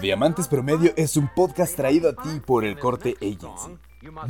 Diamantes 0.00 0.48
Promedio 0.48 0.92
es 0.96 1.16
un 1.16 1.28
podcast 1.28 1.76
traído 1.76 2.10
a 2.10 2.14
ti 2.14 2.40
por 2.44 2.64
El 2.64 2.78
Corte 2.78 3.16
Agency. 3.20 3.76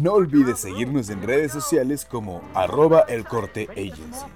No 0.01 0.15
olvides 0.15 0.59
seguirnos 0.59 1.11
en 1.11 1.23
redes 1.23 1.53
sociales 1.53 2.05
como 2.05 2.43
arroba 2.55 3.01
El 3.09 3.25
Corte 3.25 3.69
Agency. 3.71 4.27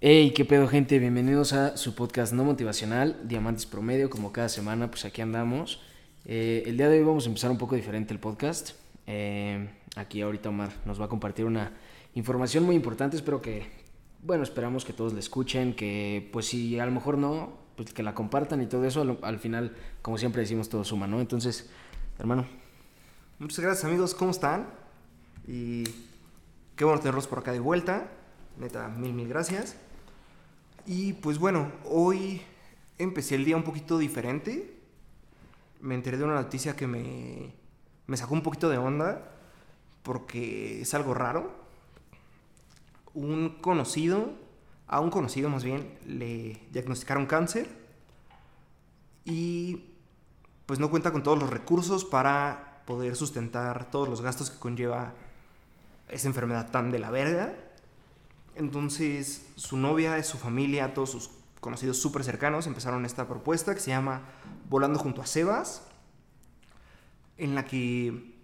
Hey, 0.00 0.32
qué 0.34 0.44
pedo 0.44 0.68
gente, 0.68 0.98
bienvenidos 0.98 1.52
a 1.52 1.76
su 1.76 1.94
podcast 1.94 2.32
no 2.32 2.44
motivacional, 2.44 3.20
Diamantes 3.28 3.66
Promedio, 3.66 4.10
como 4.10 4.32
cada 4.32 4.48
semana, 4.48 4.90
pues 4.90 5.04
aquí 5.04 5.22
andamos. 5.22 5.80
Eh, 6.24 6.64
el 6.66 6.76
día 6.76 6.88
de 6.88 6.98
hoy 6.98 7.04
vamos 7.04 7.24
a 7.24 7.28
empezar 7.28 7.50
un 7.50 7.58
poco 7.58 7.76
diferente 7.76 8.12
el 8.12 8.20
podcast. 8.20 8.72
Eh, 9.06 9.68
aquí 9.94 10.22
ahorita 10.22 10.48
Omar 10.48 10.70
nos 10.84 11.00
va 11.00 11.04
a 11.04 11.08
compartir 11.08 11.44
una 11.44 11.72
información 12.14 12.64
muy 12.64 12.74
importante, 12.74 13.16
espero 13.16 13.40
que, 13.40 13.85
bueno, 14.22 14.42
esperamos 14.42 14.84
que 14.84 14.92
todos 14.92 15.12
la 15.12 15.20
escuchen, 15.20 15.74
que 15.74 16.28
pues 16.32 16.46
si 16.46 16.78
a 16.78 16.86
lo 16.86 16.92
mejor 16.92 17.18
no, 17.18 17.52
pues 17.76 17.92
que 17.92 18.02
la 18.02 18.14
compartan 18.14 18.62
y 18.62 18.66
todo 18.66 18.84
eso, 18.84 19.18
al, 19.22 19.38
final, 19.38 19.76
como 20.02 20.18
siempre 20.18 20.42
decimos, 20.42 20.68
todo 20.68 20.84
suma, 20.84 21.06
¿no? 21.06 21.20
Entonces, 21.20 21.70
hermano. 22.18 22.46
Muchas 23.38 23.60
gracias 23.60 23.84
amigos, 23.84 24.14
¿cómo 24.14 24.30
están? 24.30 24.66
Y 25.46 25.84
qué 26.74 26.84
bueno 26.84 27.00
tenerlos 27.00 27.26
por 27.26 27.38
acá 27.38 27.52
de 27.52 27.60
vuelta, 27.60 28.10
neta, 28.58 28.88
mil, 28.88 29.12
mil 29.12 29.28
gracias. 29.28 29.76
Y 30.86 31.12
pues 31.14 31.38
bueno, 31.38 31.70
hoy 31.84 32.40
empecé 32.98 33.34
el 33.34 33.44
día 33.44 33.56
un 33.56 33.64
poquito 33.64 33.98
diferente. 33.98 34.74
Me 35.80 35.94
enteré 35.94 36.16
de 36.16 36.24
una 36.24 36.34
noticia 36.34 36.74
que 36.74 36.86
me, 36.86 37.52
me 38.06 38.16
sacó 38.16 38.34
un 38.34 38.42
poquito 38.42 38.70
de 38.70 38.78
onda 38.78 39.32
porque 40.02 40.80
es 40.80 40.94
algo 40.94 41.12
raro 41.12 41.65
un 43.16 43.56
conocido, 43.62 44.30
a 44.86 45.00
un 45.00 45.10
conocido 45.10 45.48
más 45.48 45.64
bien, 45.64 45.98
le 46.06 46.60
diagnosticaron 46.70 47.26
cáncer 47.26 47.66
y 49.24 49.86
pues 50.66 50.78
no 50.78 50.90
cuenta 50.90 51.12
con 51.12 51.22
todos 51.22 51.38
los 51.38 51.48
recursos 51.48 52.04
para 52.04 52.82
poder 52.84 53.16
sustentar 53.16 53.90
todos 53.90 54.08
los 54.08 54.20
gastos 54.20 54.50
que 54.50 54.58
conlleva 54.58 55.14
esa 56.08 56.28
enfermedad 56.28 56.70
tan 56.70 56.90
de 56.90 56.98
la 56.98 57.10
verga. 57.10 57.54
Entonces 58.54 59.46
su 59.56 59.78
novia, 59.78 60.22
su 60.22 60.36
familia, 60.36 60.92
todos 60.92 61.10
sus 61.10 61.30
conocidos 61.60 61.96
súper 61.96 62.22
cercanos 62.22 62.66
empezaron 62.66 63.06
esta 63.06 63.26
propuesta 63.26 63.74
que 63.74 63.80
se 63.80 63.90
llama 63.90 64.20
Volando 64.68 64.98
junto 64.98 65.22
a 65.22 65.26
Sebas, 65.26 65.82
en 67.38 67.54
la 67.54 67.64
que 67.64 68.34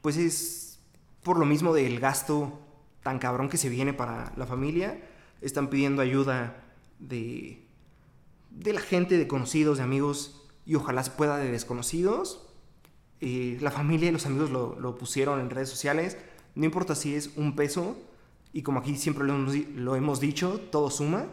pues 0.00 0.16
es 0.16 0.78
por 1.22 1.38
lo 1.38 1.44
mismo 1.44 1.74
del 1.74 2.00
gasto 2.00 2.63
tan 3.04 3.20
cabrón 3.20 3.48
que 3.48 3.56
se 3.56 3.68
viene 3.68 3.92
para 3.92 4.32
la 4.36 4.46
familia. 4.46 5.00
Están 5.40 5.68
pidiendo 5.68 6.02
ayuda 6.02 6.64
de, 6.98 7.62
de 8.50 8.72
la 8.72 8.80
gente, 8.80 9.16
de 9.16 9.28
conocidos, 9.28 9.78
de 9.78 9.84
amigos, 9.84 10.42
y 10.66 10.74
ojalá 10.74 11.04
se 11.04 11.12
pueda 11.12 11.36
de 11.36 11.52
desconocidos. 11.52 12.48
Eh, 13.20 13.58
la 13.60 13.70
familia 13.70 14.08
y 14.08 14.12
los 14.12 14.26
amigos 14.26 14.50
lo, 14.50 14.96
pusieron 14.96 15.40
en 15.40 15.50
redes 15.50 15.68
sociales. 15.68 16.16
No 16.54 16.64
importa 16.64 16.94
si 16.94 17.14
es 17.14 17.30
un 17.36 17.54
peso, 17.54 17.96
y 18.52 18.62
como 18.62 18.80
aquí 18.80 18.96
siempre 18.96 19.24
lo 19.24 19.34
hemos, 19.34 19.54
lo 19.76 20.16
dicho, 20.16 20.60
todo 20.70 20.90
suma. 20.90 21.26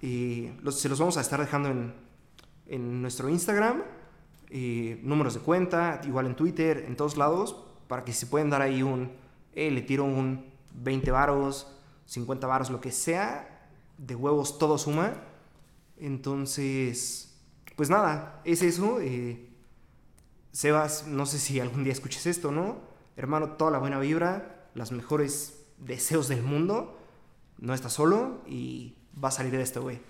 Eh, 0.00 0.56
se 0.70 0.88
los 0.88 0.98
vamos 0.98 1.16
a 1.16 1.20
estar 1.20 1.40
dejando 1.40 1.70
en, 1.70 1.92
en 2.66 3.02
nuestro 3.02 3.28
Instagram, 3.28 3.82
eh, 4.50 5.00
números 5.02 5.34
de 5.34 5.40
cuenta, 5.40 6.00
igual 6.04 6.26
en 6.26 6.36
Twitter, 6.36 6.84
en 6.86 6.96
todos 6.96 7.16
lados, 7.16 7.56
para 7.88 8.04
que 8.04 8.12
se 8.12 8.26
pueden 8.26 8.50
dar 8.50 8.62
ahí 8.62 8.82
un, 8.82 9.10
le 9.54 9.82
tiro 9.82 10.04
un 10.04 10.46
20 10.82 11.10
varos, 11.10 11.66
50 12.06 12.46
varos, 12.46 12.70
lo 12.70 12.80
que 12.80 12.92
sea, 12.92 13.68
de 13.98 14.14
huevos 14.14 14.58
todo 14.58 14.78
suma. 14.78 15.14
Entonces, 15.96 17.36
pues 17.76 17.90
nada, 17.90 18.40
es 18.44 18.62
eso. 18.62 19.00
Eh, 19.00 19.48
Sebas, 20.52 21.06
no 21.06 21.26
sé 21.26 21.38
si 21.38 21.60
algún 21.60 21.84
día 21.84 21.92
escuches 21.92 22.26
esto, 22.26 22.50
¿no? 22.50 22.80
Hermano, 23.16 23.52
toda 23.52 23.70
la 23.70 23.78
buena 23.78 23.98
vibra, 23.98 24.68
los 24.74 24.92
mejores 24.92 25.64
deseos 25.78 26.28
del 26.28 26.42
mundo. 26.42 26.98
No 27.58 27.74
estás 27.74 27.92
solo 27.92 28.42
y 28.46 28.94
va 29.22 29.28
a 29.28 29.32
salir 29.32 29.52
de 29.52 29.62
esto, 29.62 29.82
güey. 29.82 30.00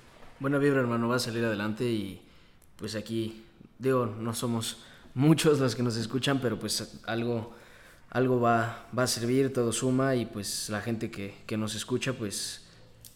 Buena 0.41 0.59
vibra, 0.59 0.81
hermano, 0.81 1.09
va 1.09 1.17
a 1.17 1.19
salir 1.19 1.45
adelante 1.45 1.85
y 1.85 2.23
pues 2.77 2.95
aquí, 2.95 3.45
digo, 3.79 4.06
no 4.06 4.35
somos 4.35 4.85
muchos 5.15 5.59
los 5.59 5.75
que 5.75 5.83
nos 5.83 5.97
escuchan, 5.97 6.41
pero 6.41 6.59
pues 6.59 7.00
algo 7.06 7.55
algo 8.11 8.41
va, 8.41 8.87
va 8.97 9.03
a 9.03 9.07
servir, 9.07 9.53
todo 9.53 9.73
suma 9.73 10.15
y 10.15 10.27
pues 10.27 10.69
la 10.71 10.81
gente 10.81 11.11
que, 11.11 11.35
que 11.47 11.57
nos 11.57 11.75
escucha 11.75 12.13
pues 12.13 12.67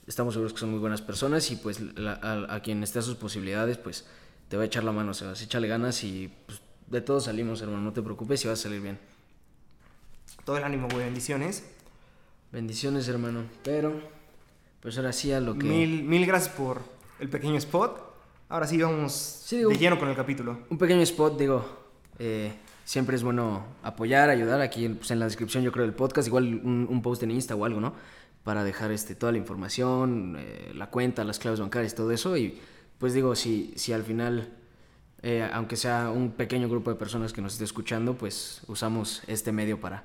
estamos 0.06 0.34
seguros 0.34 0.52
que 0.52 0.60
son 0.60 0.70
muy 0.70 0.80
buenas 0.80 1.00
personas 1.00 1.50
y 1.50 1.56
pues 1.56 1.80
a, 2.22 2.60
quien 2.62 2.82
esté 2.82 2.98
a 2.98 3.02
sus 3.02 3.16
posibilidades 3.16 3.78
pues 3.78 4.04
te 4.48 4.56
va 4.56 4.64
a 4.64 4.66
echar 4.66 4.84
la 4.84 4.92
mano, 4.92 5.14
se 5.14 5.34
sea, 5.34 5.44
échale 5.44 5.68
ganas 5.68 6.04
y 6.04 6.30
pues, 6.46 6.60
de 6.88 7.00
todos 7.00 7.24
salimos 7.24 7.62
hermano, 7.62 7.82
no 7.82 7.92
te 7.92 8.02
preocupes 8.02 8.44
y 8.44 8.48
va 8.48 8.54
a 8.54 8.56
salir 8.56 8.80
bien. 8.80 8.98
Todo 10.44 10.56
el 10.56 10.64
ánimo, 10.64 10.88
güey, 10.88 11.04
bendiciones. 11.04 11.64
Bendiciones 12.50 13.08
hermano, 13.08 13.44
pero 13.62 13.98
pues 14.82 14.98
ahora 14.98 15.12
sí 15.12 15.32
a 15.32 15.40
lo 15.40 15.56
que... 15.56 15.64
Mil, 15.64 16.02
mil 16.02 16.26
gracias 16.26 16.54
por 16.54 16.82
el 17.18 17.30
pequeño 17.30 17.56
spot. 17.56 18.12
Ahora 18.48 18.66
sí 18.66 18.76
vamos 18.82 19.46
de 19.50 19.78
lleno 19.78 19.98
con 19.98 20.10
el 20.10 20.16
capítulo. 20.16 20.58
Un 20.68 20.76
pequeño 20.76 21.00
spot, 21.00 21.38
digo, 21.38 21.64
eh, 22.18 22.52
siempre 22.84 23.16
es 23.16 23.22
bueno 23.22 23.64
apoyar, 23.82 24.30
ayudar. 24.30 24.60
Aquí 24.60 24.88
pues, 24.88 25.10
en 25.10 25.18
la 25.18 25.26
descripción 25.26 25.62
yo 25.62 25.72
creo 25.72 25.84
del 25.84 25.94
podcast, 25.94 26.28
igual 26.28 26.60
un, 26.64 27.02
post 27.02 27.22
en 27.22 27.30
Insta 27.30 27.54
o 27.54 27.64
algo, 27.64 27.80
¿no? 27.80 27.94
Para 28.44 28.64
dejar 28.64 28.90
este, 28.90 29.14
toda 29.14 29.32
la 29.32 29.38
información, 29.38 30.36
eh, 30.38 30.72
la 30.74 30.88
cuenta, 30.88 31.24
las 31.24 31.38
claves 31.38 31.60
bancarias, 31.60 31.94
todo 31.94 32.10
eso. 32.10 32.36
Y 32.36 32.60
pues 32.98 33.14
digo, 33.14 33.34
si, 33.34 33.72
si 33.76 33.92
al 33.92 34.02
final, 34.02 34.52
eh, 35.22 35.48
aunque 35.52 35.76
sea 35.76 36.10
un 36.10 36.32
pequeño 36.32 36.68
grupo 36.68 36.90
de 36.90 36.96
personas 36.96 37.32
que 37.32 37.40
nos 37.40 37.52
esté 37.52 37.64
escuchando, 37.64 38.14
pues 38.14 38.62
usamos 38.66 39.22
este 39.26 39.52
medio 39.52 39.80
para, 39.80 40.04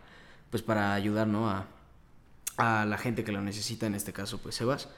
pues, 0.51 0.63
para 0.63 0.93
ayudar, 0.93 1.27
¿no? 1.27 1.49
A, 1.49 1.65
a 2.57 2.85
la 2.85 2.97
gente 2.97 3.23
que 3.23 3.31
lo 3.31 3.41
necesita, 3.41 3.85
en 3.85 3.95
este 3.95 4.13
caso, 4.13 4.39
pues 4.39 4.55
Sebas. 4.55 4.89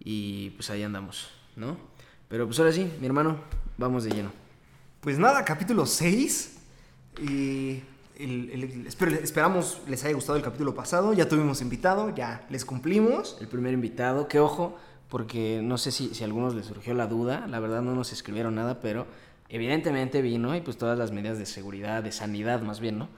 Y 0.00 0.50
pues 0.50 0.70
ahí 0.70 0.82
andamos, 0.82 1.30
¿no? 1.56 1.76
Pero 2.28 2.46
pues 2.46 2.58
ahora 2.58 2.72
sí, 2.72 2.90
mi 3.00 3.06
hermano, 3.06 3.38
vamos 3.78 4.04
de 4.04 4.10
lleno. 4.10 4.32
Pues 5.00 5.18
nada, 5.18 5.44
capítulo 5.44 5.86
6 5.86 6.63
y 7.20 7.82
esperamos 8.86 9.82
les 9.88 10.04
haya 10.04 10.14
gustado 10.14 10.36
el 10.36 10.44
capítulo 10.44 10.74
pasado. 10.74 11.12
Ya 11.12 11.28
tuvimos 11.28 11.60
invitado, 11.60 12.14
ya 12.14 12.46
les 12.50 12.64
cumplimos. 12.64 13.36
El 13.40 13.48
primer 13.48 13.74
invitado, 13.74 14.28
que 14.28 14.38
ojo, 14.40 14.76
porque 15.08 15.60
no 15.62 15.78
sé 15.78 15.90
si, 15.90 16.14
si 16.14 16.22
a 16.22 16.26
algunos 16.26 16.54
les 16.54 16.66
surgió 16.66 16.94
la 16.94 17.06
duda. 17.06 17.46
La 17.48 17.60
verdad 17.60 17.82
no 17.82 17.94
nos 17.94 18.12
escribieron 18.12 18.54
nada, 18.54 18.80
pero 18.80 19.06
evidentemente 19.48 20.22
vino 20.22 20.54
y 20.54 20.60
pues 20.60 20.76
todas 20.76 20.98
las 20.98 21.12
medidas 21.12 21.38
de 21.38 21.46
seguridad, 21.46 22.02
de 22.02 22.12
sanidad 22.12 22.62
más 22.62 22.80
bien, 22.80 22.98
¿no? 22.98 23.08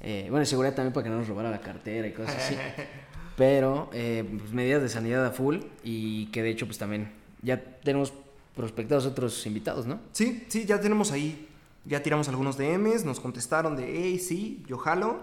Eh, 0.00 0.26
bueno, 0.30 0.44
seguridad 0.44 0.74
también 0.74 0.92
para 0.92 1.04
que 1.04 1.10
no 1.10 1.18
nos 1.18 1.28
robara 1.28 1.50
la 1.50 1.60
cartera 1.60 2.06
y 2.06 2.12
cosas 2.12 2.36
así. 2.36 2.56
pero 3.36 3.90
eh, 3.92 4.24
pues, 4.38 4.52
medidas 4.52 4.82
de 4.82 4.88
sanidad 4.88 5.24
a 5.24 5.30
full 5.30 5.58
y 5.82 6.26
que 6.26 6.42
de 6.42 6.50
hecho 6.50 6.66
pues 6.66 6.78
también 6.78 7.10
ya 7.42 7.60
tenemos 7.60 8.12
prospectados 8.54 9.06
otros 9.06 9.44
invitados, 9.46 9.86
¿no? 9.86 10.00
Sí, 10.12 10.44
sí, 10.48 10.64
ya 10.64 10.80
tenemos 10.80 11.10
ahí 11.10 11.48
ya 11.84 12.02
tiramos 12.02 12.28
algunos 12.28 12.56
DMs, 12.56 13.04
nos 13.04 13.20
contestaron 13.20 13.76
de, 13.76 14.02
hey, 14.02 14.18
sí, 14.18 14.64
yo 14.66 14.78
jalo. 14.78 15.20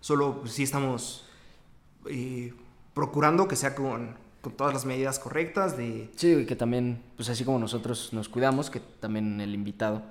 Solo 0.00 0.40
pues, 0.40 0.52
sí 0.52 0.64
estamos 0.64 1.26
eh, 2.06 2.52
procurando 2.92 3.46
que 3.46 3.54
sea 3.54 3.74
con, 3.74 4.16
con, 4.40 4.52
todas 4.52 4.74
las 4.74 4.84
medidas 4.84 5.18
correctas. 5.18 5.76
De... 5.76 6.10
Sí, 6.16 6.44
que 6.44 6.56
también, 6.56 7.02
pues 7.16 7.28
así 7.28 7.44
como 7.44 7.58
nosotros 7.58 8.12
nos 8.12 8.28
cuidamos, 8.28 8.68
que 8.68 8.80
también 8.80 9.40
el 9.40 9.54
invitado 9.54 10.02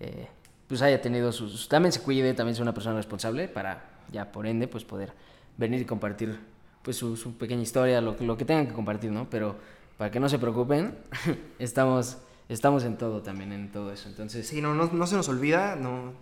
eh, 0.00 0.26
pues 0.66 0.82
haya 0.82 1.00
tenido 1.00 1.30
sus... 1.30 1.68
También 1.68 1.92
se 1.92 2.00
cuide, 2.00 2.34
también 2.34 2.56
sea 2.56 2.62
una 2.62 2.74
persona 2.74 2.96
responsable 2.96 3.46
para 3.46 3.90
ya 4.10 4.32
por 4.32 4.46
ende 4.46 4.66
pues 4.66 4.84
poder 4.84 5.12
venir 5.56 5.80
y 5.80 5.84
compartir 5.84 6.38
pues 6.82 6.96
su, 6.96 7.16
su 7.16 7.36
pequeña 7.36 7.62
historia, 7.62 8.00
lo, 8.00 8.16
lo 8.18 8.36
que 8.36 8.44
tengan 8.44 8.66
que 8.66 8.72
compartir, 8.72 9.12
¿no? 9.12 9.30
Pero 9.30 9.54
para 9.96 10.10
que 10.10 10.18
no 10.18 10.28
se 10.28 10.40
preocupen, 10.40 10.98
estamos 11.60 12.18
estamos 12.48 12.84
en 12.84 12.96
todo 12.96 13.22
también, 13.22 13.52
en 13.52 13.70
todo 13.70 13.92
eso. 13.92 14.08
Entonces... 14.08 14.46
Sí, 14.46 14.60
no, 14.60 14.74
no, 14.74 15.06
se 15.06 15.16
nos 15.16 15.28
olvida, 15.28 15.76
no... 15.76 16.12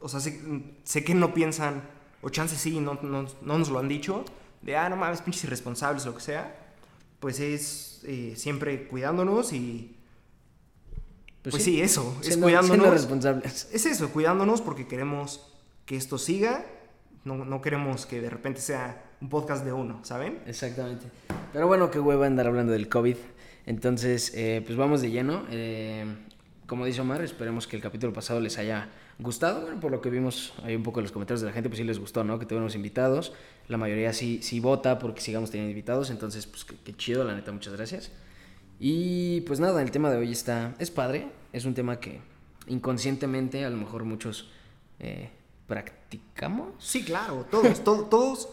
O 0.00 0.08
sea, 0.08 0.20
sé, 0.20 1.04
que 1.04 1.14
no 1.14 1.32
piensan, 1.32 1.82
o 2.22 2.28
chances 2.28 2.58
sí, 2.58 2.80
no, 2.80 2.98
no, 3.02 3.26
nos 3.42 3.68
lo 3.70 3.78
han 3.78 3.88
dicho, 3.88 4.24
de, 4.62 4.76
ah, 4.76 4.88
no 4.88 4.96
mames, 4.96 5.22
pinches 5.22 5.44
irresponsables, 5.44 6.04
lo 6.04 6.14
que 6.14 6.20
sea. 6.20 6.74
Pues 7.18 7.40
es 7.40 8.02
eh, 8.04 8.34
siempre 8.36 8.88
cuidándonos 8.88 9.52
y... 9.52 9.96
Pues, 11.42 11.54
pues 11.54 11.64
sí, 11.64 11.80
eso, 11.80 12.16
es 12.24 12.36
cuidándonos. 12.36 12.90
responsables. 12.90 13.68
Es 13.72 13.86
eso, 13.86 14.10
cuidándonos 14.10 14.60
porque 14.60 14.86
queremos 14.86 15.52
que 15.86 15.96
esto 15.96 16.18
siga, 16.18 16.66
no, 17.24 17.44
no 17.44 17.62
queremos 17.62 18.04
que 18.04 18.20
de 18.20 18.28
repente 18.28 18.60
sea 18.60 19.04
un 19.20 19.28
podcast 19.28 19.64
de 19.64 19.72
uno, 19.72 20.04
¿saben? 20.04 20.40
Exactamente. 20.46 21.06
Pero 21.52 21.66
bueno, 21.66 21.90
qué 21.90 21.98
hueva 21.98 22.26
andar 22.26 22.46
hablando 22.46 22.72
del 22.72 22.88
COVID. 22.88 23.16
Entonces, 23.66 24.32
eh, 24.34 24.62
pues 24.64 24.76
vamos 24.78 25.02
de 25.02 25.10
lleno. 25.10 25.44
Eh, 25.50 26.04
como 26.66 26.84
dice 26.84 27.00
Omar, 27.00 27.22
esperemos 27.22 27.66
que 27.66 27.76
el 27.76 27.82
capítulo 27.82 28.12
pasado 28.12 28.40
les 28.40 28.58
haya 28.58 28.88
gustado. 29.18 29.62
Bueno, 29.62 29.80
por 29.80 29.90
lo 29.90 30.00
que 30.00 30.10
vimos 30.10 30.52
ahí 30.62 30.74
un 30.76 30.82
poco 30.82 31.00
en 31.00 31.04
los 31.04 31.12
comentarios 31.12 31.40
de 31.40 31.46
la 31.48 31.52
gente, 31.52 31.68
pues 31.68 31.78
sí 31.78 31.84
les 31.84 31.98
gustó, 31.98 32.24
¿no? 32.24 32.38
Que 32.38 32.46
tuvimos 32.46 32.74
invitados. 32.74 33.32
La 33.68 33.76
mayoría 33.76 34.12
sí, 34.12 34.40
sí 34.42 34.60
vota 34.60 34.98
porque 34.98 35.20
sigamos 35.20 35.50
teniendo 35.50 35.70
invitados. 35.70 36.10
Entonces, 36.10 36.46
pues 36.46 36.64
qué, 36.64 36.94
chido, 36.96 37.24
la 37.24 37.34
neta, 37.34 37.52
muchas 37.52 37.74
gracias. 37.74 38.12
Y 38.78 39.40
pues 39.42 39.58
nada, 39.60 39.80
el 39.82 39.90
tema 39.90 40.10
de 40.10 40.18
hoy 40.18 40.32
está, 40.32 40.74
es 40.78 40.90
padre, 40.90 41.28
es 41.52 41.64
un 41.64 41.74
tema 41.74 41.98
que 41.98 42.20
inconscientemente 42.68 43.64
a 43.64 43.70
lo 43.70 43.76
mejor 43.76 44.04
muchos 44.04 44.50
eh, 44.98 45.30
practicamos. 45.66 46.68
Sí, 46.78 47.02
claro, 47.04 47.46
todos, 47.50 47.82
to- 47.84 48.04
todos. 48.04 48.48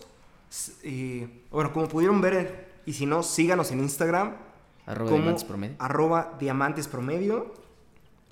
bueno, 1.51 1.73
como 1.73 1.87
pudieron 1.87 2.21
ver, 2.21 2.69
y 2.85 2.93
si 2.93 3.05
no, 3.05 3.21
síganos 3.23 3.71
en 3.71 3.79
Instagram. 3.79 4.35
Arroba 4.85 5.09
como 5.09 5.21
diamantes 5.21 5.43
promedio. 5.43 5.75
Arroba 5.79 6.37
diamantes 6.39 6.87
promedio. 6.87 7.53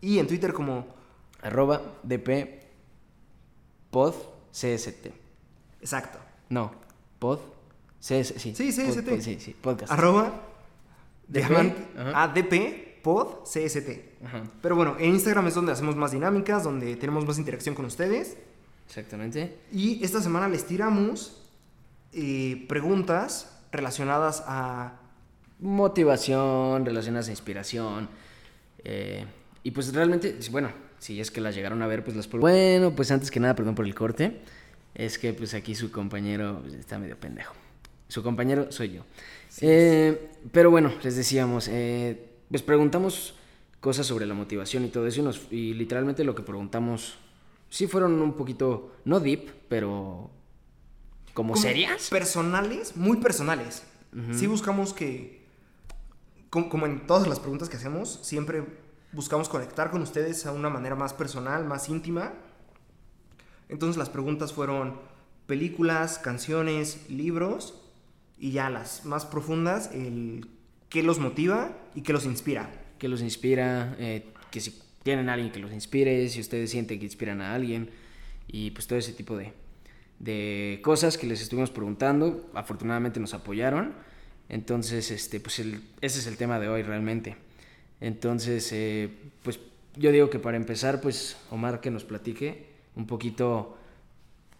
Y 0.01 0.19
en 0.19 0.27
Twitter 0.27 0.53
como. 0.53 0.85
Arroba 1.41 1.81
DP 2.03 2.61
pod 3.89 4.13
CST. 4.51 5.07
Exacto. 5.79 6.19
No, 6.49 6.71
pod 7.19 7.39
CS, 7.99 8.33
sí. 8.37 8.53
Sí, 8.55 8.71
CST. 8.71 9.07
pod- 9.09 9.21
sí, 9.21 9.39
sí, 9.39 9.55
podcast. 9.59 9.91
Arroba 9.91 10.33
diamante. 11.27 11.85
ADP 12.13 13.01
pod 13.03 13.43
CST. 13.45 13.89
Ajá, 14.25 14.43
Pero 14.61 14.75
bueno, 14.75 14.95
en 14.99 15.11
Instagram 15.11 15.47
es 15.47 15.55
donde 15.55 15.71
hacemos 15.71 15.95
más 15.95 16.11
dinámicas, 16.11 16.63
donde 16.63 16.95
tenemos 16.95 17.25
más 17.25 17.37
interacción 17.39 17.73
con 17.75 17.85
ustedes. 17.85 18.37
exactamente. 18.87 19.57
Y 19.71 20.03
esta 20.03 20.21
semana 20.21 20.47
les 20.49 20.65
tiramos 20.65 21.41
eh, 22.13 22.65
preguntas 22.67 23.57
relacionadas 23.71 24.43
a 24.45 24.99
Motivación, 25.61 26.85
relacionadas 26.85 27.27
a 27.27 27.31
inspiración. 27.31 28.09
eh, 28.83 29.25
y 29.63 29.71
pues 29.71 29.93
realmente, 29.93 30.37
bueno, 30.49 30.71
si 30.97 31.21
es 31.21 31.29
que 31.29 31.39
las 31.39 31.53
llegaron 31.53 31.81
a 31.83 31.87
ver, 31.87 32.03
pues 32.03 32.17
las... 32.17 32.27
Bueno, 32.29 32.91
pues 32.95 33.11
antes 33.11 33.29
que 33.29 33.39
nada, 33.39 33.55
perdón 33.55 33.75
por 33.75 33.85
el 33.85 33.93
corte. 33.93 34.41
Es 34.95 35.17
que 35.19 35.33
pues 35.33 35.53
aquí 35.53 35.75
su 35.75 35.91
compañero 35.91 36.59
pues, 36.61 36.73
está 36.73 36.97
medio 36.97 37.15
pendejo. 37.17 37.53
Su 38.07 38.23
compañero 38.23 38.71
soy 38.71 38.93
yo. 38.93 39.03
Eh, 39.61 40.29
pero 40.51 40.71
bueno, 40.71 40.91
les 41.03 41.15
decíamos, 41.15 41.67
eh, 41.69 42.25
les 42.49 42.61
preguntamos 42.63 43.35
cosas 43.79 44.05
sobre 44.07 44.25
la 44.25 44.33
motivación 44.33 44.83
y 44.85 44.89
todo 44.89 45.05
eso 45.07 45.21
y, 45.21 45.23
nos- 45.23 45.47
y 45.51 45.73
literalmente 45.75 46.23
lo 46.23 46.33
que 46.35 46.41
preguntamos 46.43 47.17
sí 47.69 47.87
fueron 47.87 48.19
un 48.21 48.33
poquito, 48.33 48.93
no 49.05 49.19
deep, 49.19 49.49
pero 49.69 50.29
como, 51.33 51.53
como 51.53 51.55
serias. 51.55 52.09
Personales, 52.09 52.95
muy 52.97 53.17
personales. 53.17 53.83
Sí 54.33 54.45
buscamos 54.47 54.93
que, 54.93 55.40
como, 56.51 56.85
en 56.85 57.07
todas 57.07 57.27
las 57.27 57.39
preguntas 57.39 57.69
que 57.69 57.77
hacemos, 57.77 58.19
siempre 58.21 58.63
buscamos 59.13 59.47
conectar 59.47 59.89
con 59.89 60.01
ustedes 60.01 60.45
a 60.45 60.51
una 60.51 60.69
manera 60.69 60.95
más 60.95 61.13
personal, 61.13 61.65
más 61.65 61.87
íntima. 61.87 62.33
Entonces 63.69 63.95
las 63.97 64.09
preguntas 64.09 64.51
fueron 64.51 64.99
películas, 65.47 66.19
canciones, 66.19 67.09
libros 67.09 67.81
y 68.37 68.51
ya 68.51 68.69
las 68.69 69.05
más 69.05 69.25
profundas, 69.25 69.91
el 69.93 70.45
qué 70.89 71.03
los 71.03 71.19
motiva 71.19 71.71
y 71.95 72.01
qué 72.01 72.11
los 72.11 72.25
inspira. 72.25 72.69
que 72.99 73.07
los 73.07 73.21
inspira, 73.21 73.95
eh, 73.97 74.27
que 74.51 74.59
si 74.59 74.77
tienen 75.03 75.29
a 75.29 75.33
alguien 75.33 75.51
que 75.51 75.59
los 75.59 75.71
inspire, 75.71 76.27
si 76.27 76.41
ustedes 76.41 76.69
sienten 76.69 76.99
que 76.99 77.05
inspiran 77.05 77.41
a 77.41 77.55
alguien 77.55 77.89
y 78.47 78.71
pues 78.71 78.87
todo 78.87 78.99
ese 78.99 79.13
tipo 79.13 79.37
de, 79.37 79.53
de 80.19 80.81
cosas 80.83 81.17
que 81.17 81.25
les 81.25 81.41
estuvimos 81.41 81.71
preguntando, 81.71 82.51
afortunadamente 82.53 83.19
nos 83.21 83.33
apoyaron, 83.33 83.95
entonces 84.51 85.09
este 85.09 85.39
pues 85.39 85.57
el- 85.59 85.81
ese 86.01 86.19
es 86.19 86.27
el 86.27 86.37
tema 86.37 86.59
de 86.59 86.67
hoy 86.69 86.83
realmente. 86.83 87.35
Entonces 88.01 88.69
eh, 88.71 89.09
pues 89.43 89.59
yo 89.97 90.11
digo 90.11 90.29
que 90.29 90.37
para 90.37 90.57
empezar 90.57 91.01
pues 91.01 91.37
Omar 91.49 91.81
que 91.81 91.89
nos 91.89 92.03
platique 92.03 92.65
un 92.95 93.07
poquito 93.07 93.77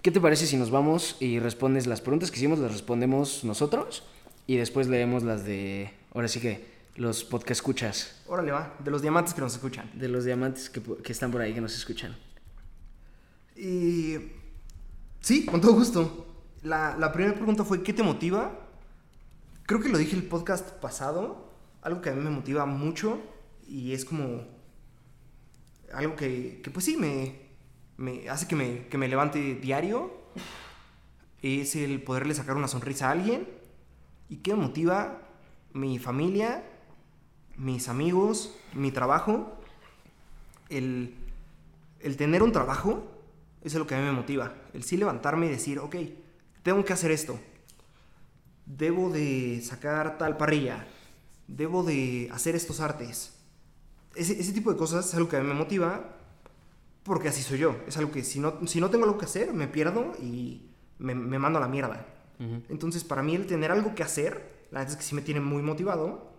¿Qué 0.01 0.09
te 0.09 0.19
parece 0.19 0.47
si 0.47 0.57
nos 0.57 0.71
vamos 0.71 1.15
y 1.19 1.37
respondes 1.37 1.85
las 1.85 2.01
preguntas 2.01 2.31
que 2.31 2.37
hicimos, 2.37 2.57
las 2.57 2.71
respondemos 2.71 3.43
nosotros 3.43 4.01
y 4.47 4.55
después 4.57 4.87
leemos 4.87 5.21
las 5.21 5.45
de, 5.45 5.91
ahora 6.15 6.27
sí 6.27 6.39
que, 6.39 6.65
los 6.95 7.23
podcast 7.23 7.59
escuchas 7.59 8.19
Órale 8.27 8.51
va, 8.51 8.73
de 8.83 8.89
los 8.89 9.03
diamantes 9.03 9.35
que 9.35 9.41
nos 9.41 9.53
escuchan. 9.53 9.91
de 9.93 10.07
los 10.07 10.25
diamantes 10.25 10.71
que, 10.71 10.81
que 10.81 11.11
están 11.11 11.29
por 11.31 11.41
ahí 11.41 11.53
que 11.53 11.61
nos 11.61 11.75
escuchan. 11.75 12.17
Y 13.55 14.15
sí, 15.19 15.45
con 15.45 15.61
todo 15.61 15.73
gusto. 15.73 16.27
La, 16.63 16.95
la 16.97 17.11
primera 17.11 17.35
pregunta 17.35 17.63
fue, 17.63 17.83
¿qué 17.83 17.93
te 17.93 18.01
motiva? 18.03 18.57
Creo 19.71 19.79
que 19.79 19.87
lo 19.87 19.97
dije 19.97 20.17
el 20.17 20.23
podcast 20.23 20.69
pasado, 20.81 21.49
algo 21.81 22.01
que 22.01 22.09
a 22.09 22.13
mí 22.13 22.21
me 22.21 22.29
motiva 22.29 22.65
mucho 22.65 23.21
y 23.65 23.93
es 23.93 24.03
como 24.03 24.45
algo 25.93 26.17
que, 26.17 26.59
que 26.61 26.69
pues 26.69 26.83
sí, 26.83 26.97
me, 26.97 27.39
me 27.95 28.27
hace 28.27 28.49
que 28.49 28.57
me, 28.57 28.89
que 28.89 28.97
me 28.97 29.07
levante 29.07 29.55
diario. 29.55 30.11
Es 31.41 31.77
el 31.77 32.03
poderle 32.03 32.35
sacar 32.35 32.57
una 32.57 32.67
sonrisa 32.67 33.07
a 33.07 33.11
alguien. 33.11 33.47
¿Y 34.27 34.39
qué 34.39 34.53
me 34.53 34.63
motiva? 34.63 35.21
Mi 35.71 35.99
familia, 35.99 36.65
mis 37.55 37.87
amigos, 37.87 38.53
mi 38.73 38.91
trabajo. 38.91 39.57
El, 40.67 41.15
el 42.01 42.17
tener 42.17 42.43
un 42.43 42.51
trabajo 42.51 43.07
eso 43.63 43.77
es 43.77 43.79
lo 43.79 43.87
que 43.87 43.95
a 43.95 43.99
mí 43.99 44.03
me 44.03 44.11
motiva. 44.11 44.53
El 44.73 44.83
sí 44.83 44.97
levantarme 44.97 45.45
y 45.45 45.49
decir, 45.49 45.79
ok, 45.79 45.95
tengo 46.61 46.83
que 46.83 46.91
hacer 46.91 47.11
esto. 47.11 47.39
Debo 48.77 49.09
de 49.09 49.61
sacar 49.61 50.17
tal 50.17 50.37
parrilla. 50.37 50.87
Debo 51.47 51.83
de 51.83 52.29
hacer 52.31 52.55
estos 52.55 52.79
artes. 52.79 53.33
Ese, 54.15 54.39
ese 54.39 54.53
tipo 54.53 54.71
de 54.71 54.77
cosas 54.77 55.07
es 55.07 55.13
algo 55.15 55.27
que 55.29 55.37
a 55.37 55.41
mí 55.41 55.47
me 55.47 55.53
motiva 55.53 56.15
porque 57.03 57.27
así 57.29 57.41
soy 57.41 57.59
yo. 57.59 57.75
Es 57.87 57.97
algo 57.97 58.11
que 58.11 58.23
si 58.23 58.39
no, 58.39 58.65
si 58.67 58.79
no 58.79 58.89
tengo 58.89 59.05
algo 59.05 59.17
que 59.17 59.25
hacer, 59.25 59.53
me 59.53 59.67
pierdo 59.67 60.13
y 60.21 60.61
me, 60.99 61.15
me 61.15 61.39
mando 61.39 61.57
a 61.57 61.61
la 61.61 61.67
mierda. 61.67 62.05
Entonces, 62.69 63.03
para 63.03 63.21
mí 63.21 63.35
el 63.35 63.45
tener 63.45 63.71
algo 63.71 63.93
que 63.93 64.01
hacer, 64.03 64.65
la 64.71 64.79
verdad 64.79 64.93
es 64.93 64.97
que 64.97 65.03
sí 65.03 65.13
me 65.13 65.21
tiene 65.21 65.41
muy 65.41 65.61
motivado. 65.61 66.31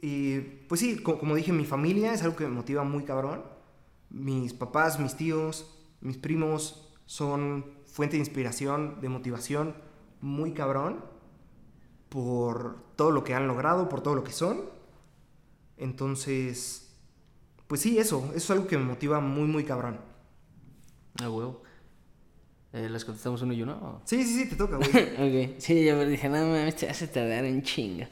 Y 0.00 0.38
pues 0.68 0.80
sí, 0.80 0.98
co- 1.02 1.18
como 1.18 1.34
dije, 1.34 1.52
mi 1.52 1.64
familia 1.66 2.14
es 2.14 2.22
algo 2.22 2.36
que 2.36 2.44
me 2.44 2.50
motiva 2.54 2.84
muy 2.84 3.04
cabrón. 3.04 3.42
Mis 4.10 4.52
papás, 4.54 4.98
mis 4.98 5.14
tíos, 5.16 5.74
mis 6.00 6.16
primos 6.16 6.88
son 7.06 7.66
fuente 7.86 8.16
de 8.16 8.20
inspiración, 8.20 9.00
de 9.00 9.08
motivación 9.08 9.74
muy 10.20 10.52
cabrón 10.52 11.04
por 12.08 12.78
todo 12.96 13.10
lo 13.10 13.24
que 13.24 13.34
han 13.34 13.46
logrado, 13.46 13.88
por 13.88 14.02
todo 14.02 14.14
lo 14.14 14.24
que 14.24 14.32
son. 14.32 14.62
Entonces, 15.76 16.90
pues 17.66 17.80
sí, 17.80 17.98
eso, 17.98 18.26
eso 18.28 18.36
es 18.36 18.50
algo 18.50 18.66
que 18.66 18.78
me 18.78 18.84
motiva 18.84 19.20
muy, 19.20 19.46
muy 19.46 19.64
cabrón. 19.64 20.00
Ah, 21.22 21.30
huevo. 21.30 21.62
Eh, 22.72 22.88
¿Las 22.88 23.04
contestamos 23.04 23.40
uno 23.42 23.52
y 23.52 23.62
uno? 23.62 23.74
o? 23.74 24.02
Sí, 24.04 24.22
sí, 24.24 24.42
sí, 24.42 24.48
te 24.48 24.56
toca, 24.56 24.76
güey. 24.76 24.88
ok. 25.48 25.54
Sí, 25.58 25.84
yo 25.84 26.04
dije, 26.06 26.28
no 26.28 26.36
mames, 26.36 26.76
te 26.76 26.88
hace 26.88 27.06
tardar 27.08 27.44
en 27.44 27.62
chinga. 27.62 28.08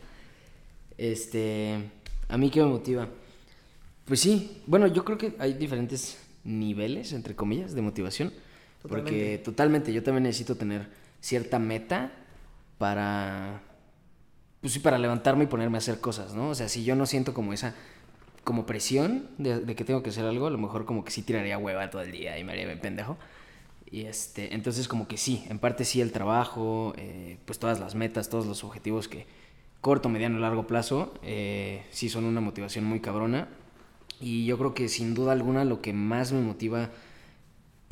Este. 0.97 1.91
¿A 2.29 2.39
mí 2.39 2.51
qué 2.51 2.63
me 2.63 2.69
motiva? 2.71 3.09
Pues 4.05 4.21
sí, 4.21 4.63
bueno, 4.67 4.87
yo 4.87 5.05
creo 5.05 5.19
que 5.19 5.35
hay 5.39 5.55
diferentes 5.55 6.19
niveles, 6.45 7.13
entre 7.13 7.35
comillas, 7.35 7.75
de 7.75 7.83
motivación. 7.83 8.33
Porque 8.83 8.93
Totalmente. 8.93 9.39
totalmente, 9.39 9.93
yo 9.93 10.03
también 10.03 10.23
necesito 10.25 10.55
tener 10.55 10.89
cierta 11.27 11.59
meta 11.59 12.13
para. 12.79 13.61
Pues 14.61 14.73
sí, 14.73 14.79
para 14.79 14.99
levantarme 14.99 15.45
y 15.45 15.47
ponerme 15.49 15.77
a 15.77 15.79
hacer 15.79 16.01
cosas, 16.01 16.35
¿no? 16.35 16.51
O 16.51 16.55
sea, 16.55 16.69
si 16.69 16.85
yo 16.85 16.95
no 16.95 17.07
siento 17.07 17.35
como 17.35 17.53
esa. 17.53 17.75
Como 18.45 18.65
presión 18.65 19.29
de, 19.39 19.75
que 19.75 19.85
tengo 19.85 20.05
que 20.05 20.11
hacer 20.11 20.25
algo, 20.25 20.47
a 20.47 20.51
lo 20.51 20.59
mejor 20.59 20.85
como 20.85 21.05
que 21.05 21.11
sí 21.11 21.23
tiraría 21.23 21.59
hueva 21.59 21.91
todo 21.91 22.03
el 22.03 22.13
día 22.13 22.39
y 22.39 22.45
me 22.45 22.53
haría 22.53 22.67
bien 22.67 22.79
pendejo. 22.79 23.17
Y 23.91 24.03
este, 24.03 24.55
entonces 24.55 24.87
como 24.87 25.09
que 25.09 25.17
sí, 25.17 25.45
en 25.49 25.59
parte 25.59 25.85
sí 25.85 26.01
el 26.01 26.13
trabajo, 26.13 26.95
eh, 26.97 27.39
pues 27.45 27.59
todas 27.59 27.81
las 27.81 27.97
metas, 27.97 28.29
todos 28.29 28.47
los 28.47 28.63
objetivos 28.63 29.09
que 29.09 29.27
corto, 29.81 30.09
mediano, 30.09 30.39
largo 30.39 30.69
plazo, 30.69 31.13
eh, 31.25 31.85
sí 31.91 32.09
son 32.09 32.25
una 32.25 32.41
motivación 32.41 32.85
muy 32.85 33.01
cabrona. 33.01 33.49
Y 34.21 34.47
yo 34.47 34.59
creo 34.59 34.75
que 34.75 34.89
sin 34.89 35.15
duda 35.15 35.33
alguna 35.33 35.65
lo 35.65 35.83
que 35.83 35.93
más 35.93 36.31
me 36.31 36.41
motiva, 36.41 36.91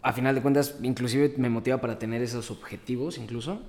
a 0.05 0.13
final 0.13 0.35
de 0.35 0.43
cuentas, 0.43 0.77
inclusive 0.83 1.35
me 1.39 1.49
motiva 1.49 1.81
para 1.81 1.99
tener 1.99 2.23
esos 2.23 2.51
objetivos 2.51 3.19
incluso, 3.19 3.63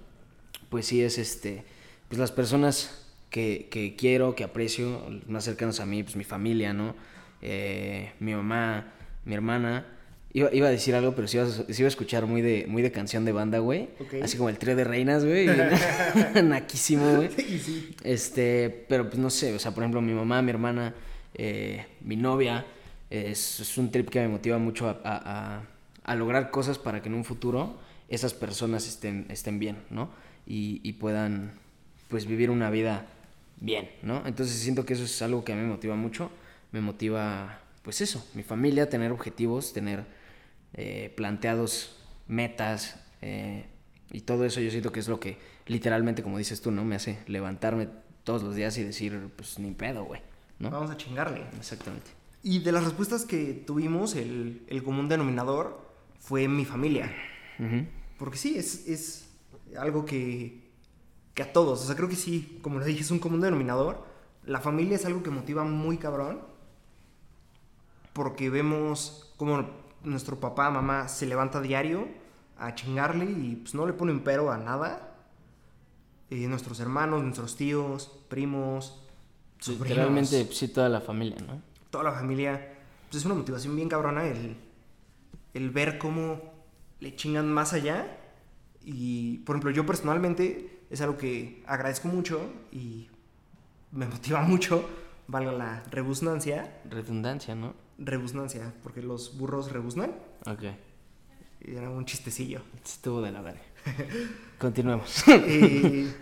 pues 0.69 0.85
sí 0.85 1.01
es 1.01 1.17
este, 1.17 1.63
pues 2.09 2.19
las 2.19 2.31
personas 2.31 3.07
que, 3.29 3.67
que 3.71 3.95
quiero, 3.95 4.35
que 4.35 4.43
aprecio, 4.43 5.03
más 5.27 5.43
cercanos 5.45 5.79
a 5.79 5.85
mí, 5.85 6.03
pues 6.03 6.15
mi 6.15 6.23
familia, 6.23 6.73
¿no? 6.73 6.95
Eh, 7.41 8.11
mi 8.19 8.33
mamá, 8.33 8.93
mi 9.25 9.33
hermana. 9.33 9.85
Iba, 10.33 10.53
iba 10.53 10.67
a 10.67 10.69
decir 10.71 10.93
algo, 10.95 11.15
pero 11.15 11.27
sí 11.29 11.37
iba, 11.37 11.45
a- 11.45 11.49
sí 11.49 11.63
iba 11.81 11.87
a 11.87 11.87
escuchar 11.87 12.25
muy 12.25 12.41
de, 12.41 12.65
muy 12.67 12.81
de 12.81 12.91
canción 12.91 13.23
de 13.23 13.31
banda, 13.31 13.59
güey. 13.59 13.87
Así 14.21 14.35
como 14.37 14.49
el 14.49 14.57
trío 14.57 14.75
de 14.75 14.83
reinas, 14.83 15.23
güey. 15.23 15.47
Naquísimo, 16.43 17.15
güey. 17.15 17.29
Sí. 17.59 17.95
Este, 18.03 18.85
pero 18.89 19.07
pues 19.09 19.17
no 19.17 19.29
sé, 19.29 19.53
o 19.53 19.59
sea, 19.59 19.71
por 19.71 19.83
ejemplo, 19.83 20.01
mi 20.01 20.13
mamá, 20.13 20.41
mi 20.41 20.49
hermana, 20.49 20.93
eh, 21.33 21.85
mi 22.01 22.15
novia, 22.17 22.65
es, 23.09 23.59
es 23.61 23.77
un 23.77 23.91
trip 23.91 24.09
que 24.09 24.19
me 24.19 24.27
motiva 24.27 24.57
mucho 24.57 24.87
a, 24.89 24.99
a- 25.03 25.55
a- 25.57 25.61
a 26.05 26.15
lograr 26.15 26.51
cosas 26.51 26.79
para 26.79 27.01
que 27.01 27.09
en 27.09 27.15
un 27.15 27.25
futuro 27.25 27.77
esas 28.07 28.33
personas 28.33 28.87
estén, 28.87 29.25
estén 29.29 29.59
bien, 29.59 29.83
¿no? 29.89 30.09
Y, 30.47 30.79
y 30.83 30.93
puedan, 30.93 31.59
pues, 32.07 32.25
vivir 32.25 32.49
una 32.49 32.69
vida 32.69 33.07
bien, 33.59 33.89
¿no? 34.03 34.25
Entonces 34.25 34.57
siento 34.57 34.85
que 34.85 34.93
eso 34.93 35.03
es 35.03 35.21
algo 35.21 35.43
que 35.43 35.53
a 35.53 35.55
mí 35.55 35.61
me 35.63 35.69
motiva 35.69 35.95
mucho. 35.95 36.31
Me 36.71 36.81
motiva, 36.81 37.59
pues 37.83 38.01
eso, 38.01 38.25
mi 38.33 38.43
familia, 38.43 38.89
tener 38.89 39.11
objetivos, 39.11 39.73
tener 39.73 40.05
eh, 40.73 41.13
planteados 41.15 41.97
metas 42.27 42.99
eh, 43.21 43.65
y 44.11 44.21
todo 44.21 44.45
eso 44.45 44.59
yo 44.59 44.69
siento 44.69 44.91
que 44.91 44.99
es 44.99 45.07
lo 45.07 45.19
que 45.19 45.37
literalmente, 45.67 46.21
como 46.21 46.37
dices 46.37 46.61
tú, 46.61 46.71
¿no? 46.71 46.83
Me 46.83 46.95
hace 46.95 47.19
levantarme 47.27 47.87
todos 48.23 48.43
los 48.43 48.55
días 48.55 48.77
y 48.77 48.83
decir, 48.83 49.29
pues 49.35 49.57
ni 49.59 49.71
pedo, 49.71 50.03
güey, 50.03 50.21
¿no? 50.59 50.69
Vamos 50.69 50.91
a 50.91 50.97
chingarle. 50.97 51.43
Exactamente. 51.57 52.11
Y 52.43 52.59
de 52.59 52.71
las 52.71 52.83
respuestas 52.83 53.25
que 53.25 53.53
tuvimos, 53.53 54.15
el, 54.15 54.63
el 54.67 54.83
común 54.83 55.09
denominador 55.09 55.84
fue 56.25 56.47
mi 56.47 56.65
familia. 56.65 57.11
Porque 58.17 58.37
sí, 58.37 58.57
es, 58.57 58.87
es 58.87 59.29
algo 59.77 60.05
que, 60.05 60.71
que 61.33 61.43
a 61.43 61.53
todos, 61.53 61.81
o 61.81 61.85
sea, 61.85 61.95
creo 61.95 62.09
que 62.09 62.15
sí, 62.15 62.59
como 62.61 62.79
le 62.79 62.85
dije, 62.85 63.01
es 63.01 63.11
un 63.11 63.19
común 63.19 63.41
denominador. 63.41 64.03
La 64.45 64.59
familia 64.59 64.95
es 64.95 65.05
algo 65.05 65.23
que 65.23 65.29
motiva 65.29 65.63
muy 65.63 65.97
cabrón. 65.97 66.41
Porque 68.13 68.49
vemos 68.49 69.33
como 69.37 69.69
nuestro 70.03 70.39
papá, 70.39 70.69
mamá 70.69 71.07
se 71.07 71.25
levanta 71.25 71.59
a 71.59 71.61
diario 71.61 72.07
a 72.57 72.73
chingarle 72.73 73.25
y 73.25 73.57
pues 73.57 73.75
no 73.75 73.85
le 73.85 73.93
ponen 73.93 74.21
pero 74.21 74.51
a 74.51 74.57
nada. 74.57 75.15
Eh, 76.29 76.47
nuestros 76.47 76.79
hermanos, 76.79 77.21
nuestros 77.21 77.55
tíos, 77.55 78.11
primos, 78.29 79.03
sobrinos, 79.59 79.89
Literalmente, 79.89 80.47
sí, 80.51 80.69
toda 80.69 80.89
la 80.89 81.01
familia, 81.01 81.37
¿no? 81.45 81.61
toda 81.91 82.03
la 82.03 82.11
familia, 82.11 82.73
pues 83.09 83.21
es 83.21 83.25
una 83.25 83.35
motivación 83.35 83.73
bien 83.75 83.87
cabrona 83.87 84.25
el, 84.27 84.57
el 85.55 85.71
ver 85.71 85.97
cómo 85.97 86.41
le 86.99 87.15
chingan 87.15 87.51
más 87.51 87.73
allá. 87.73 88.05
Y, 88.83 89.39
por 89.39 89.55
ejemplo, 89.55 89.71
yo 89.71 89.85
personalmente 89.85 90.81
es 90.91 91.01
algo 91.01 91.17
que 91.17 91.63
agradezco 91.65 92.07
mucho 92.07 92.51
y 92.71 93.09
me 93.91 94.05
motiva 94.05 94.41
mucho, 94.43 94.87
valga 95.27 95.51
la 95.51 95.83
rebusnancia, 95.89 96.81
Redundancia, 96.87 97.55
¿no? 97.55 97.73
rebusnancia, 97.97 98.73
porque 98.83 99.01
los 99.01 99.37
burros 99.37 99.71
rebuznan. 99.71 100.13
Ok. 100.45 100.63
Era 101.61 101.89
un 101.89 102.05
chistecillo. 102.05 102.61
Estuvo 102.83 103.21
de 103.21 103.31
la 103.31 103.41
verga. 103.41 103.61
Continuemos. 104.59 105.23
Eh, 105.27 106.13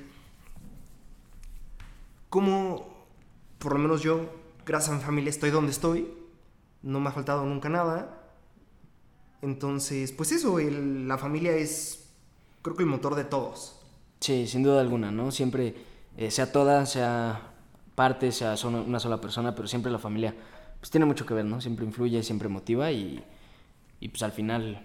como, 2.30 3.08
por 3.58 3.74
lo 3.74 3.80
menos 3.80 4.02
yo, 4.02 4.30
gracias 4.66 4.92
a 4.94 4.98
mi 4.98 5.04
familia, 5.04 5.32
estoy 5.32 5.50
donde 5.50 5.72
estoy. 5.72 6.08
No 6.84 7.00
me 7.00 7.10
ha 7.10 7.12
faltado 7.12 7.44
nunca 7.46 7.68
nada. 7.68 8.23
Entonces, 9.44 10.12
pues 10.14 10.32
eso, 10.32 10.60
el- 10.60 11.08
la 11.08 11.18
familia 11.18 11.56
es, 11.56 12.06
creo 12.62 12.76
que 12.76 12.84
el 12.84 12.90
motor 12.90 13.16
de 13.16 13.26
todos. 13.26 13.76
Sí, 14.20 14.48
sin 14.48 14.64
duda 14.64 14.82
alguna, 14.82 15.12
¿no? 15.12 15.32
Siempre, 15.32 15.76
eh, 16.18 16.32
sea 16.32 16.52
toda, 16.52 16.86
sea 16.86 17.52
parte, 17.96 18.32
sea 18.32 18.58
solo- 18.58 18.84
una 18.84 19.00
sola 19.00 19.20
persona, 19.22 19.54
pero 19.56 19.68
siempre 19.68 19.92
la 19.92 20.00
familia, 20.00 20.34
pues 20.80 20.90
tiene 20.90 21.06
mucho 21.06 21.26
que 21.26 21.34
ver, 21.34 21.46
¿no? 21.46 21.62
Siempre 21.62 21.86
influye, 21.86 22.24
siempre 22.24 22.48
motiva 22.50 22.92
y, 22.92 23.24
y 24.00 24.08
pues 24.10 24.24
al 24.24 24.32
final, 24.32 24.82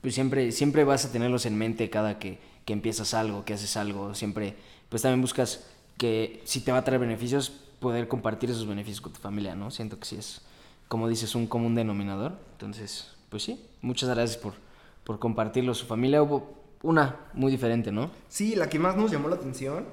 pues 0.00 0.14
siempre, 0.14 0.52
siempre 0.52 0.84
vas 0.84 1.04
a 1.04 1.12
tenerlos 1.12 1.46
en 1.46 1.56
mente 1.56 1.88
cada 1.90 2.18
que, 2.18 2.38
que 2.64 2.72
empiezas 2.72 3.14
algo, 3.14 3.44
que 3.44 3.54
haces 3.54 3.76
algo, 3.76 4.14
siempre, 4.14 4.54
pues 4.88 5.02
también 5.02 5.20
buscas 5.22 5.66
que 5.98 6.42
si 6.44 6.60
te 6.60 6.72
va 6.72 6.78
a 6.78 6.84
traer 6.84 7.00
beneficios, 7.00 7.50
poder 7.80 8.08
compartir 8.08 8.50
esos 8.50 8.66
beneficios 8.66 9.00
con 9.00 9.12
tu 9.12 9.20
familia, 9.20 9.54
¿no? 9.54 9.70
Siento 9.70 9.98
que 9.98 10.04
sí 10.06 10.16
es, 10.16 10.42
como 10.88 11.08
dices, 11.08 11.34
un 11.34 11.46
común 11.46 11.74
denominador. 11.74 12.38
Entonces, 12.52 13.08
pues 13.34 13.42
sí, 13.42 13.60
muchas 13.80 14.08
gracias 14.10 14.36
por, 14.36 14.54
por 15.02 15.18
compartirlo. 15.18 15.74
Su 15.74 15.86
familia 15.86 16.22
hubo 16.22 16.54
una 16.84 17.16
muy 17.32 17.50
diferente, 17.50 17.90
¿no? 17.90 18.12
Sí, 18.28 18.54
la 18.54 18.68
que 18.68 18.78
más 18.78 18.94
nos 18.94 19.10
llamó 19.10 19.28
la 19.28 19.34
atención, 19.34 19.86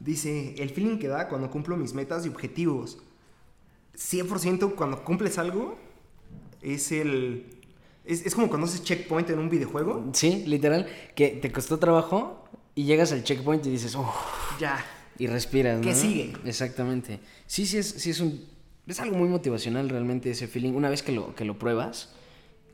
dice, 0.00 0.56
el 0.58 0.70
feeling 0.70 0.98
que 0.98 1.06
da 1.06 1.28
cuando 1.28 1.48
cumplo 1.48 1.76
mis 1.76 1.94
metas 1.94 2.26
y 2.26 2.28
objetivos. 2.28 2.98
100% 3.94 4.74
cuando 4.74 5.04
cumples 5.04 5.38
algo, 5.38 5.78
es 6.60 6.90
el... 6.90 7.46
Es, 8.04 8.26
es 8.26 8.34
como 8.34 8.48
cuando 8.48 8.66
haces 8.66 8.82
checkpoint 8.82 9.30
en 9.30 9.38
un 9.38 9.48
videojuego. 9.48 10.04
Sí, 10.12 10.42
literal, 10.48 10.88
que 11.14 11.28
te 11.28 11.52
costó 11.52 11.78
trabajo 11.78 12.48
y 12.74 12.82
llegas 12.82 13.12
al 13.12 13.22
checkpoint 13.22 13.64
y 13.66 13.70
dices, 13.70 13.94
oh, 13.94 14.12
Ya, 14.58 14.84
y 15.18 15.28
respiras, 15.28 15.76
¿no? 15.78 15.84
¿Qué 15.84 15.94
sigue? 15.94 16.32
Exactamente. 16.44 17.20
Sí, 17.46 17.64
sí 17.64 17.78
es, 17.78 17.86
sí 17.86 18.10
es 18.10 18.18
un, 18.18 18.44
es 18.88 18.98
algo 18.98 19.16
muy 19.16 19.28
motivacional 19.28 19.88
realmente 19.88 20.32
ese 20.32 20.48
feeling. 20.48 20.72
Una 20.72 20.90
vez 20.90 21.04
que 21.04 21.12
lo, 21.12 21.36
que 21.36 21.44
lo 21.44 21.60
pruebas, 21.60 22.08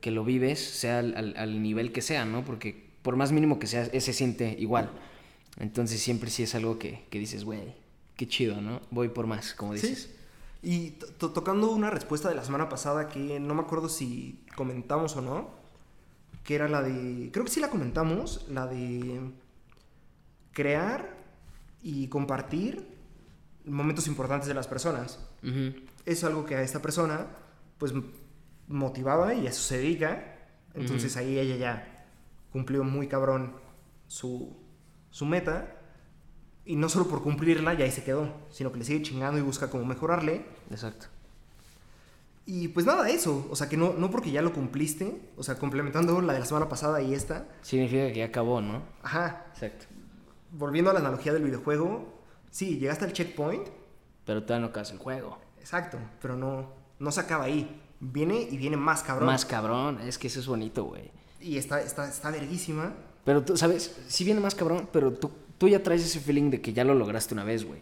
que 0.04 0.10
lo 0.10 0.22
vives, 0.22 0.60
sea 0.62 0.98
al, 0.98 1.16
al- 1.16 1.34
al 1.38 1.62
nivel 1.62 1.90
que 1.90 2.02
sea, 2.02 2.26
¿no? 2.26 2.44
Porque 2.44 2.90
por 3.00 3.16
más 3.16 3.32
mínimo 3.32 3.58
que 3.58 3.66
sea, 3.66 3.86
se 3.86 4.12
siente 4.12 4.54
igual. 4.58 4.90
Entonces 5.58 5.98
siempre 6.02 6.28
sí 6.28 6.42
es 6.42 6.54
algo 6.54 6.78
que, 6.78 7.06
que 7.08 7.18
dices, 7.18 7.42
güey, 7.44 7.74
qué 8.14 8.28
chido, 8.28 8.60
¿no? 8.60 8.82
Voy 8.90 9.08
por 9.08 9.26
más, 9.26 9.54
como 9.54 9.72
dices. 9.72 10.10
Sí. 10.62 10.68
Y 10.70 10.90
to- 10.90 11.06
to- 11.06 11.30
tocando 11.32 11.70
una 11.70 11.88
respuesta 11.88 12.28
de 12.28 12.34
la 12.34 12.44
semana 12.44 12.68
pasada 12.68 13.08
que 13.08 13.40
no 13.40 13.54
me 13.54 13.62
acuerdo 13.62 13.88
si 13.88 14.44
comentamos 14.54 15.16
o 15.16 15.22
no, 15.22 15.48
que 16.44 16.54
era 16.54 16.68
la 16.68 16.82
de, 16.82 17.30
creo 17.32 17.46
que 17.46 17.50
sí 17.50 17.60
la 17.60 17.70
comentamos, 17.70 18.44
la 18.50 18.66
de 18.66 19.20
crear 20.52 21.16
y 21.82 22.08
compartir 22.08 22.86
momentos 23.64 24.06
importantes 24.06 24.48
de 24.48 24.54
las 24.54 24.66
personas. 24.66 25.18
Ujú. 25.42 25.74
Es 26.04 26.24
algo 26.24 26.44
que 26.44 26.56
a 26.56 26.62
esta 26.62 26.82
persona 26.82 27.26
pues 27.78 27.94
motivaba 28.68 29.34
y 29.34 29.46
a 29.46 29.50
eso 29.50 29.62
se 29.62 29.78
dedica. 29.78 30.36
Entonces 30.74 31.16
ahí 31.16 31.38
ella 31.38 31.56
ya 31.56 32.06
cumplió 32.52 32.82
muy 32.84 33.06
cabrón 33.08 33.54
su, 34.06 34.56
su 35.10 35.24
meta. 35.26 35.76
Y 36.66 36.76
no 36.76 36.88
solo 36.88 37.06
por 37.08 37.22
cumplirla 37.22 37.74
ya 37.74 37.84
ahí 37.84 37.90
se 37.90 38.04
quedó, 38.04 38.32
sino 38.50 38.72
que 38.72 38.78
le 38.78 38.84
sigue 38.84 39.02
chingando 39.02 39.38
y 39.38 39.42
busca 39.42 39.68
cómo 39.70 39.84
mejorarle. 39.84 40.46
Exacto. 40.70 41.06
Y 42.46 42.68
pues 42.68 42.84
nada, 42.86 43.08
eso. 43.08 43.46
O 43.50 43.56
sea, 43.56 43.68
que 43.68 43.76
no, 43.76 43.94
no 43.94 44.10
porque 44.10 44.30
ya 44.30 44.42
lo 44.42 44.52
cumpliste, 44.52 45.30
o 45.36 45.42
sea, 45.42 45.58
complementando 45.58 46.20
la 46.20 46.32
de 46.34 46.40
la 46.40 46.44
semana 46.46 46.68
pasada 46.68 47.00
y 47.02 47.14
esta. 47.14 47.46
Significa 47.62 48.08
que 48.08 48.18
ya 48.18 48.26
acabó, 48.26 48.60
¿no? 48.60 48.82
Ajá, 49.02 49.46
Exacto. 49.54 49.86
volviendo 50.52 50.90
a 50.90 50.94
la 50.94 51.00
analogía 51.00 51.32
del 51.32 51.42
videojuego, 51.44 52.22
sí, 52.50 52.78
llegaste 52.78 53.04
al 53.06 53.12
checkpoint, 53.14 53.68
Pero 54.26 54.42
todavía 54.42 54.66
no 54.66 54.70
acabas 54.70 54.90
el 54.90 54.98
juego. 54.98 55.38
exacto, 55.58 55.98
pero 56.20 56.36
no, 56.36 56.70
no 56.98 57.10
se 57.12 57.20
acaba 57.20 57.44
ahí. 57.44 57.82
Viene 58.00 58.40
y 58.50 58.56
viene 58.56 58.76
más 58.76 59.02
cabrón. 59.02 59.26
Más 59.26 59.44
cabrón, 59.44 60.00
es 60.00 60.18
que 60.18 60.26
eso 60.26 60.40
es 60.40 60.46
bonito, 60.46 60.84
güey. 60.84 61.10
Y 61.40 61.58
está, 61.58 61.80
está, 61.80 62.08
está 62.08 62.30
verguísima. 62.30 62.94
Pero 63.24 63.42
tú, 63.44 63.56
¿sabes? 63.56 63.96
Si 64.08 64.24
viene 64.24 64.40
más 64.40 64.54
cabrón, 64.54 64.88
pero 64.92 65.12
tú, 65.12 65.30
tú 65.58 65.68
ya 65.68 65.82
traes 65.82 66.04
ese 66.04 66.20
feeling 66.20 66.50
de 66.50 66.60
que 66.60 66.72
ya 66.72 66.84
lo 66.84 66.94
lograste 66.94 67.34
una 67.34 67.44
vez, 67.44 67.64
güey. 67.64 67.80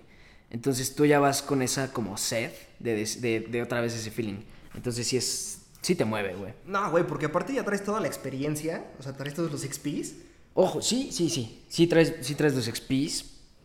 Entonces 0.51 0.95
tú 0.95 1.07
ya 1.07 1.19
vas 1.19 1.43
con 1.43 1.63
esa 1.63 1.93
como 1.93 2.17
sed 2.19 2.53
de, 2.79 2.95
de, 3.05 3.41
de 3.41 3.63
otra 3.63 3.81
vez 3.81 3.95
ese 3.95 4.11
feeling. 4.11 4.41
Entonces 4.75 5.07
sí 5.07 5.17
es... 5.17 5.59
Sí 5.81 5.97
te 5.97 6.05
mueve, 6.05 6.35
güey. 6.35 6.55
No, 6.65 6.91
güey, 6.93 7.05
porque 7.05 7.27
aparte 7.27 7.53
ya 7.53 7.65
traes 7.65 7.83
toda 7.83 7.99
la 8.01 8.07
experiencia, 8.07 8.85
o 9.01 9.03
sea, 9.03 9.17
traes 9.17 9.35
todos 9.35 9.51
los 9.51 9.63
XPs. 9.63 10.15
Ojo, 10.55 10.81
sí, 10.81 11.09
sí, 11.11 11.29
sí. 11.29 11.65
Sí 11.69 11.89
traes, 11.89 12.15
sí 12.21 12.37
traes 12.37 12.55
los 12.55 12.67
XPs, 12.67 13.25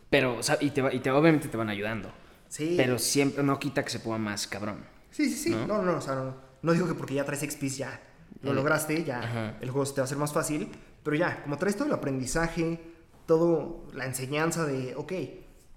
pero... 0.09 0.37
o 0.37 0.41
sea, 0.43 0.57
y, 0.59 0.71
te, 0.71 0.81
y 0.95 0.99
te, 0.99 1.11
obviamente 1.11 1.47
te 1.47 1.57
van 1.57 1.69
ayudando. 1.69 2.11
Sí. 2.49 2.73
Pero 2.75 2.97
siempre 2.97 3.43
no 3.43 3.59
quita 3.59 3.83
que 3.83 3.91
se 3.91 3.99
ponga 3.99 4.17
más 4.17 4.47
cabrón. 4.47 4.83
Sí, 5.17 5.29
sí, 5.31 5.36
sí. 5.45 5.50
¿No? 5.50 5.65
No, 5.65 5.81
no, 5.81 5.91
no, 5.93 5.97
o 5.97 6.01
sea, 6.01 6.13
no, 6.13 6.36
no 6.62 6.74
digo 6.74 6.88
que 6.88 6.93
porque 6.93 7.15
ya 7.15 7.25
traes 7.25 7.41
XPs 7.41 7.77
ya 7.77 8.00
lo 8.43 8.53
lograste, 8.53 9.03
ya 9.03 9.19
Ajá. 9.24 9.57
el 9.62 9.71
juego 9.71 9.83
se 9.83 9.93
te 9.95 10.01
va 10.01 10.03
a 10.03 10.05
hacer 10.05 10.17
más 10.19 10.31
fácil. 10.31 10.69
Pero 11.03 11.15
ya, 11.17 11.41
como 11.41 11.57
traes 11.57 11.75
todo 11.75 11.88
el 11.88 11.93
aprendizaje, 11.95 12.79
todo 13.25 13.88
la 13.95 14.05
enseñanza 14.05 14.65
de, 14.67 14.93
ok, 14.95 15.13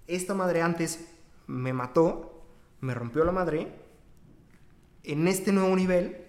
esta 0.09 0.35
madre 0.35 0.61
antes 0.61 1.09
me 1.47 1.73
mató, 1.73 2.45
me 2.81 2.93
rompió 2.93 3.25
la 3.25 3.33
madre, 3.33 3.69
en 5.05 5.27
este 5.27 5.53
nuevo 5.53 5.75
nivel, 5.75 6.27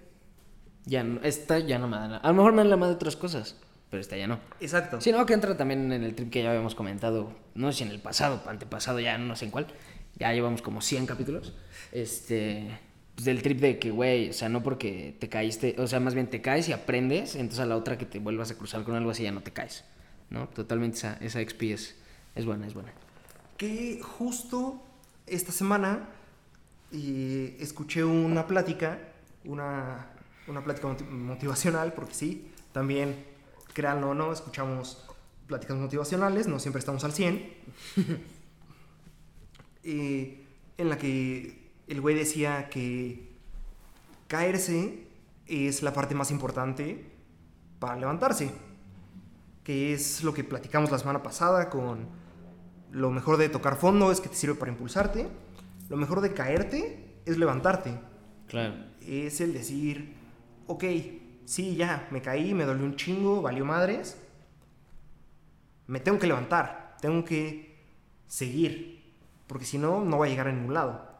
Ya, 0.85 1.03
no- 1.03 1.19
esta 1.21 1.59
ya 1.59 1.77
no 1.79 1.87
me 1.89 1.97
da 1.97 2.07
nada. 2.07 2.17
A 2.19 2.29
lo 2.29 2.33
mejor 2.35 2.53
me 2.53 2.59
dan 2.59 2.69
la 2.69 2.77
madre 2.77 2.95
otras 2.95 3.15
cosas, 3.17 3.57
pero 3.89 3.99
esta 4.01 4.15
ya 4.17 4.25
no. 4.27 4.39
exacto. 4.61 5.01
Sí, 5.01 5.11
no, 5.11 5.25
que 5.25 5.33
entra 5.33 5.57
también 5.57 5.91
en 5.91 6.03
el 6.03 6.15
trip 6.15 6.31
que 6.31 6.41
ya 6.43 6.49
habíamos 6.49 6.75
comentado, 6.75 7.33
no 7.55 7.71
sé 7.73 7.79
si 7.79 7.83
en 7.83 7.89
el 7.91 7.99
pasado, 8.01 8.41
antepasado, 8.47 8.99
ya 9.01 9.17
no 9.17 9.35
sé 9.35 9.45
en 9.45 9.51
cuál, 9.51 9.67
ya 10.15 10.31
llevamos 10.33 10.61
como 10.61 10.81
100 10.81 11.05
capítulos, 11.05 11.53
este, 11.91 12.79
pues 13.21 13.25
del 13.25 13.43
trip 13.43 13.59
de 13.59 13.77
que, 13.77 13.91
güey, 13.91 14.29
o 14.29 14.33
sea, 14.33 14.49
no 14.49 14.63
porque 14.63 15.15
te 15.19 15.29
caíste, 15.29 15.75
o 15.77 15.85
sea, 15.85 15.99
más 15.99 16.15
bien 16.15 16.27
te 16.27 16.41
caes 16.41 16.67
y 16.69 16.73
aprendes, 16.73 17.35
entonces 17.35 17.59
a 17.59 17.65
la 17.65 17.77
otra 17.77 17.97
que 17.97 18.05
te 18.05 18.17
vuelvas 18.19 18.49
a 18.49 18.55
cruzar 18.57 18.83
con 18.83 18.95
algo 18.95 19.11
así 19.11 19.21
ya 19.23 19.31
no 19.31 19.41
te 19.41 19.51
caes, 19.51 19.83
¿no? 20.31 20.47
Totalmente 20.49 20.97
esa, 20.97 21.17
esa 21.21 21.39
XP 21.39 21.61
es, 21.73 21.95
es 22.35 22.45
buena, 22.45 22.65
es 22.65 22.73
buena. 22.73 22.91
Que 23.57 23.99
justo 24.01 24.81
esta 25.27 25.51
semana 25.51 26.09
escuché 26.91 28.03
una 28.03 28.47
plática, 28.47 28.97
una, 29.45 30.07
una 30.47 30.63
plática 30.63 30.87
moti- 30.87 31.05
motivacional, 31.07 31.93
porque 31.93 32.15
sí, 32.15 32.47
también, 32.71 33.23
créanlo 33.73 34.09
o 34.09 34.13
no, 34.15 34.33
escuchamos 34.33 35.05
pláticas 35.45 35.77
motivacionales, 35.77 36.47
no 36.47 36.57
siempre 36.59 36.79
estamos 36.79 37.03
al 37.03 37.11
100, 37.13 37.53
eh, 39.83 40.43
en 40.77 40.89
la 40.89 40.97
que 40.97 41.60
el 41.91 41.99
güey 41.99 42.15
decía 42.15 42.69
que 42.69 43.27
caerse 44.29 45.07
es 45.45 45.83
la 45.83 45.91
parte 45.91 46.15
más 46.15 46.31
importante 46.31 47.05
para 47.79 47.97
levantarse, 47.97 48.49
que 49.65 49.93
es 49.93 50.23
lo 50.23 50.33
que 50.33 50.45
platicamos 50.45 50.89
la 50.89 50.99
semana 50.99 51.21
pasada 51.21 51.69
con 51.69 52.07
lo 52.91 53.11
mejor 53.11 53.35
de 53.35 53.49
tocar 53.49 53.75
fondo 53.75 54.09
es 54.09 54.21
que 54.21 54.29
te 54.29 54.35
sirve 54.35 54.55
para 54.55 54.71
impulsarte. 54.71 55.27
Lo 55.89 55.97
mejor 55.97 56.21
de 56.21 56.33
caerte 56.33 57.17
es 57.25 57.37
levantarte. 57.37 57.99
Claro. 58.47 58.73
Es 59.05 59.41
el 59.41 59.51
decir, 59.51 60.15
ok, 60.67 60.85
sí, 61.43 61.75
ya, 61.75 62.07
me 62.11 62.21
caí, 62.21 62.53
me 62.53 62.63
dolió 62.63 62.85
un 62.85 62.95
chingo, 62.95 63.41
valió 63.41 63.65
madres. 63.65 64.17
Me 65.87 65.99
tengo 65.99 66.19
que 66.19 66.27
levantar, 66.27 66.95
tengo 67.01 67.25
que 67.25 67.77
seguir. 68.27 69.13
Porque 69.47 69.65
si 69.65 69.77
no, 69.77 70.05
no 70.05 70.19
va 70.19 70.25
a 70.25 70.29
llegar 70.29 70.47
a 70.47 70.53
ningún 70.53 70.73
lado. 70.73 71.11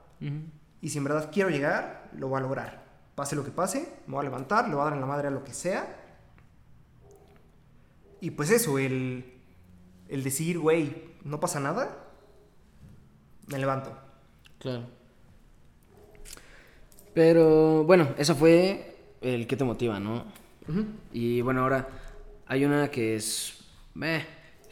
Y 0.81 0.89
si 0.89 0.97
en 0.97 1.03
verdad 1.03 1.29
quiero 1.31 1.50
llegar, 1.50 2.09
lo 2.13 2.27
voy 2.27 2.39
a 2.39 2.41
lograr. 2.41 2.83
Pase 3.15 3.35
lo 3.35 3.43
que 3.43 3.51
pase, 3.51 3.88
me 4.07 4.15
voy 4.15 4.21
a 4.21 4.29
levantar, 4.29 4.67
le 4.67 4.75
voy 4.75 4.81
a 4.81 4.85
dar 4.85 4.93
en 4.93 5.01
la 5.01 5.05
madre 5.05 5.27
a 5.27 5.31
lo 5.31 5.43
que 5.43 5.53
sea. 5.53 5.97
Y 8.19 8.31
pues 8.31 8.50
eso, 8.51 8.79
el, 8.79 9.39
el 10.07 10.23
decir, 10.23 10.59
güey, 10.59 11.11
no 11.23 11.39
pasa 11.39 11.59
nada, 11.59 11.97
me 13.47 13.59
levanto. 13.59 13.97
Claro. 14.59 14.85
Pero 17.13 17.83
bueno, 17.83 18.13
eso 18.17 18.35
fue 18.35 18.97
el 19.21 19.45
que 19.47 19.57
te 19.57 19.63
motiva, 19.63 20.00
¿no? 20.00 20.25
Ujú. 20.67 20.85
Y 21.11 21.41
bueno, 21.41 21.61
ahora 21.61 21.88
hay 22.47 22.63
una 22.65 22.89
que 22.89 23.15
es... 23.15 23.65
eh, 24.01 24.25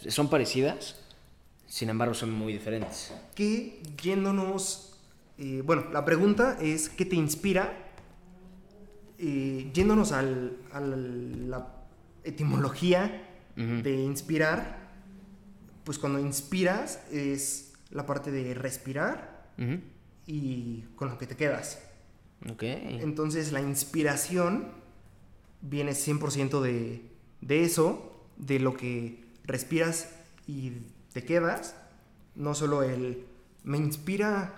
son 0.07 0.29
parecidas, 0.29 0.95
sin 1.67 1.89
embargo 1.89 2.13
son 2.13 2.31
muy 2.31 2.53
diferentes. 2.53 3.13
Que 3.35 3.81
yéndonos, 4.01 4.88
eh, 5.39 5.61
bueno, 5.65 5.85
la 5.93 6.03
pregunta 6.03 6.57
es, 6.59 6.89
¿qué 6.89 7.05
te 7.05 7.15
inspira? 7.15 7.73
Eh, 9.17 9.71
yéndonos 9.73 10.11
al, 10.11 10.57
a 10.73 10.81
la 10.81 11.67
etimología 12.25 13.25
de 13.55 13.95
inspirar, 13.95 14.89
pues 15.83 15.97
cuando 15.97 16.19
inspiras 16.19 17.01
es 17.11 17.73
la 17.89 18.05
parte 18.05 18.31
de 18.31 18.53
respirar 18.53 19.49
y 20.25 20.83
con 20.95 21.09
lo 21.09 21.17
que 21.17 21.27
te 21.27 21.35
quedas. 21.35 21.81
Ok. 22.49 22.63
Entonces 22.63 23.51
la 23.51 23.59
inspiración 23.59 24.71
viene 25.61 25.91
100% 25.91 26.61
de, 26.61 27.01
de 27.41 27.63
eso, 27.63 28.25
de 28.37 28.59
lo 28.59 28.75
que 28.77 29.25
respiras 29.43 30.09
y 30.47 30.71
te 31.11 31.23
quedas. 31.23 31.75
No 32.35 32.55
solo 32.55 32.83
el 32.83 33.25
me 33.63 33.77
inspira 33.77 34.53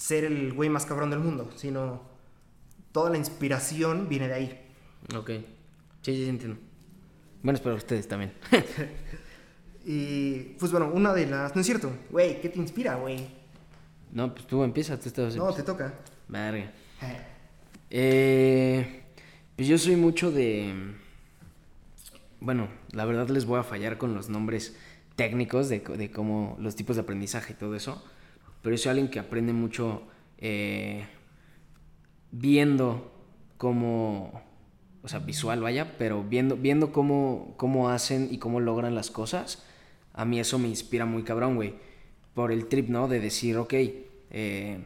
ser 0.00 0.24
el 0.24 0.54
güey 0.54 0.70
más 0.70 0.86
cabrón 0.86 1.10
del 1.10 1.20
mundo, 1.20 1.50
sino 1.56 2.00
toda 2.90 3.10
la 3.10 3.18
inspiración 3.18 4.08
viene 4.08 4.28
de 4.28 4.34
ahí. 4.34 4.66
Ok. 5.14 5.28
Sí, 6.00 6.14
sí, 6.14 6.24
sí, 6.24 6.28
entiendo. 6.28 6.58
Bueno, 7.42 7.56
espero 7.56 7.76
ustedes 7.76 8.08
también. 8.08 8.32
Y 9.82 10.56
pues 10.58 10.70
bueno, 10.72 10.90
una 10.92 11.14
de 11.14 11.26
las... 11.26 11.54
No 11.54 11.62
es 11.62 11.66
cierto, 11.66 11.90
güey, 12.10 12.38
¿qué 12.42 12.50
te 12.50 12.58
inspira, 12.58 12.96
güey? 12.96 13.26
no, 14.12 14.34
pues 14.34 14.46
tú 14.46 14.62
empieza, 14.62 15.00
tú 15.00 15.08
estabas... 15.08 15.34
No, 15.36 15.52
te 15.54 15.62
toca. 15.62 15.94
Verga. 16.28 16.70
Eh, 17.88 19.04
pues 19.56 19.66
yo 19.66 19.78
soy 19.78 19.96
mucho 19.96 20.30
de... 20.30 20.74
Bueno, 22.40 22.68
la 22.92 23.06
verdad 23.06 23.30
les 23.30 23.46
voy 23.46 23.58
a 23.58 23.62
fallar 23.62 23.96
con 23.96 24.14
los 24.14 24.28
nombres 24.28 24.76
técnicos 25.16 25.70
de, 25.70 25.80
de 25.80 26.10
cómo 26.10 26.58
los 26.60 26.76
tipos 26.76 26.96
de 26.96 27.02
aprendizaje 27.02 27.54
y 27.54 27.56
todo 27.56 27.74
eso. 27.74 28.04
Pero 28.62 28.76
yo 28.76 28.82
soy 28.82 28.90
alguien 28.90 29.08
que 29.08 29.18
aprende 29.18 29.52
mucho 29.52 30.02
eh, 30.38 31.06
viendo 32.30 33.12
cómo... 33.56 34.42
O 35.02 35.08
sea, 35.08 35.20
visual, 35.20 35.62
vaya, 35.62 35.96
pero 35.96 36.22
viendo, 36.22 36.56
viendo 36.56 36.92
cómo, 36.92 37.54
cómo 37.56 37.88
hacen 37.88 38.28
y 38.30 38.36
cómo 38.36 38.60
logran 38.60 38.94
las 38.94 39.10
cosas. 39.10 39.64
A 40.12 40.26
mí 40.26 40.38
eso 40.38 40.58
me 40.58 40.68
inspira 40.68 41.06
muy 41.06 41.22
cabrón, 41.22 41.56
güey. 41.56 41.74
Por 42.34 42.52
el 42.52 42.66
trip, 42.66 42.90
¿no? 42.90 43.08
De 43.08 43.18
decir, 43.18 43.56
ok, 43.56 43.74
eh, 44.30 44.84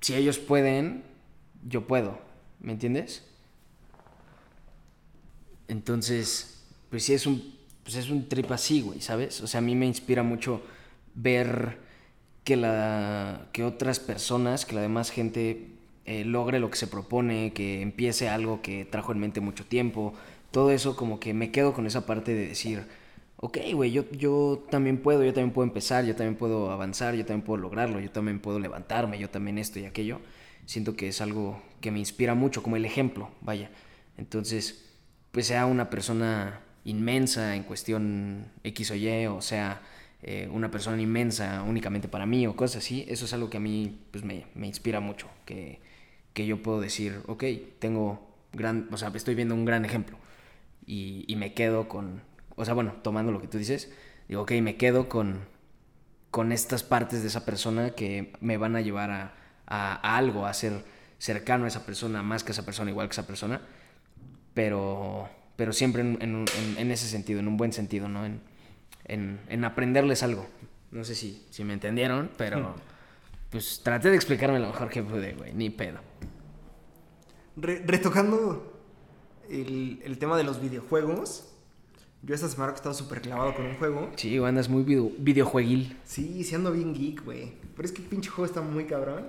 si 0.00 0.14
ellos 0.14 0.38
pueden, 0.38 1.04
yo 1.68 1.86
puedo. 1.86 2.18
¿Me 2.60 2.72
entiendes? 2.72 3.24
Entonces, 5.68 6.64
pues 6.90 7.04
sí 7.04 7.14
es 7.14 7.26
un, 7.26 7.54
pues 7.84 7.94
es 7.94 8.10
un 8.10 8.28
trip 8.28 8.50
así, 8.50 8.80
güey, 8.80 9.00
¿sabes? 9.00 9.40
O 9.40 9.46
sea, 9.46 9.58
a 9.58 9.62
mí 9.62 9.76
me 9.76 9.86
inspira 9.86 10.24
mucho 10.24 10.62
ver 11.14 11.78
que, 12.44 12.56
la, 12.56 13.48
que 13.52 13.64
otras 13.64 14.00
personas, 14.00 14.66
que 14.66 14.74
la 14.74 14.80
demás 14.82 15.10
gente 15.10 15.68
eh, 16.06 16.24
logre 16.24 16.58
lo 16.58 16.70
que 16.70 16.76
se 16.76 16.86
propone, 16.86 17.52
que 17.52 17.82
empiece 17.82 18.28
algo 18.28 18.62
que 18.62 18.84
trajo 18.84 19.12
en 19.12 19.20
mente 19.20 19.40
mucho 19.40 19.64
tiempo. 19.66 20.14
Todo 20.50 20.70
eso 20.70 20.96
como 20.96 21.20
que 21.20 21.34
me 21.34 21.50
quedo 21.52 21.72
con 21.72 21.86
esa 21.86 22.06
parte 22.06 22.34
de 22.34 22.48
decir, 22.48 22.86
ok, 23.36 23.58
güey, 23.74 23.92
yo, 23.92 24.10
yo 24.12 24.66
también 24.70 24.98
puedo, 24.98 25.24
yo 25.24 25.32
también 25.32 25.52
puedo 25.52 25.66
empezar, 25.68 26.04
yo 26.04 26.16
también 26.16 26.36
puedo 26.36 26.70
avanzar, 26.70 27.14
yo 27.14 27.24
también 27.24 27.44
puedo 27.44 27.60
lograrlo, 27.62 28.00
yo 28.00 28.10
también 28.10 28.40
puedo 28.40 28.58
levantarme, 28.58 29.18
yo 29.18 29.30
también 29.30 29.58
esto 29.58 29.78
y 29.78 29.86
aquello. 29.86 30.20
Siento 30.66 30.96
que 30.96 31.08
es 31.08 31.20
algo 31.20 31.62
que 31.80 31.90
me 31.90 31.98
inspira 31.98 32.34
mucho, 32.34 32.62
como 32.62 32.76
el 32.76 32.84
ejemplo, 32.84 33.30
vaya. 33.40 33.70
Entonces, 34.18 34.84
pues 35.32 35.46
sea 35.46 35.66
una 35.66 35.90
persona 35.90 36.60
inmensa 36.84 37.56
en 37.56 37.62
cuestión 37.64 38.46
X 38.64 38.90
o 38.90 38.94
Y, 38.94 39.26
o 39.26 39.40
sea, 39.40 39.82
eh, 40.22 40.48
una 40.52 40.70
persona 40.70 41.00
inmensa 41.00 41.62
únicamente 41.62 42.08
para 42.08 42.26
mí 42.26 42.46
o 42.46 42.56
cosas 42.56 42.82
así, 42.84 43.04
eso 43.08 43.24
es 43.24 43.32
algo 43.32 43.50
que 43.50 43.56
a 43.58 43.60
mí 43.60 43.98
pues, 44.10 44.24
me, 44.24 44.46
me 44.54 44.66
inspira 44.66 45.00
mucho, 45.00 45.28
que, 45.46 45.80
que 46.34 46.46
yo 46.46 46.62
puedo 46.62 46.80
decir, 46.80 47.20
ok, 47.26 47.44
tengo 47.78 48.28
gran, 48.52 48.88
o 48.92 48.96
sea, 48.96 49.10
estoy 49.14 49.34
viendo 49.34 49.54
un 49.54 49.64
gran 49.64 49.84
ejemplo 49.84 50.18
y, 50.86 51.24
y 51.28 51.36
me 51.36 51.54
quedo 51.54 51.88
con, 51.88 52.22
o 52.56 52.64
sea, 52.64 52.74
bueno, 52.74 52.94
tomando 53.02 53.32
lo 53.32 53.40
que 53.40 53.48
tú 53.48 53.58
dices, 53.58 53.92
digo, 54.28 54.42
ok, 54.42 54.52
me 54.62 54.76
quedo 54.76 55.08
con, 55.08 55.40
con 56.30 56.52
estas 56.52 56.82
partes 56.82 57.22
de 57.22 57.28
esa 57.28 57.44
persona 57.44 57.90
que 57.90 58.32
me 58.40 58.56
van 58.56 58.76
a 58.76 58.80
llevar 58.80 59.10
a, 59.10 59.34
a- 59.66 59.94
a 59.96 60.16
algo, 60.18 60.46
a 60.46 60.54
ser 60.54 60.84
cercano 61.18 61.64
a 61.64 61.68
esa 61.68 61.84
persona, 61.86 62.22
más 62.22 62.44
que 62.44 62.52
esa 62.52 62.64
persona, 62.64 62.90
igual 62.90 63.08
que 63.08 63.12
esa 63.12 63.26
persona, 63.26 63.60
pero, 64.54 65.28
pero 65.56 65.72
siempre 65.72 66.02
en, 66.02 66.18
en- 66.20 66.44
en 66.78 66.90
ese 66.90 67.06
sentido, 67.08 67.40
en 67.40 67.48
un 67.48 67.56
buen 67.56 67.72
sentido, 67.72 68.08
¿no? 68.08 68.24
En, 68.24 68.40
en- 69.12 69.40
en 69.48 69.64
aprenderles 69.64 70.22
algo. 70.22 70.46
No 70.90 71.04
sé 71.04 71.14
si, 71.14 71.46
si 71.50 71.62
me 71.64 71.72
entendieron, 71.74 72.30
pero 72.36 72.74
pues 73.50 73.80
traté 73.82 74.10
de 74.10 74.16
explicarme 74.16 74.58
lo 74.58 74.68
mejor 74.68 74.88
que 74.88 75.02
pude, 75.02 75.34
güey, 75.34 75.52
ni 75.54 75.70
pedo. 75.70 75.98
Re- 77.56 77.82
retocando 77.86 78.80
el, 79.48 80.00
el 80.04 80.18
tema 80.18 80.36
de 80.36 80.44
los 80.44 80.60
videojuegos, 80.60 81.46
yo 82.22 82.34
esta 82.34 82.48
semana 82.48 82.72
que 82.72 82.76
he 82.76 82.80
estado 82.80 82.94
súper 82.94 83.20
clavado 83.22 83.54
con 83.54 83.66
un 83.66 83.76
juego. 83.76 84.10
Sí, 84.16 84.36
güey, 84.38 84.48
andas 84.48 84.68
muy 84.68 84.82
video- 84.82 85.10
videojueguil. 85.18 85.96
Sí, 86.04 86.44
sí 86.44 86.54
ando 86.54 86.72
bien 86.72 86.94
geek, 86.94 87.24
güey. 87.24 87.52
Pero 87.74 87.86
es 87.86 87.92
que 87.92 88.02
el 88.02 88.08
pinche 88.08 88.30
juego 88.30 88.46
está 88.46 88.60
muy 88.60 88.84
cabrón. 88.84 89.24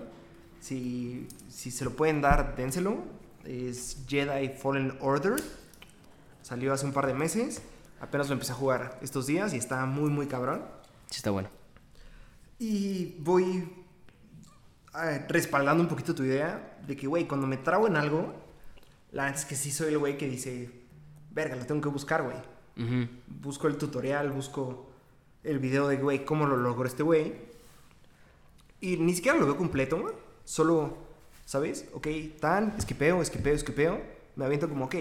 Si, 0.60 1.28
si 1.50 1.72
se 1.72 1.86
lo 1.86 1.92
pueden 1.96 2.22
dar, 2.22 2.56
dénselo. 2.56 3.04
Es 3.46 3.98
Jedi 4.08 4.50
Fallen 4.50 4.94
Order. 5.02 5.36
Salió 6.42 6.74
hace 6.74 6.86
un 6.86 6.94
par 6.94 7.08
de 7.08 7.14
meses. 7.14 7.62
Apenas 8.02 8.28
lo 8.28 8.34
empecé 8.34 8.52
a 8.52 8.56
jugar 8.56 8.98
estos 9.02 9.28
días 9.28 9.54
y 9.54 9.58
está 9.58 9.86
muy, 9.86 10.10
muy 10.10 10.26
cabrón. 10.26 10.64
Sí, 11.10 11.18
está 11.18 11.30
bueno. 11.30 11.50
Y 12.58 13.16
voy 13.20 13.72
eh, 15.04 15.26
respaldando 15.30 15.84
un 15.84 15.90
poquito 15.90 16.16
tu 16.16 16.24
idea 16.24 16.80
de 16.86 16.98
que, 16.98 17.06
güey, 17.06 17.28
cuando 17.28 17.46
me 17.46 17.58
trago 17.58 17.88
en 17.88 17.96
algo, 17.96 18.34
la 19.12 19.24
verdad 19.26 19.40
es 19.40 19.46
que 19.46 19.56
sí 19.56 19.72
soy 19.72 19.90
el 19.90 20.00
güey 20.00 20.18
que 20.18 20.28
dice, 20.28 20.72
verga, 21.30 21.56
lo 21.56 21.66
tengo 21.66 21.80
que 21.80 21.90
buscar, 21.90 22.24
güey. 22.24 22.38
Ujú. 22.78 23.08
Busco 23.28 23.68
el 23.68 23.78
tutorial, 23.78 24.32
busco 24.32 24.90
el 25.44 25.60
video 25.60 25.88
de, 25.88 25.98
güey, 25.98 26.26
cómo 26.26 26.48
lo 26.48 26.58
logró 26.58 26.88
este 26.88 27.04
güey. 27.04 27.36
Y 28.80 28.98
ni 28.98 29.14
siquiera 29.14 29.38
lo 29.38 29.46
veo 29.46 29.58
completo, 29.58 30.02
güey. 30.02 30.16
Solo, 30.44 30.98
¿sabes? 31.46 31.88
Ok, 31.94 32.08
tan, 32.40 32.74
esquipeo, 32.80 33.22
esquipeo, 33.22 33.54
esquipeo. 33.54 34.02
Me 34.36 34.46
aviento 34.46 34.68
como, 34.68 34.86
ok, 34.86 34.96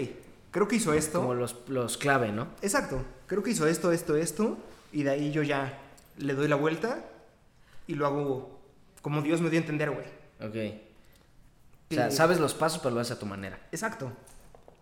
creo 0.51 0.67
que 0.67 0.75
hizo 0.75 0.93
esto. 0.93 1.19
Como 1.21 1.33
los, 1.33 1.55
los 1.67 1.97
clave, 1.97 2.31
¿no? 2.31 2.47
Exacto. 2.61 3.03
Creo 3.27 3.41
que 3.43 3.51
hizo 3.51 3.67
esto, 3.67 3.91
esto, 3.91 4.15
esto. 4.15 4.57
Y 4.93 5.03
de 5.03 5.09
ahí 5.11 5.31
yo 5.31 5.41
ya 5.43 5.79
le 6.17 6.33
doy 6.33 6.47
la 6.47 6.55
vuelta 6.55 7.03
y 7.87 7.95
lo 7.95 8.05
hago 8.05 8.59
como 9.01 9.21
Dios 9.21 9.41
me 9.41 9.49
dio 9.49 9.57
a 9.59 9.61
entender, 9.61 9.89
güey. 9.89 10.05
Ok. 10.39 10.81
O 11.91 11.93
sea, 11.93 12.11
sabes 12.11 12.39
los 12.39 12.53
pasos, 12.53 12.79
pero 12.81 12.93
lo 12.95 13.01
haces 13.01 13.17
a 13.17 13.19
tu 13.19 13.25
manera. 13.25 13.59
Exacto. 13.71 14.11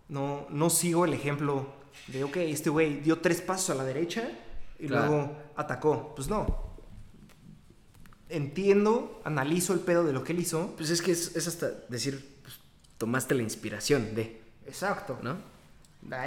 No, 0.10 0.46
no 0.50 0.70
sigo 0.70 1.06
el 1.06 1.14
ejemplo 1.14 1.68
de, 2.08 2.24
ok, 2.24 2.38
este 2.38 2.70
güey 2.70 3.00
dio 3.02 3.20
tres 3.20 3.42
pasos 3.42 3.70
a 3.72 3.76
la 3.76 3.84
derecha 3.84 4.30
y 4.80 4.88
Claro. 4.88 5.08
luego 5.08 5.38
atacó. 5.56 6.14
Pues 6.16 6.28
no. 6.28 6.70
Entiendo, 8.30 9.22
analizo 9.24 9.74
el 9.74 9.80
pedo 9.80 10.04
de 10.04 10.14
lo 10.14 10.24
que 10.24 10.34
él 10.34 10.40
hizo. 10.40 10.74
Pues 10.78 10.90
es 10.92 11.02
que 11.02 11.12
es, 11.12 11.36
es 11.36 11.48
hasta 11.48 11.70
decir, 11.90 12.38
pues, 12.44 12.60
tomaste 12.98 13.34
la 13.34 13.42
inspiración 13.42 14.14
de, 14.14 14.42
Exacto. 14.68 15.18
¿no? 15.24 15.38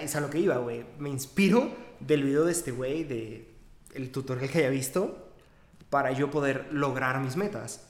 Es 0.01 0.17
a 0.17 0.21
lo 0.21 0.31
que 0.31 0.39
iba, 0.39 0.57
güey. 0.59 0.85
Me 0.99 1.09
inspiro 1.09 1.71
del 2.01 2.23
video 2.25 2.45
de 2.45 2.53
este 2.53 2.73
güey, 2.73 3.05
de 3.05 3.49
el 3.95 4.11
tutorial 4.11 4.49
que 4.51 4.59
haya 4.59 4.71
visto, 4.71 5.29
para 5.91 6.13
yo 6.13 6.31
poder 6.31 6.69
lograr 6.73 7.21
mis 7.21 7.37
metas. 7.37 7.87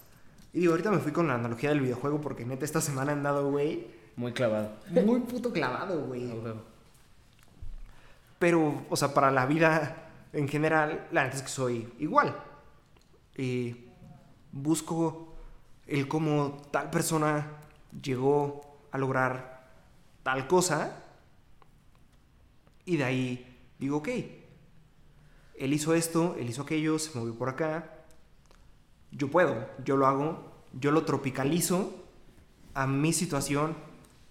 Y 0.53 0.61
digo, 0.61 0.73
ahorita 0.73 0.91
me 0.91 0.99
fui 0.99 1.13
con 1.13 1.29
la 1.29 1.35
analogía 1.35 1.71
del 1.71 1.81
videojuego 1.81 2.21
porque 2.21 2.45
neta 2.45 2.65
esta 2.65 2.81
semana 2.81 3.13
he 3.13 3.15
andado, 3.15 3.51
güey, 3.51 3.87
Muy 4.17 4.33
clavado. 4.33 4.71
muy 5.05 5.21
puto 5.21 5.53
clavado, 5.53 6.05
güey. 6.07 6.31
Pero, 8.39 8.85
o 8.91 8.97
sea, 8.97 9.15
para 9.15 9.31
la 9.31 9.47
vida 9.47 10.09
en 10.33 10.49
general, 10.49 11.07
la 11.13 11.25
neta 11.25 11.37
es 11.37 11.43
que 11.43 11.49
soy 11.49 11.93
igual. 11.99 12.37
Eh, 13.37 13.89
busco 14.51 15.33
el 15.87 16.09
cómo 16.09 16.63
tal 16.71 16.91
persona 16.91 17.47
llegó 18.03 18.79
a 18.91 18.99
lograr 18.99 19.65
tal 20.23 20.47
cosa. 20.47 21.02
Y 22.85 22.97
de 22.97 23.05
ahí 23.05 23.59
digo, 23.79 23.99
ok, 23.99 24.09
él 25.59 25.73
hizo 25.73 25.95
esto, 25.95 26.37
él 26.39 26.49
hizo 26.49 26.63
aquello, 26.63 26.99
se 26.99 27.17
movió 27.19 27.35
por 27.35 27.49
acá. 27.49 28.05
yo 29.13 29.31
puedo, 29.31 29.69
yo 29.85 29.97
lo 29.97 30.07
hago, 30.07 30.51
yo 30.73 30.91
lo 30.91 31.05
tropicalizo 31.05 31.95
a 32.75 32.87
mi 32.87 33.13
situación 33.13 33.77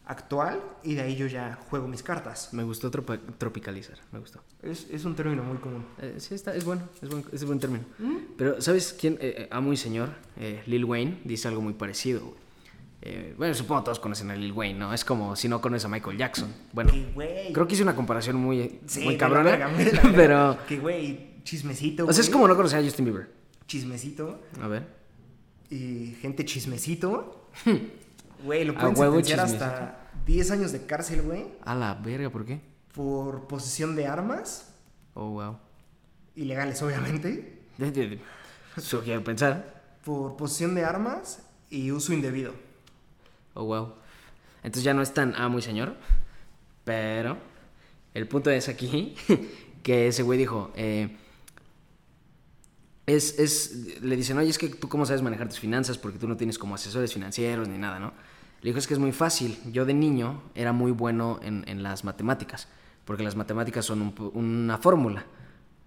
actual 0.05 0.61
y 0.83 0.95
de 0.95 1.01
ahí 1.01 1.15
yo 1.15 1.27
ya 1.27 1.57
juego 1.69 1.87
mis 1.87 2.03
cartas. 2.03 2.49
Me 2.53 2.63
gustó 2.63 2.89
tropicalizar, 2.91 3.97
me 4.11 4.19
gustó. 4.19 4.41
Es, 4.61 4.87
es 4.89 5.05
un 5.05 5.15
término 5.15 5.43
muy 5.43 5.57
común. 5.57 5.85
Eh, 5.99 6.15
sí, 6.17 6.33
está, 6.35 6.53
es 6.55 6.65
bueno, 6.65 6.81
es 7.01 7.09
buen, 7.09 7.23
es 7.31 7.45
buen 7.45 7.59
término. 7.59 7.85
Pero, 8.37 8.61
¿sabes 8.61 8.93
quién? 8.99 9.13
Eh, 9.21 9.35
eh, 9.37 9.47
amo 9.51 9.71
y 9.71 9.77
señor, 9.77 10.09
eh, 10.37 10.63
Lil 10.65 10.85
Wayne, 10.85 11.21
dice 11.23 11.47
algo 11.47 11.61
muy 11.61 11.73
parecido, 11.73 12.21
güey. 12.21 12.35
Eh, 13.01 13.33
bueno, 13.37 13.53
supongo 13.55 13.83
todos 13.83 13.99
conocen 13.99 14.29
a 14.29 14.35
Lil 14.35 14.51
Wayne, 14.51 14.77
¿no? 14.77 14.93
Es 14.93 15.03
como 15.03 15.35
si 15.35 15.47
no 15.47 15.59
conoces 15.59 15.85
a 15.85 15.87
Michael 15.87 16.17
Jackson. 16.17 16.53
Bueno, 16.71 16.93
güey. 17.15 17.51
creo 17.51 17.67
que 17.67 17.73
hice 17.73 17.83
una 17.83 17.95
comparación 17.95 18.35
muy, 18.35 18.79
Sí, 18.85 19.03
muy 19.03 19.17
cabrona, 19.17 19.51
verga, 19.51 19.67
verga. 19.69 20.01
pero... 20.15 20.57
Que, 20.67 20.77
güey, 20.77 21.41
chismecito. 21.43 22.05
O 22.05 22.13
sea, 22.13 22.21
es 22.21 22.27
güey. 22.27 22.33
como 22.33 22.47
no 22.47 22.55
conocer 22.55 22.79
a 22.79 22.83
Justin 22.83 23.05
Bieber. 23.05 23.31
Chismecito. 23.65 24.41
A 24.61 24.67
ver. 24.67 24.85
Y 25.69 26.15
gente 26.21 26.45
chismecito. 26.45 27.49
Güey, 28.43 28.65
lo 28.65 28.73
pueden 28.73 28.95
sentenciar 28.95 29.39
hasta 29.41 30.09
10 30.25 30.49
años 30.49 30.71
de 30.71 30.85
cárcel, 30.87 31.21
güey. 31.21 31.45
A 31.63 31.75
la 31.75 31.93
verga, 31.93 32.31
¿por 32.31 32.43
qué? 32.43 32.59
Por 32.91 33.45
posesión 33.47 33.95
de 33.95 34.07
armas. 34.07 34.73
Oh, 35.13 35.29
wow. 35.29 35.57
Ilegales, 36.35 36.81
obviamente. 36.81 37.61
Eso 38.77 39.01
quiero 39.01 39.23
pensar. 39.23 39.83
Por 40.03 40.37
posesión 40.37 40.73
de 40.73 40.83
armas 40.83 41.43
y 41.69 41.91
uso 41.91 42.13
indebido. 42.13 42.53
Oh, 43.53 43.63
wow. 43.65 43.93
Entonces 44.63 44.83
ya 44.83 44.93
no 44.93 45.01
es 45.01 45.13
tan 45.13 45.35
amo 45.35 45.59
y 45.59 45.61
señor. 45.61 45.95
Pero 46.83 47.37
el 48.13 48.27
punto 48.27 48.49
es 48.49 48.69
aquí 48.69 49.15
que 49.83 50.07
ese 50.07 50.23
güey 50.23 50.37
dijo, 50.37 50.71
eh, 50.75 51.17
es, 53.05 53.39
es, 53.39 54.01
le 54.01 54.15
dicen, 54.15 54.37
oye, 54.37 54.49
es 54.49 54.57
que 54.57 54.69
tú 54.69 54.87
cómo 54.89 55.05
sabes 55.05 55.21
manejar 55.21 55.47
tus 55.47 55.59
finanzas 55.59 55.97
porque 55.97 56.17
tú 56.17 56.27
no 56.27 56.37
tienes 56.37 56.57
como 56.57 56.75
asesores 56.75 57.13
financieros 57.13 57.67
ni 57.67 57.77
nada, 57.77 57.99
¿no? 57.99 58.13
Le 58.61 58.69
dijo, 58.69 58.79
es 58.79 58.87
que 58.87 58.93
es 58.93 58.99
muy 58.99 59.11
fácil. 59.11 59.57
Yo 59.71 59.85
de 59.85 59.93
niño 59.93 60.41
era 60.53 60.71
muy 60.71 60.91
bueno 60.91 61.39
en, 61.41 61.63
en 61.67 61.81
las 61.81 62.03
matemáticas, 62.03 62.67
porque 63.05 63.23
las 63.23 63.35
matemáticas 63.35 63.85
son 63.85 64.01
un 64.01 64.31
una 64.33 64.77
fórmula. 64.77 65.25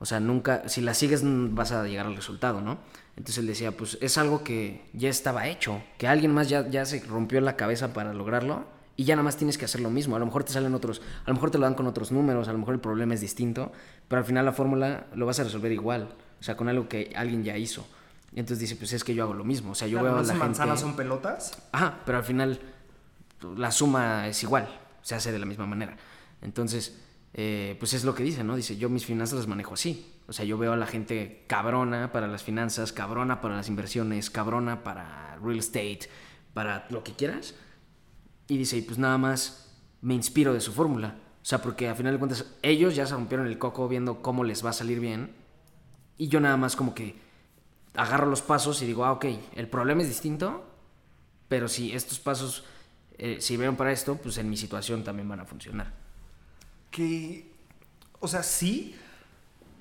O 0.05 0.07
sea, 0.07 0.21
nunca, 0.21 0.69
si 0.69 0.83
la 0.83 0.93
sigues 0.93 1.25
mm, 1.25 1.55
vas 1.55 1.73
a 1.73 1.83
llegar 1.85 2.05
al 2.05 2.15
resultado, 2.15 2.61
¿no? 2.61 2.77
Entonces 3.17 3.39
él 3.39 3.47
decía, 3.47 3.73
pues 3.73 3.97
es 4.03 4.19
algo 4.19 4.45
que 4.45 4.85
ya 4.93 5.09
estaba 5.09 5.49
hecho, 5.49 5.83
que 5.97 6.07
alguien 6.07 6.31
más 6.31 6.51
ya, 6.51 6.69
ya 6.69 6.85
se 6.85 7.01
rompió 7.01 7.41
la 7.41 7.57
cabeza 7.57 7.95
para 7.95 8.13
lograrlo 8.13 8.67
y 8.97 9.05
ya 9.05 9.17
nada 9.17 9.25
más 9.25 9.39
tienes 9.39 9.57
que 9.57 9.65
hacer 9.65 9.81
lo 9.81 9.89
mismo. 9.89 10.15
A 10.15 10.19
lo 10.19 10.27
mejor 10.27 10.45
te 10.45 10.53
salen 10.53 10.75
otros, 10.75 11.01
a 11.25 11.29
lo 11.31 11.33
mejor 11.33 11.51
te 11.51 11.57
lo 11.57 11.65
dan 11.65 11.73
con 11.73 11.87
otros 11.87 12.13
números, 12.13 12.49
a 12.49 12.53
lo 12.53 12.59
mejor 12.59 12.75
el 12.75 12.81
problema 12.81 13.15
es 13.15 13.23
distinto, 13.23 13.73
pero 14.07 14.19
al 14.21 14.27
final 14.27 14.45
la 14.45 14.53
fórmula 14.53 15.07
lo 15.15 15.25
vas 15.25 15.41
a 15.41 15.45
resolver 15.45 15.73
igual, 15.73 16.11
o 16.39 16.43
sea, 16.43 16.55
con 16.55 16.69
algo 16.69 16.87
que 16.87 17.15
alguien 17.17 17.43
ya 17.43 17.57
hizo. 17.57 17.87
Y 18.35 18.41
entonces 18.41 18.59
dice, 18.59 18.77
pues 18.77 18.93
es 18.93 19.05
que 19.05 19.15
yo 19.15 19.23
hago 19.23 19.33
lo 19.33 19.45
mismo, 19.45 19.71
o 19.73 19.75
sea, 19.75 19.89
yo 19.89 20.01
Claro, 20.01 20.05
veo 20.05 20.15
a 20.17 20.21
la 20.21 20.25
son 20.27 20.33
gente... 20.35 20.45
manzanas, 20.47 20.81
son 20.81 20.97
pelotas. 20.97 21.57
Ajá, 21.73 22.01
pero 22.05 22.19
al 22.19 22.25
final 22.25 22.61
la 23.57 23.71
suma 23.71 24.29
es 24.29 24.43
igual, 24.43 24.69
se 25.01 25.15
hace 25.15 25.33
de 25.33 25.39
la 25.39 25.47
misma 25.47 25.65
manera. 25.65 25.97
Entonces, 26.43 27.01
eh, 27.37 27.77
pues 27.81 27.95
es 27.95 28.05
lo 28.05 28.15
que 28.15 28.23
dice, 28.23 28.45
¿no? 28.45 28.55
Dice, 28.55 28.77
yo 28.77 28.89
mis 28.89 29.05
finanzas 29.05 29.41
las 29.41 29.49
manejo 29.49 29.75
así. 29.75 30.07
O 30.29 30.33
sea, 30.33 30.45
yo 30.45 30.57
veo 30.57 30.73
a 30.73 30.77
la 30.77 30.87
gente 30.87 31.45
cabrona 31.49 32.13
para 32.13 32.29
las 32.29 32.45
finanzas, 32.45 32.93
cabrona 32.93 33.41
para 33.41 33.57
las 33.57 33.69
inversiones, 33.69 34.31
cabrona 34.31 34.85
para 34.85 35.37
real 35.43 35.59
estate, 35.59 36.09
para 36.55 36.87
lo 36.91 37.03
que 37.03 37.13
quieras. 37.13 37.57
Y 38.47 38.57
dice, 38.57 38.77
y 38.77 38.83
pues 38.83 38.99
nada 38.99 39.19
más 39.19 39.77
me 40.01 40.15
inspiro 40.15 40.55
de 40.55 40.61
su 40.61 40.73
fórmula. 40.73 41.17
O 41.43 41.45
sea, 41.45 41.61
porque 41.61 41.89
al 41.89 41.97
final 41.97 42.13
de 42.13 42.19
cuentas 42.21 42.47
ellos 42.63 42.95
ya 42.95 43.05
se 43.05 43.15
rompieron 43.15 43.49
el 43.49 43.59
coco 43.59 43.89
viendo 43.89 44.23
cómo 44.23 44.45
les 44.45 44.65
va 44.65 44.71
a 44.71 44.75
salir 44.75 45.01
bien. 45.01 45.35
Y 46.17 46.29
yo 46.29 46.39
nada 46.39 46.57
más 46.57 46.77
como 46.77 46.95
que 46.95 47.17
agarro 47.95 48.27
los 48.27 48.43
pasos 48.43 48.81
y 48.81 48.87
digo, 48.87 49.05
ah, 49.05 49.13
ok, 49.13 49.27
el 49.57 49.69
problema 49.69 50.03
es 50.03 50.09
distinto, 50.09 50.65
pero 51.49 51.67
si 51.67 51.93
estos 51.93 52.21
pasos 52.21 52.65
eh, 53.19 53.41
sirvieron 53.41 53.75
para 53.75 53.91
esto, 53.91 54.17
pues 54.17 54.39
en 54.39 54.49
mi 54.49 54.57
situación 54.57 55.03
también 55.03 55.29
van 55.29 55.41
a 55.41 55.45
funcionar. 55.45 56.04
Que, 56.95 57.51
o 58.21 58.29
sea, 58.29 58.45
sí, 58.45 58.95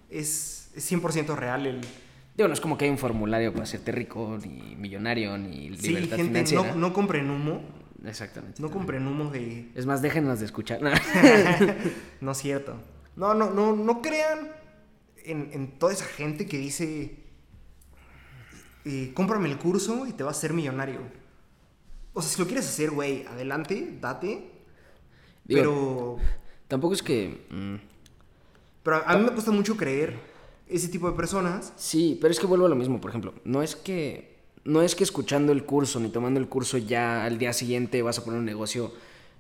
es, 0.10 0.72
es 0.76 0.92
100% 0.92 1.36
real 1.36 1.68
el... 1.68 1.82
Digo, 2.36 2.48
no 2.48 2.56
es 2.56 2.60
como 2.60 2.76
que 2.76 2.86
hay 2.86 2.92
un 2.92 2.98
formulario 2.98 3.52
para 3.52 3.66
hacerte 3.66 3.92
rico, 3.92 4.40
ni 4.44 4.76
millonario, 4.76 5.38
ni 5.38 5.78
Sí, 5.78 5.90
libertad 5.90 6.18
gente, 6.18 6.32
financiera. 6.32 6.74
no, 6.74 6.76
no 6.88 6.94
compren 6.94 7.30
humo. 7.30 7.62
Exactamente. 8.04 8.60
No 8.60 8.72
compren 8.72 9.06
humo 9.06 9.30
de... 9.30 9.70
Es 9.76 9.86
más, 9.86 10.02
déjenos 10.02 10.40
de 10.40 10.46
escuchar. 10.48 10.82
No. 10.82 10.90
no 12.22 12.32
es 12.32 12.38
cierto. 12.40 12.78
No, 13.16 13.36
no, 13.36 13.52
no, 13.52 13.76
no 13.76 14.02
crean 14.02 14.50
en, 15.24 15.52
en 15.54 15.78
toda 15.78 15.94
esa 15.94 16.06
gente 16.06 16.48
que 16.48 16.58
dice, 16.58 17.16
eh, 18.86 19.12
cómprame 19.14 19.50
el 19.50 19.60
curso 19.60 20.08
y 20.08 20.14
te 20.14 20.24
vas 20.24 20.38
a 20.38 20.42
ser 20.42 20.54
millonario. 20.54 21.02
O 22.14 22.24
sea, 22.24 22.32
si 22.32 22.42
lo 22.42 22.48
quieres 22.48 22.68
hacer, 22.68 22.90
güey, 22.90 23.28
adelante, 23.28 24.00
date. 24.02 24.50
Digo, 25.46 25.60
pero, 25.62 26.18
Tampoco 26.68 26.94
es 26.94 27.04
que... 27.04 27.46
mm, 27.50 27.76
pero 28.84 29.02
a 29.06 29.18
mí 29.18 29.24
me 29.24 29.32
cuesta 29.32 29.52
mucho 29.52 29.78
creer 29.78 30.18
ese 30.68 30.88
tipo 30.90 31.10
de 31.10 31.16
personas. 31.16 31.74
Sí, 31.78 32.18
pero 32.22 32.32
es 32.32 32.40
que 32.40 32.46
vuelvo 32.48 32.66
a 32.66 32.70
lo 32.70 32.76
mismo, 32.76 33.00
por 33.00 33.10
ejemplo. 33.12 33.34
No 33.46 33.62
es 33.64 33.76
que. 33.76 34.34
No 34.66 34.82
es 34.82 34.96
que 34.96 35.04
escuchando 35.04 35.52
el 35.52 35.66
curso 35.66 36.00
ni 36.00 36.08
tomando 36.10 36.40
el 36.40 36.48
curso 36.48 36.78
ya 36.78 37.26
al 37.26 37.38
día 37.38 37.52
siguiente 37.52 38.02
vas 38.02 38.18
a 38.20 38.24
poner 38.24 38.40
un 38.40 38.46
negocio 38.46 38.94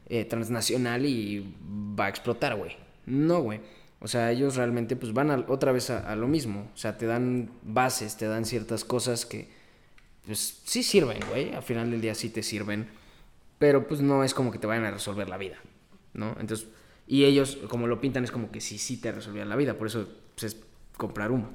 eh, 0.09 0.25
transnacional 0.25 1.05
y 1.05 1.55
va 1.97 2.05
a 2.05 2.09
explotar, 2.09 2.55
güey. 2.57 2.75
No, 3.05 3.39
güey. 3.41 3.61
O 4.01 4.07
sea, 4.09 4.31
ellos 4.31 4.57
realmente 4.57 4.97
pues 4.97 5.13
van 5.13 5.31
a- 5.31 5.45
otra 5.47 5.71
vez 5.71 5.89
a, 5.89 5.99
a 6.11 6.15
lo 6.17 6.27
mismo. 6.27 6.69
O 6.73 6.77
sea, 6.77 6.97
te 6.97 7.05
dan 7.05 7.51
bases, 7.63 8.17
te 8.17 8.27
dan 8.27 8.43
ciertas 8.45 8.83
cosas 8.83 9.25
que 9.25 9.47
pues 10.25 10.61
sí 10.65 10.83
sirven, 10.83 11.19
güey. 11.29 11.53
Al 11.53 11.63
final 11.63 11.89
del 11.91 12.01
día 12.01 12.15
sí 12.15 12.29
te 12.29 12.43
sirven. 12.43 12.89
Pero 13.59 13.87
pues 13.87 14.01
no 14.01 14.25
es 14.25 14.33
como 14.33 14.51
que 14.51 14.59
te 14.59 14.67
vayan 14.67 14.83
a 14.85 14.91
resolver 14.91 15.29
la 15.29 15.37
vida, 15.37 15.55
¿no? 16.13 16.35
Entonces, 16.39 16.67
y 17.07 17.25
ellos 17.25 17.57
como 17.69 17.87
lo 17.87 17.99
pintan 17.99 18.23
es 18.23 18.31
como 18.31 18.51
que 18.51 18.61
sí, 18.61 18.77
sí 18.77 18.97
te 18.97 19.11
resolvían 19.11 19.49
la 19.49 19.55
vida. 19.55 19.77
Por 19.77 19.87
eso 19.87 20.07
pues, 20.35 20.53
es 20.53 20.61
comprar 20.97 21.31
humo. 21.31 21.49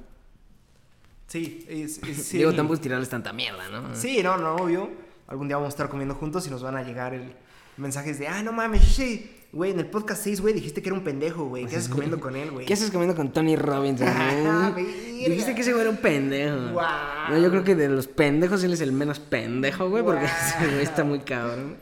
Sí, 1.27 1.65
es, 1.67 2.01
es 2.03 2.31
Digo, 2.33 2.49
el- 2.51 2.55
tampoco 2.55 2.75
es 2.75 2.81
tirarles 2.81 3.09
tanta 3.09 3.33
mierda, 3.33 3.69
¿no? 3.69 3.95
Sí, 3.95 4.21
no, 4.23 4.37
no, 4.37 4.55
obvio. 4.55 4.89
Algún 5.27 5.47
día 5.47 5.57
vamos 5.57 5.67
a 5.67 5.75
estar 5.75 5.89
comiendo 5.89 6.15
juntos 6.15 6.47
y 6.47 6.49
nos 6.49 6.63
van 6.63 6.75
a 6.75 6.83
llegar 6.83 7.13
el 7.13 7.33
mensajes 7.79 8.19
de, 8.19 8.27
ah, 8.27 8.43
no 8.43 8.51
mames, 8.51 8.83
sí, 8.83 9.31
güey, 9.53 9.71
en 9.71 9.79
el 9.79 9.85
podcast 9.87 10.23
6, 10.23 10.41
güey, 10.41 10.53
dijiste 10.53 10.81
que 10.81 10.89
era 10.89 10.97
un 10.97 11.03
pendejo, 11.03 11.45
güey. 11.45 11.65
¿Qué 11.65 11.77
haces 11.77 11.89
comiendo 11.89 12.19
con 12.19 12.35
él, 12.35 12.51
güey? 12.51 12.65
¿Qué 12.65 12.73
haces 12.73 12.91
comiendo 12.91 13.15
con 13.15 13.31
Tony 13.31 13.55
Robinson? 13.55 14.07
Ah. 14.51 14.73
Dijiste 14.75 15.55
que 15.55 15.61
ese 15.61 15.71
güey 15.71 15.81
era 15.81 15.89
un 15.91 15.97
pendejo. 15.97 16.73
Guau. 16.73 17.29
No, 17.31 17.37
yo 17.39 17.49
creo 17.49 17.63
que 17.63 17.75
de 17.75 17.89
los 17.89 18.07
pendejos 18.07 18.63
él 18.63 18.73
es 18.73 18.81
el 18.81 18.91
menos 18.91 19.19
pendejo, 19.19 19.89
güey, 19.89 20.03
porque 20.03 20.25
ese 20.25 20.67
güey 20.71 20.81
está 20.83 21.03
muy 21.03 21.19
cabrón. 21.19 21.75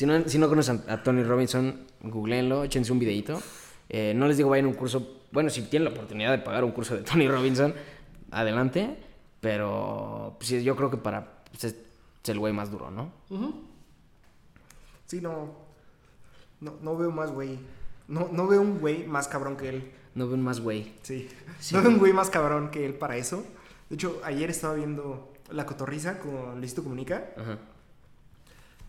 Si 0.00 0.06
no, 0.06 0.26
si 0.26 0.38
no 0.38 0.48
conocen 0.48 0.82
a, 0.88 1.02
Tony 1.02 1.22
Robinson, 1.22 1.78
googleenlo, 2.00 2.64
échense 2.64 2.90
un 2.90 2.98
videito. 2.98 3.38
Eh, 3.90 4.14
no 4.16 4.26
les 4.28 4.38
digo 4.38 4.48
vayan 4.48 4.64
a 4.64 4.68
un 4.68 4.74
curso. 4.74 5.26
Bueno, 5.30 5.50
si 5.50 5.60
tienen 5.60 5.84
la 5.84 5.90
oportunidad 5.90 6.30
de 6.30 6.38
pagar 6.38 6.64
un 6.64 6.72
curso 6.72 6.96
de 6.96 7.02
Tony 7.02 7.28
Robinson, 7.28 7.74
adelante. 8.30 8.96
Pero 9.42 10.36
pues, 10.38 10.48
sí, 10.48 10.64
yo 10.64 10.74
creo 10.74 10.90
que 10.90 10.96
para. 10.96 11.42
pues, 11.50 11.64
es, 11.64 11.76
el 12.24 12.38
güey 12.38 12.50
más 12.54 12.70
duro, 12.70 12.90
¿no? 12.90 13.12
Sí, 15.04 15.20
no. 15.20 15.54
No, 16.62 16.76
no 16.80 16.96
veo 16.96 17.10
más, 17.10 17.30
güey. 17.30 17.58
No, 18.08 18.30
no 18.32 18.46
veo 18.46 18.62
un 18.62 18.78
güey 18.78 19.06
más 19.06 19.28
cabrón 19.28 19.58
que 19.58 19.68
él. 19.68 19.92
No 20.14 20.30
ven 20.30 20.40
más 20.40 20.60
güey. 20.60 20.94
Sí. 21.02 21.28
Sí. 21.58 21.74
No 21.74 21.82
veo 21.82 21.90
un 21.90 21.98
güey 21.98 22.14
más 22.14 22.30
cabrón 22.30 22.70
que 22.70 22.86
él 22.86 22.94
para 22.94 23.18
eso. 23.18 23.44
De 23.90 23.96
hecho, 23.96 24.18
ayer 24.24 24.48
estaba 24.48 24.72
viendo 24.72 25.34
La 25.50 25.66
Cotorriza 25.66 26.20
con 26.20 26.58
Luisito 26.58 26.82
Comunica. 26.82 27.34
Ajá. 27.36 27.58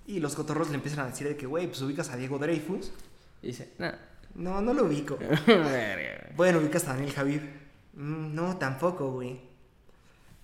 Y 0.08 0.20
los 0.20 0.36
cotorros 0.36 0.70
le 0.70 0.76
empiezan 0.76 1.02
a 1.06 1.10
decir 1.10 1.28
de 1.28 1.38
que, 1.38 1.46
güey, 1.46 1.68
pues 1.68 1.82
ubicas 1.82 2.10
a 2.10 2.18
Diego 2.18 2.38
Dreyfus. 2.40 2.92
Y 3.42 3.48
dice, 3.48 3.74
nah. 3.78 3.94
No, 4.36 4.62
no 4.62 4.74
lo 4.74 4.86
ubico. 4.86 5.18
Bueno, 6.36 6.60
ubicas 6.60 6.88
a 6.88 6.94
Daniel 6.94 7.12
Javid. 7.14 7.42
"Mm, 7.94 8.34
no, 8.34 8.58
tampoco, 8.58 9.12
güey. 9.12 9.40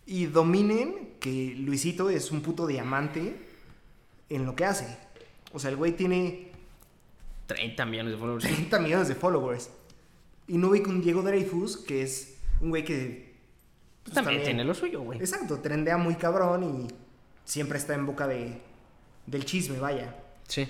Y 0.06 0.26
dominen 0.26 1.13
que 1.20 1.56
Luisito 1.58 2.10
es 2.10 2.32
un 2.32 2.41
puto 2.41 2.67
diamante 2.67 3.38
en 4.30 4.46
lo 4.46 4.56
que 4.56 4.65
hace. 4.65 4.98
O 5.54 5.60
sea, 5.60 5.70
el 5.70 5.78
güey 5.78 5.93
tiene 5.96 6.52
30 7.48 7.86
millones 7.86 8.12
de 8.13 8.17
followers. 8.20 8.43
30 8.43 8.80
millones 8.80 9.08
de 9.08 9.15
followers. 9.15 9.70
Y 10.48 10.58
no 10.58 10.70
ubica 10.70 10.89
un 10.89 11.02
Diego 11.02 11.22
Dreyfus, 11.22 11.78
que 11.78 12.04
es 12.04 12.38
un 12.62 12.70
güey 12.70 12.84
que... 12.86 13.34
pues, 14.04 14.13
también, 14.13 14.43
tiene 14.43 14.63
lo 14.63 14.74
suyo, 14.74 15.02
güey. 15.02 15.20
Exacto, 15.20 15.60
trendea 15.60 15.98
muy 15.98 16.15
cabrón 16.15 16.63
y 16.63 16.88
siempre 17.46 17.78
está 17.78 17.96
en 17.96 18.06
boca 18.06 18.28
de, 18.28 18.62
del 19.27 19.45
chisme, 19.45 19.77
vaya. 19.77 20.15
Sí. 20.47 20.67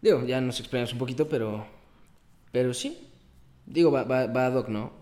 Digo, 0.00 0.24
ya 0.24 0.40
nos 0.40 0.58
explicamos 0.60 0.92
un 0.92 0.98
poquito, 0.98 1.28
pero. 1.28 1.66
Pero 2.52 2.72
sí. 2.72 3.10
Digo, 3.66 3.90
va, 3.90 4.04
va, 4.04 4.26
va 4.26 4.46
ad 4.46 4.54
hoc, 4.54 4.68
¿no? 4.68 4.92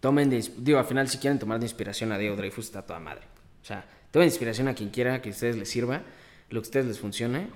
Tomen 0.00 0.30
de. 0.30 0.50
Digo, 0.58 0.78
al 0.78 0.84
final, 0.84 1.08
si 1.08 1.18
quieren 1.18 1.38
tomar 1.38 1.58
de 1.58 1.66
inspiración 1.66 2.12
a 2.12 2.18
Diego 2.18 2.36
Dreyfus, 2.36 2.66
está 2.66 2.82
toda 2.82 3.00
madre. 3.00 3.22
O 3.62 3.64
sea, 3.64 3.84
tomen 4.10 4.28
de 4.28 4.32
inspiración 4.32 4.68
a 4.68 4.74
quien 4.74 4.90
quiera 4.90 5.20
que 5.20 5.30
a 5.30 5.32
ustedes 5.32 5.56
les 5.56 5.68
sirva, 5.68 6.02
lo 6.50 6.60
que 6.60 6.66
a 6.66 6.68
ustedes 6.68 6.86
les 6.86 6.98
funcione. 6.98 7.48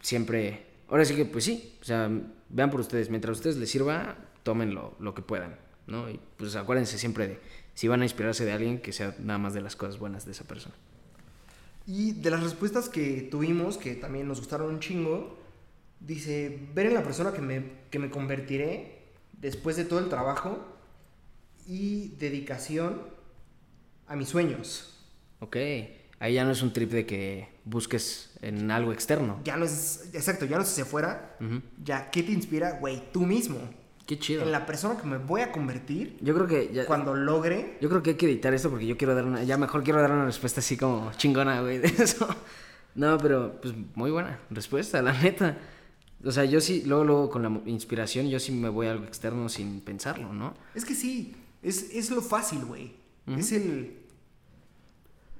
Siempre. 0.00 0.66
Ahora 0.88 1.04
sí 1.04 1.14
que, 1.14 1.24
pues 1.24 1.44
sí. 1.44 1.76
O 1.80 1.84
sea, 1.84 2.10
vean 2.48 2.70
por 2.70 2.80
ustedes. 2.80 3.10
Mientras 3.10 3.36
a 3.36 3.38
ustedes 3.38 3.56
les 3.56 3.70
sirva, 3.70 4.16
tomen 4.42 4.74
lo, 4.74 4.96
lo 4.98 5.14
que 5.14 5.22
puedan, 5.22 5.56
¿no? 5.86 6.08
Y 6.08 6.18
pues 6.36 6.56
acuérdense 6.56 6.98
siempre 6.98 7.28
de 7.28 7.40
si 7.74 7.88
van 7.88 8.02
a 8.02 8.04
inspirarse 8.04 8.44
de 8.44 8.52
alguien, 8.52 8.78
que 8.80 8.92
sea 8.92 9.14
nada 9.18 9.38
más 9.38 9.54
de 9.54 9.60
las 9.60 9.76
cosas 9.76 9.98
buenas 9.98 10.24
de 10.24 10.32
esa 10.32 10.44
persona. 10.44 10.74
Y 11.86 12.12
de 12.12 12.30
las 12.30 12.42
respuestas 12.42 12.88
que 12.88 13.22
tuvimos, 13.30 13.76
que 13.76 13.94
también 13.94 14.28
nos 14.28 14.38
gustaron 14.38 14.68
un 14.74 14.80
chingo, 14.80 15.36
dice, 16.00 16.60
ver 16.74 16.86
en 16.86 16.94
la 16.94 17.02
persona 17.02 17.32
que 17.32 17.40
me, 17.40 17.64
que 17.90 17.98
me 17.98 18.10
convertiré 18.10 19.02
después 19.32 19.76
de 19.76 19.84
todo 19.84 19.98
el 19.98 20.08
trabajo 20.08 20.64
y 21.66 22.08
dedicación 22.18 23.02
a 24.06 24.16
mis 24.16 24.28
sueños. 24.28 24.96
Ok, 25.40 25.56
ahí 26.20 26.34
ya 26.34 26.44
no 26.44 26.52
es 26.52 26.62
un 26.62 26.72
trip 26.72 26.90
de 26.90 27.06
que 27.06 27.48
busques 27.64 28.30
en 28.42 28.70
algo 28.70 28.92
externo. 28.92 29.40
Ya 29.44 29.56
no 29.56 29.64
es, 29.64 30.08
exacto, 30.12 30.44
ya 30.44 30.56
no 30.56 30.62
es 30.62 30.70
hacia 30.70 30.84
afuera, 30.84 31.36
Ujú. 31.40 31.62
ya, 31.82 32.10
¿qué 32.10 32.22
te 32.22 32.32
inspira? 32.32 32.78
Güey, 32.78 33.10
tú 33.12 33.26
mismo. 33.26 33.58
Qué 34.06 34.18
chido. 34.18 34.42
En 34.42 34.52
la 34.52 34.66
persona 34.66 34.96
que 35.00 35.06
me 35.06 35.16
voy 35.18 35.42
a 35.42 35.52
convertir 35.52 36.16
Yo 36.20 36.34
creo 36.34 36.46
que 36.46 36.70
ya, 36.72 36.86
cuando 36.86 37.14
logre... 37.14 37.78
Yo 37.80 37.88
creo 37.88 38.02
que 38.02 38.10
hay 38.10 38.16
que 38.16 38.26
editar 38.26 38.52
esto 38.52 38.68
porque 38.68 38.86
yo 38.86 38.96
quiero 38.96 39.14
dar 39.14 39.24
una. 39.24 39.42
Ya 39.44 39.56
mejor 39.56 39.82
quiero 39.84 40.00
dar 40.00 40.10
una 40.10 40.24
respuesta 40.24 40.60
así 40.60 40.76
como 40.76 41.12
chingona, 41.16 41.60
güey, 41.60 41.78
de 41.78 41.88
eso. 41.88 42.26
No, 42.94 43.16
pero 43.18 43.60
pues 43.62 43.74
muy 43.94 44.10
buena 44.10 44.38
respuesta, 44.50 45.00
la 45.02 45.12
neta. 45.12 45.56
O 46.24 46.30
sea, 46.30 46.44
yo 46.44 46.60
sí, 46.60 46.82
luego, 46.86 47.04
luego 47.04 47.30
con 47.30 47.42
la 47.42 47.60
inspiración, 47.66 48.28
yo 48.28 48.38
sí 48.38 48.52
me 48.52 48.68
voy 48.68 48.86
a 48.86 48.92
algo 48.92 49.04
externo 49.04 49.48
sin 49.48 49.80
pensarlo, 49.80 50.32
¿no? 50.32 50.54
Es 50.74 50.84
que 50.84 50.94
sí, 50.94 51.34
es, 51.62 51.90
es 51.92 52.10
lo 52.10 52.20
fácil, 52.22 52.64
güey. 52.64 52.94
Es 53.26 53.52
el... 53.52 53.98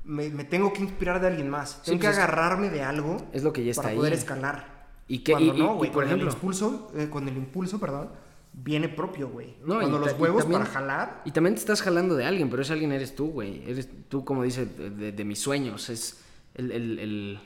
Me, 0.04 0.28
me 0.30 0.44
tengo 0.44 0.72
que 0.72 0.82
inspirar 0.82 1.20
de 1.20 1.28
alguien 1.28 1.48
más. 1.48 1.82
Tengo 1.82 1.98
que 2.00 2.06
pues 2.06 2.16
es- 2.18 2.22
agarrarme 2.22 2.70
de 2.70 2.82
algo 2.82 3.18
Es 3.32 3.42
lo 3.44 3.52
que 3.52 3.64
ya 3.64 3.70
está 3.70 3.82
para 3.82 3.92
ahí. 3.92 3.98
poder 3.98 4.12
escalar. 4.14 4.86
Y 5.06 5.18
que- 5.18 5.32
Cuando 5.32 5.54
y- 5.54 5.58
no, 5.58 5.74
y, 5.74 5.76
güey, 5.76 5.90
por 5.90 6.04
cuando 6.04 6.14
el 6.14 6.20
ejemplo- 6.22 6.32
impulso, 6.34 6.92
eh, 6.96 7.08
cuando 7.10 7.30
el 7.30 7.36
impulso, 7.36 7.78
perdón, 7.78 8.08
viene 8.52 8.88
propio, 8.88 9.28
güey. 9.28 9.54
No, 9.64 9.78
cuando 9.80 9.98
los 9.98 10.10
también- 10.16 10.52
para 10.52 10.66
jalar, 10.66 11.22
Y 11.24 11.30
también 11.30 11.54
te 11.54 11.60
estás 11.60 11.80
jalando 11.82 12.14
de 12.16 12.24
alguien, 12.24 12.50
pero 12.50 12.62
ese 12.62 12.72
alguien 12.72 12.92
eres 12.92 13.14
tú, 13.14 13.28
güey. 13.30 13.62
Eres 13.68 13.88
tú, 14.08 14.24
como 14.24 14.42
dice, 14.42 14.66
de, 14.66 14.90
de- 14.90 15.12
de 15.12 15.24
mis 15.24 15.38
sueños. 15.38 15.88
Es 15.88 16.20
el, 16.54 16.70
el- 16.72 16.98
el- 16.98 17.40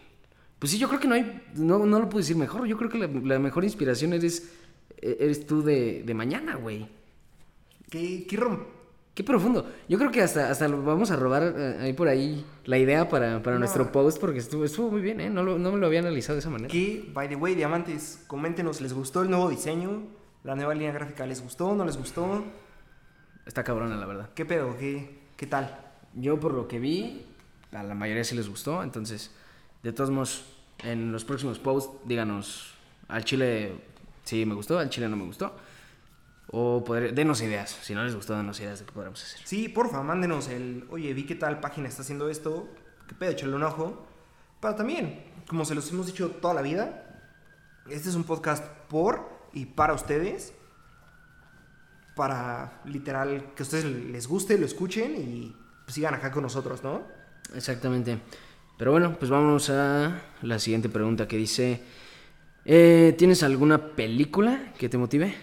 Pues 0.58 0.72
sí, 0.72 0.78
yo 0.78 0.88
creo 0.88 0.98
que 1.00 1.06
no 1.08 1.14
hay... 1.14 1.42
No, 1.54 1.84
no 1.86 1.98
lo 2.00 2.06
puedo 2.08 2.18
decir 2.18 2.36
mejor. 2.36 2.66
Yo 2.66 2.76
creo 2.76 2.90
que 2.90 2.98
la, 2.98 3.06
la 3.06 3.38
mejor 3.38 3.62
inspiración 3.64 4.12
eres, 4.14 4.50
e- 5.00 5.16
eres 5.20 5.46
tú 5.46 5.62
de, 5.62 6.02
de 6.04 6.14
mañana, 6.14 6.56
güey. 6.56 6.88
¿qué, 7.90 8.26
qué 8.28 8.36
rom- 8.38 8.64
Qué 9.14 9.24
profundo. 9.24 9.66
Yo 9.88 9.96
creo 9.96 10.10
que 10.10 10.20
hasta, 10.20 10.50
hasta 10.50 10.68
lo 10.68 10.82
vamos 10.82 11.10
a 11.10 11.16
robar 11.16 11.54
eh, 11.56 11.76
ahí 11.80 11.92
por 11.94 12.06
ahí 12.08 12.44
la 12.66 12.76
idea 12.76 13.08
para, 13.08 13.42
para 13.42 13.56
No. 13.56 13.60
nuestro 13.60 13.90
post 13.90 14.18
porque 14.20 14.40
estuvo, 14.40 14.64
estuvo 14.66 14.90
muy 14.90 15.00
bien, 15.00 15.20
¿eh? 15.22 15.30
No, 15.30 15.42
lo- 15.42 15.58
no 15.58 15.72
me 15.72 15.78
lo 15.78 15.86
había 15.86 16.00
analizado 16.00 16.34
de 16.34 16.40
esa 16.40 16.50
manera. 16.50 16.68
¿Qué, 16.70 17.08
by 17.14 17.26
the 17.28 17.36
way, 17.36 17.54
diamantes? 17.54 18.22
Coméntenos, 18.26 18.82
¿les 18.82 18.92
gustó 18.92 19.22
el 19.22 19.30
nuevo 19.30 19.48
diseño? 19.48 20.02
¿La 20.46 20.54
nueva 20.54 20.74
línea 20.74 20.92
gráfica 20.92 21.26
les 21.26 21.42
gustó? 21.42 21.74
¿No 21.74 21.84
les 21.84 21.96
gustó? 21.96 22.44
Está 23.46 23.64
cabrona, 23.64 23.96
la 23.96 24.06
verdad. 24.06 24.30
¿Qué 24.32 24.46
pedo? 24.46 24.76
¿Qué, 24.78 25.18
qué 25.36 25.44
tal? 25.44 25.76
Yo 26.14 26.38
por 26.38 26.54
lo 26.54 26.68
que 26.68 26.78
vi, 26.78 27.26
a 27.72 27.82
la 27.82 27.96
mayoría 27.96 28.22
sí 28.22 28.36
les 28.36 28.48
gustó, 28.48 28.84
entonces, 28.84 29.34
de 29.82 29.92
todos 29.92 30.10
modos, 30.10 30.44
en 30.84 31.10
los 31.10 31.24
próximos 31.24 31.58
posts, 31.58 31.98
díganos, 32.04 32.74
al 33.08 33.24
chile 33.24 33.72
sí 34.22 34.46
me 34.46 34.54
gustó, 34.54 34.78
al 34.78 34.88
chile 34.88 35.08
no 35.08 35.16
me 35.16 35.24
gustó. 35.24 35.52
O 36.52 36.84
podré, 36.84 37.10
denos 37.10 37.42
ideas, 37.42 37.76
si 37.82 37.92
no 37.96 38.04
les 38.04 38.14
gustó, 38.14 38.36
denos 38.36 38.60
ideas 38.60 38.78
de 38.78 38.84
qué 38.84 38.92
podremos 38.92 39.20
hacer. 39.20 39.40
Sí, 39.44 39.68
porfa, 39.68 40.04
mándenos 40.04 40.46
el, 40.46 40.86
oye, 40.90 41.12
vi 41.12 41.26
que 41.26 41.34
tal 41.34 41.58
página 41.58 41.88
está 41.88 42.02
haciendo 42.02 42.28
esto, 42.28 42.68
qué 43.08 43.16
pedo, 43.16 43.32
échale 43.32 43.52
un 43.52 43.64
ojo. 43.64 44.06
Pero 44.60 44.76
también, 44.76 45.24
como 45.48 45.64
se 45.64 45.74
los 45.74 45.90
hemos 45.90 46.06
dicho 46.06 46.30
toda 46.30 46.54
la 46.54 46.62
vida, 46.62 47.02
este 47.90 48.10
es 48.10 48.14
un 48.14 48.22
podcast 48.22 48.64
por 48.88 49.35
y 49.56 49.64
para 49.64 49.94
ustedes. 49.94 50.52
Para, 52.14 52.80
literal, 52.84 53.52
que 53.54 53.62
a 53.62 53.64
ustedes 53.64 53.84
les 53.84 54.26
guste, 54.26 54.56
lo 54.56 54.64
escuchen 54.64 55.16
y 55.16 55.54
pues, 55.84 55.94
sigan 55.94 56.14
acá 56.14 56.30
con 56.30 56.42
nosotros, 56.42 56.82
¿no? 56.82 57.02
Exactamente. 57.54 58.18
Pero 58.78 58.92
bueno, 58.92 59.16
pues 59.18 59.30
vámonos 59.30 59.68
a 59.70 60.22
la 60.42 60.58
siguiente 60.58 60.88
pregunta 60.88 61.26
que 61.26 61.36
dice, 61.36 61.82
eh, 62.64 63.14
¿tienes 63.18 63.42
alguna 63.42 63.94
película 63.94 64.72
que 64.78 64.88
te 64.88 64.98
motive? 64.98 65.34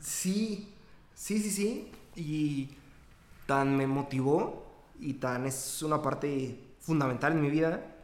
Sí, 0.00 0.74
sí, 1.14 1.38
sí, 1.40 1.50
sí. 1.50 1.92
Y 2.16 2.70
tan 3.46 3.76
me 3.76 3.86
motivó 3.86 4.86
y 5.00 5.14
tan 5.14 5.46
es 5.46 5.82
una 5.82 6.02
parte 6.02 6.58
fundamental 6.80 7.32
en 7.32 7.40
mi 7.40 7.50
vida 7.50 7.94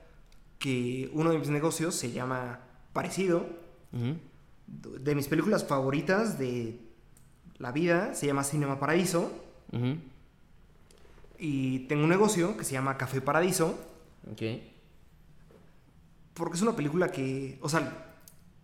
que 0.58 1.10
uno 1.14 1.30
de 1.30 1.38
mis 1.38 1.48
negocios 1.48 1.94
se 1.94 2.10
llama 2.10 2.60
Parecido. 2.92 3.46
Ujú. 3.92 4.16
De 5.00 5.14
mis 5.14 5.26
películas 5.28 5.64
favoritas 5.66 6.38
de 6.38 6.80
la 7.58 7.72
vida 7.72 8.14
se 8.14 8.26
llama 8.26 8.44
Cinema 8.44 8.78
Paradiso. 8.78 9.30
Y 11.38 11.80
tengo 11.80 12.04
un 12.04 12.10
negocio 12.10 12.56
que 12.56 12.64
se 12.64 12.72
llama 12.72 12.96
Café 12.96 13.20
Paradiso. 13.20 13.78
Ok. 14.30 14.42
Porque 16.34 16.56
es 16.56 16.62
una 16.62 16.76
película 16.76 17.10
que, 17.10 17.58
o 17.62 17.68
sea, 17.68 18.14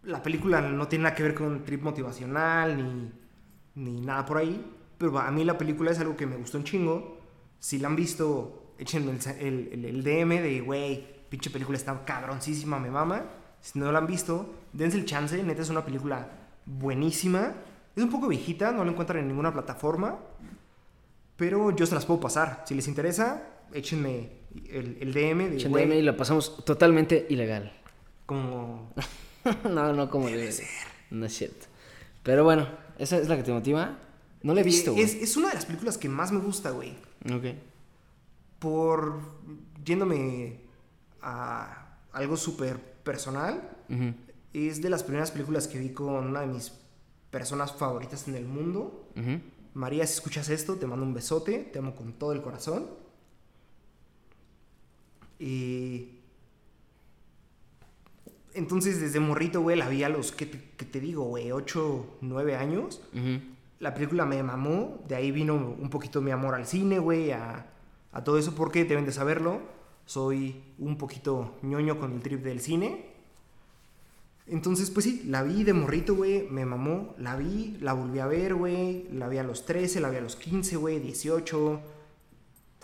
la 0.03 0.23
película 0.23 0.61
no 0.61 0.87
tiene 0.89 1.05
nada 1.05 1.15
que 1.17 1.23
ver 1.23 1.35
con 1.35 1.65
trip 1.65 1.83
motivacional 1.83 2.77
ni, 2.77 3.11
ni 3.83 4.01
nada 4.01 4.25
por 4.25 4.39
ahí. 4.39 4.73
Pero 4.99 5.19
a 5.19 5.31
mí 5.31 5.45
la 5.45 5.59
película 5.59 5.91
es 5.91 5.99
algo 5.99 6.17
que 6.17 6.27
me 6.27 6.37
gustó 6.37 6.59
un 6.59 6.65
chingo. 6.65 7.19
Si 7.59 7.79
la 7.79 7.89
han 7.89 7.97
visto, 7.97 8.73
échenme 8.79 9.12
el, 9.12 9.19
el- 9.41 9.69
el- 9.73 9.85
el 9.85 10.03
DM 10.05 10.41
de, 10.43 10.61
güey, 10.61 11.07
pinche 11.29 11.51
película 11.51 11.77
está 11.77 12.05
cabroncísima, 12.05 12.79
me 12.79 12.91
mama. 12.91 13.25
Si 13.61 13.79
no 13.79 13.90
la 13.92 13.99
han 13.99 14.07
visto, 14.07 14.55
dense 14.73 14.97
el 14.97 15.05
chance. 15.05 15.42
Neta 15.42 15.62
es 15.62 15.71
una 15.71 15.85
película 15.85 16.29
buenísima. 16.66 17.55
Es 17.95 18.03
un 18.05 18.11
poco 18.11 18.29
viejita, 18.29 18.73
no 18.73 18.85
la 18.85 18.90
encuentran 18.92 19.21
en 19.21 19.29
ninguna 19.29 19.53
plataforma. 19.53 20.19
Pero 21.37 21.75
yo 21.75 21.87
se 21.87 21.95
las 21.95 22.07
puedo 22.07 22.21
pasar. 22.21 22.64
Si 22.66 22.75
les 22.75 22.88
interesa, 22.88 23.42
échenme 23.73 24.31
el, 24.71 24.97
el 25.01 25.12
DM 25.12 25.51
de, 25.51 25.69
güey, 25.69 25.99
y 25.99 26.03
la 26.03 26.16
pasamos 26.16 26.64
totalmente 26.64 27.27
ilegal. 27.29 27.73
como 28.25 28.92
no, 29.71 29.92
no 29.92 30.11
como 30.11 30.27
debe 30.29 30.51
ser. 30.53 30.66
No 31.11 31.27
es 31.27 31.37
cierto. 31.37 31.66
Pero 32.23 32.42
bueno, 32.45 32.66
esa 32.99 33.19
es 33.19 33.29
la 33.29 33.37
que 33.37 33.42
te 33.42 33.53
motiva. 33.53 33.99
No 34.42 34.55
la 34.55 34.61
he 34.61 34.64
visto, 34.64 34.92
Eh, 34.92 35.03
es, 35.03 35.12
güey. 35.14 35.25
es 35.25 35.37
una 35.37 35.49
de 35.49 35.55
las 35.55 35.66
películas 35.66 35.99
que 35.99 36.09
más 36.09 36.33
me 36.33 36.40
gusta, 36.40 36.71
güey. 36.71 36.95
Ok. 37.33 37.45
Por 38.59 39.21
yéndome 39.85 40.61
a 41.21 41.97
algo 42.12 42.37
súper 42.37 42.95
personal. 43.07 43.71
Ujú. 43.88 44.12
Es 44.53 44.83
de 44.83 44.90
las 44.90 45.03
primeras 45.03 45.31
películas 45.31 45.69
que 45.69 45.79
vi 45.79 45.90
con 45.90 46.27
una 46.27 46.40
de 46.40 46.49
mis 46.49 46.73
personas 47.31 47.73
favoritas 47.73 48.29
en 48.29 48.35
el 48.35 48.45
mundo. 48.45 49.09
Ujú. 49.16 49.40
María, 49.75 50.07
si 50.07 50.14
escuchas 50.14 50.51
esto, 50.51 50.75
te 50.75 50.87
mando 50.87 51.07
un 51.07 51.14
besote. 51.14 51.71
Te 51.73 51.79
amo 51.79 51.95
con 51.95 52.12
todo 52.12 52.33
el 52.33 52.42
corazón. 52.42 52.87
Y... 55.38 56.19
Entonces, 58.55 59.01
desde 59.01 59.21
morrito, 59.21 59.61
güey, 59.61 59.77
la 59.77 59.88
vi 59.88 60.03
a 60.03 60.09
los, 60.09 60.33
¿qué 60.33 60.47
te, 60.47 60.71
qué 60.79 60.87
te 60.87 60.99
digo, 60.99 61.25
güey? 61.25 61.53
8, 61.53 62.19
9 62.23 62.57
años. 62.57 63.03
Ujú. 63.12 63.40
La 63.81 63.92
película 63.92 64.25
me 64.25 64.42
mamó, 64.42 65.05
de 65.07 65.14
ahí 65.14 65.31
vino 65.31 65.55
un 65.55 65.90
poquito 65.90 66.23
mi 66.23 66.31
amor 66.31 66.55
al 66.55 66.66
cine, 66.66 66.99
güey, 66.99 67.33
a, 67.33 67.66
a 68.12 68.25
todo 68.25 68.38
eso, 68.38 68.55
porque 68.55 68.87
deben 68.87 69.05
de 69.05 69.12
saberlo, 69.12 69.61
soy 70.07 70.62
un 70.79 70.97
poquito 70.97 71.57
ñoño 71.62 71.99
con 71.99 72.12
el 72.12 72.23
trip 72.23 72.42
del 72.42 72.61
cine. 72.61 73.05
Entonces, 74.47 74.90
pues 74.90 75.05
sí, 75.05 75.25
la 75.27 75.42
vi 75.42 75.64
de 75.64 75.73
morrito, 75.73 76.14
güey, 76.14 76.49
me 76.49 76.64
mamó, 76.64 77.14
la 77.19 77.35
vi, 77.35 77.77
la 77.81 77.92
volví 77.92 78.21
a 78.21 78.27
ver, 78.27 78.55
güey, 78.55 79.09
la 79.11 79.29
vi 79.29 79.38
a 79.38 79.42
los 79.42 79.66
13, 79.66 80.01
la 80.01 80.09
vi 80.09 80.19
a 80.19 80.21
los 80.21 80.37
15, 80.37 80.77
güey, 80.77 81.01
18. 81.01 81.81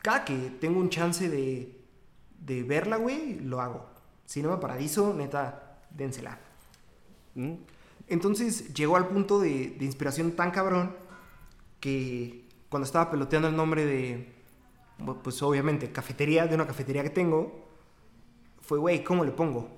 Cada 0.02 0.24
que 0.24 0.34
tengo 0.60 0.80
un 0.80 0.90
chance 0.90 1.28
de, 1.28 1.80
de 2.40 2.62
verla, 2.64 2.96
güey, 2.96 3.38
lo 3.38 3.60
hago. 3.60 3.86
Cinema 4.26 4.58
Paradiso, 4.58 5.14
neta, 5.14 5.78
dénsela. 5.90 6.40
Mm. 7.36 7.52
Entonces 8.08 8.74
llegó 8.74 8.96
al 8.96 9.06
punto 9.06 9.38
de, 9.38 9.76
de 9.78 9.84
inspiración 9.84 10.32
tan 10.32 10.50
cabrón 10.50 10.96
que 11.78 12.44
cuando 12.68 12.86
estaba 12.86 13.08
peloteando 13.10 13.46
el 13.48 13.56
nombre 13.56 13.86
de, 13.86 14.41
pues 15.22 15.42
obviamente, 15.42 15.90
cafetería, 15.92 16.46
de 16.46 16.54
una 16.54 16.66
cafetería 16.66 17.02
que 17.02 17.10
tengo, 17.10 17.64
fue, 18.60 18.78
güey, 18.78 19.04
¿cómo 19.04 19.24
le 19.24 19.32
pongo? 19.32 19.68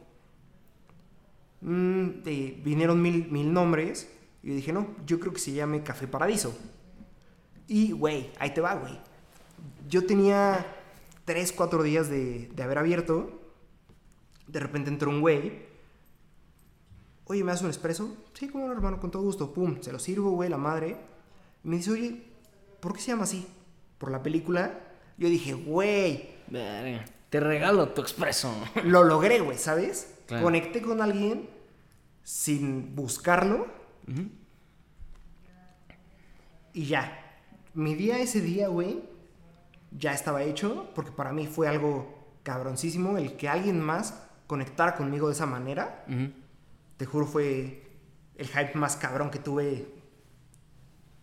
Mm, 1.61 2.09
eh, 2.27 2.61
vinieron 2.63 3.01
mil, 3.01 3.31
mil 3.31 3.53
nombres 3.53 4.11
y 4.43 4.51
dije, 4.51 4.73
no, 4.73 4.89
yo 5.07 5.19
creo 5.21 5.33
que 5.33 5.41
se 5.41 5.53
llame 5.53 5.83
Café 5.83 6.07
Paradiso. 6.07 6.57
Y, 7.67 7.93
güey, 7.93 8.31
ahí 8.39 8.53
te 8.53 8.61
va, 8.61 8.75
güey. 8.75 8.99
Yo 9.89 10.07
tenía 10.07 10.67
3, 11.25 11.53
4 11.53 11.83
días 11.83 12.09
de, 12.11 12.49
de 12.55 12.63
haber 12.63 12.79
abierto. 12.79 13.41
De 14.47 14.61
repente 14.61 14.91
entró 14.91 15.11
un 15.11 15.23
güey 15.23 15.75
Oye, 17.27 17.43
¿me 17.43 17.53
das 17.53 17.63
un 17.63 17.69
expreso? 17.69 18.17
Sí, 18.35 18.49
como 18.49 18.67
no, 18.67 18.73
hermano, 18.73 19.01
con 19.01 19.11
todo 19.11 19.23
gusto. 19.23 19.53
Pum, 19.53 19.81
se 19.81 19.93
lo 19.93 19.99
sirvo, 19.99 20.33
güey, 20.33 20.51
la 20.51 20.59
madre. 20.59 20.99
Y 21.63 21.69
me 21.69 21.77
dice, 21.77 21.91
oye, 21.91 22.23
¿por 22.81 22.93
qué 22.93 23.01
se 23.01 23.09
llama 23.09 23.23
así? 23.23 23.47
¿Por 23.97 24.11
la 24.11 24.23
película? 24.23 24.79
Yo 25.17 25.29
dije, 25.29 25.53
güey. 25.55 26.35
Te 27.31 27.41
regalo 27.41 27.89
tu 27.91 28.01
expreso. 28.01 28.55
lo 28.85 29.05
logré, 29.05 29.41
güey, 29.41 29.59
¿sabes? 29.59 30.15
Claro. 30.27 30.45
Conecté 30.45 30.83
con 30.83 31.01
alguien 31.01 31.49
sin 32.23 32.95
buscarlo 32.95 33.67
y 36.73 36.87
ya. 36.87 37.37
mi 37.75 37.95
día 37.95 38.19
ese 38.19 38.41
día, 38.41 38.69
güey, 38.69 39.03
ya 39.93 40.13
estaba 40.13 40.43
hecho, 40.43 40.91
porque 40.95 41.13
para 41.13 41.33
mí 41.33 41.47
fue 41.47 41.69
algo 41.69 42.37
cabroncísimo 42.43 43.17
el 43.17 43.37
que 43.37 43.49
alguien 43.49 43.81
más 43.81 44.23
conectara 44.47 44.95
conmigo 44.95 45.29
de 45.29 45.35
esa 45.35 45.47
manera. 45.47 46.05
Te 46.97 47.07
juro, 47.07 47.27
fue 47.27 47.83
el 48.37 48.49
hype 48.49 48.75
más 48.75 48.97
cabrón 48.97 49.31
que 49.31 49.39
tuve 49.39 49.87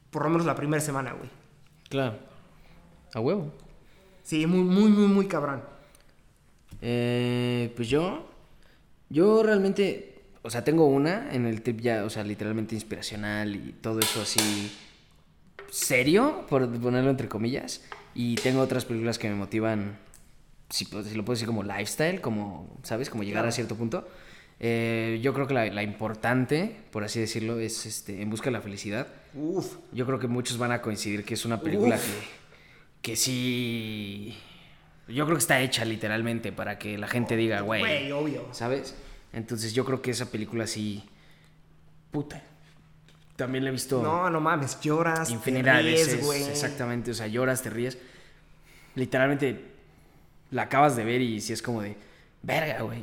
por 0.09 0.23
lo 0.23 0.29
menos 0.29 0.45
la 0.45 0.55
primera 0.55 0.81
semana, 0.81 1.13
güey. 1.13 1.29
Claro. 1.89 2.17
A 3.13 3.19
huevo. 3.19 3.51
Sí, 4.31 4.47
muy, 4.47 4.61
muy, 4.61 4.89
muy, 4.89 5.07
muy 5.07 5.27
cabrón. 5.27 5.61
Eh, 6.81 7.69
pues 7.75 7.89
yo, 7.89 8.29
yo 9.09 9.43
realmente, 9.43 10.21
o 10.41 10.49
sea, 10.49 10.63
tengo 10.63 10.85
una 10.85 11.33
en 11.33 11.45
el 11.45 11.61
trip 11.61 11.81
ya, 11.81 12.05
o 12.05 12.09
sea, 12.09 12.23
literalmente 12.23 12.73
inspiracional 12.73 13.57
y 13.57 13.75
todo 13.81 13.99
eso 13.99 14.21
así 14.21 14.71
serio, 15.69 16.45
por 16.47 16.65
ponerlo 16.79 17.09
entre 17.09 17.27
comillas. 17.27 17.83
Y 18.15 18.35
tengo 18.35 18.61
otras 18.61 18.85
películas 18.85 19.19
que 19.19 19.27
me 19.27 19.35
motivan, 19.35 19.97
si, 20.69 20.85
lo 20.85 21.25
puedo 21.25 21.33
decir 21.33 21.47
como 21.47 21.61
lifestyle, 21.63 22.21
como, 22.21 22.79
¿sabes? 22.83 23.09
Como 23.09 23.23
llegar 23.23 23.45
a 23.45 23.51
cierto 23.51 23.75
punto. 23.75 24.07
Eh, 24.61 25.19
yo 25.21 25.33
creo 25.33 25.45
que 25.45 25.55
la, 25.55 25.65
la 25.65 25.83
importante, 25.83 26.73
por 26.91 27.03
así 27.03 27.19
decirlo, 27.19 27.59
es 27.59 27.85
este, 27.85 28.21
En 28.21 28.29
Busca 28.29 28.45
de 28.45 28.51
la 28.51 28.61
Felicidad. 28.61 29.07
Uf. 29.33 29.75
Yo 29.91 30.05
creo 30.05 30.19
que 30.19 30.27
muchos 30.27 30.57
van 30.57 30.71
a 30.71 30.81
coincidir 30.81 31.25
que 31.25 31.33
es 31.33 31.43
una 31.43 31.59
película 31.59 31.95
Uf. 31.95 32.05
que, 32.05 32.40
que 33.01 33.15
sí. 33.15 34.37
Yo 35.07 35.25
creo 35.25 35.35
que 35.37 35.41
está 35.41 35.59
hecha 35.61 35.83
literalmente 35.85 36.51
para 36.51 36.77
que 36.79 36.97
la 36.97 37.07
gente 37.07 37.35
diga, 37.35 37.61
güey. 37.61 37.81
Güey, 37.81 38.11
obvio. 38.11 38.47
¿Sabes? 38.51 38.95
Entonces 39.33 39.73
yo 39.73 39.85
creo 39.85 40.01
que 40.01 40.11
esa 40.11 40.31
película 40.31 40.67
sí. 40.67 41.03
Puta. 42.11 42.41
También 43.35 43.63
la 43.63 43.69
he 43.69 43.73
visto 43.73 44.01
No, 44.03 44.29
no 44.29 44.39
mames, 44.39 44.79
lloras, 44.81 45.27
te 45.29 45.33
infinidad 45.33 45.77
de 45.77 45.83
ríes, 45.83 46.07
veces. 46.07 46.25
güey. 46.25 46.43
Exactamente. 46.43 47.11
O 47.11 47.13
sea, 47.13 47.27
lloras, 47.27 47.61
te 47.61 47.69
ríes. 47.69 47.97
Literalmente 48.95 49.71
la 50.51 50.63
acabas 50.63 50.95
de 50.95 51.05
ver 51.05 51.21
y 51.21 51.41
si 51.41 51.53
es 51.53 51.61
como 51.61 51.81
de. 51.81 51.95
Verga, 52.43 52.81
güey. 52.81 52.99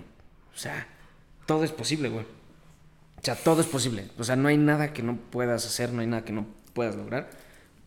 O 0.54 0.56
sea, 0.58 0.86
todo 1.46 1.64
es 1.64 1.72
posible, 1.72 2.08
güey. 2.08 2.24
O 2.24 3.24
sea, 3.24 3.34
todo 3.34 3.60
es 3.60 3.66
posible. 3.66 4.08
O 4.18 4.24
sea, 4.24 4.36
no 4.36 4.48
hay 4.48 4.56
nada 4.56 4.92
que 4.92 5.02
no 5.02 5.16
puedas 5.16 5.66
hacer, 5.66 5.92
no 5.92 6.00
hay 6.00 6.06
nada 6.06 6.24
que 6.24 6.32
no 6.32 6.46
puedas 6.72 6.94
lograr. 6.94 7.30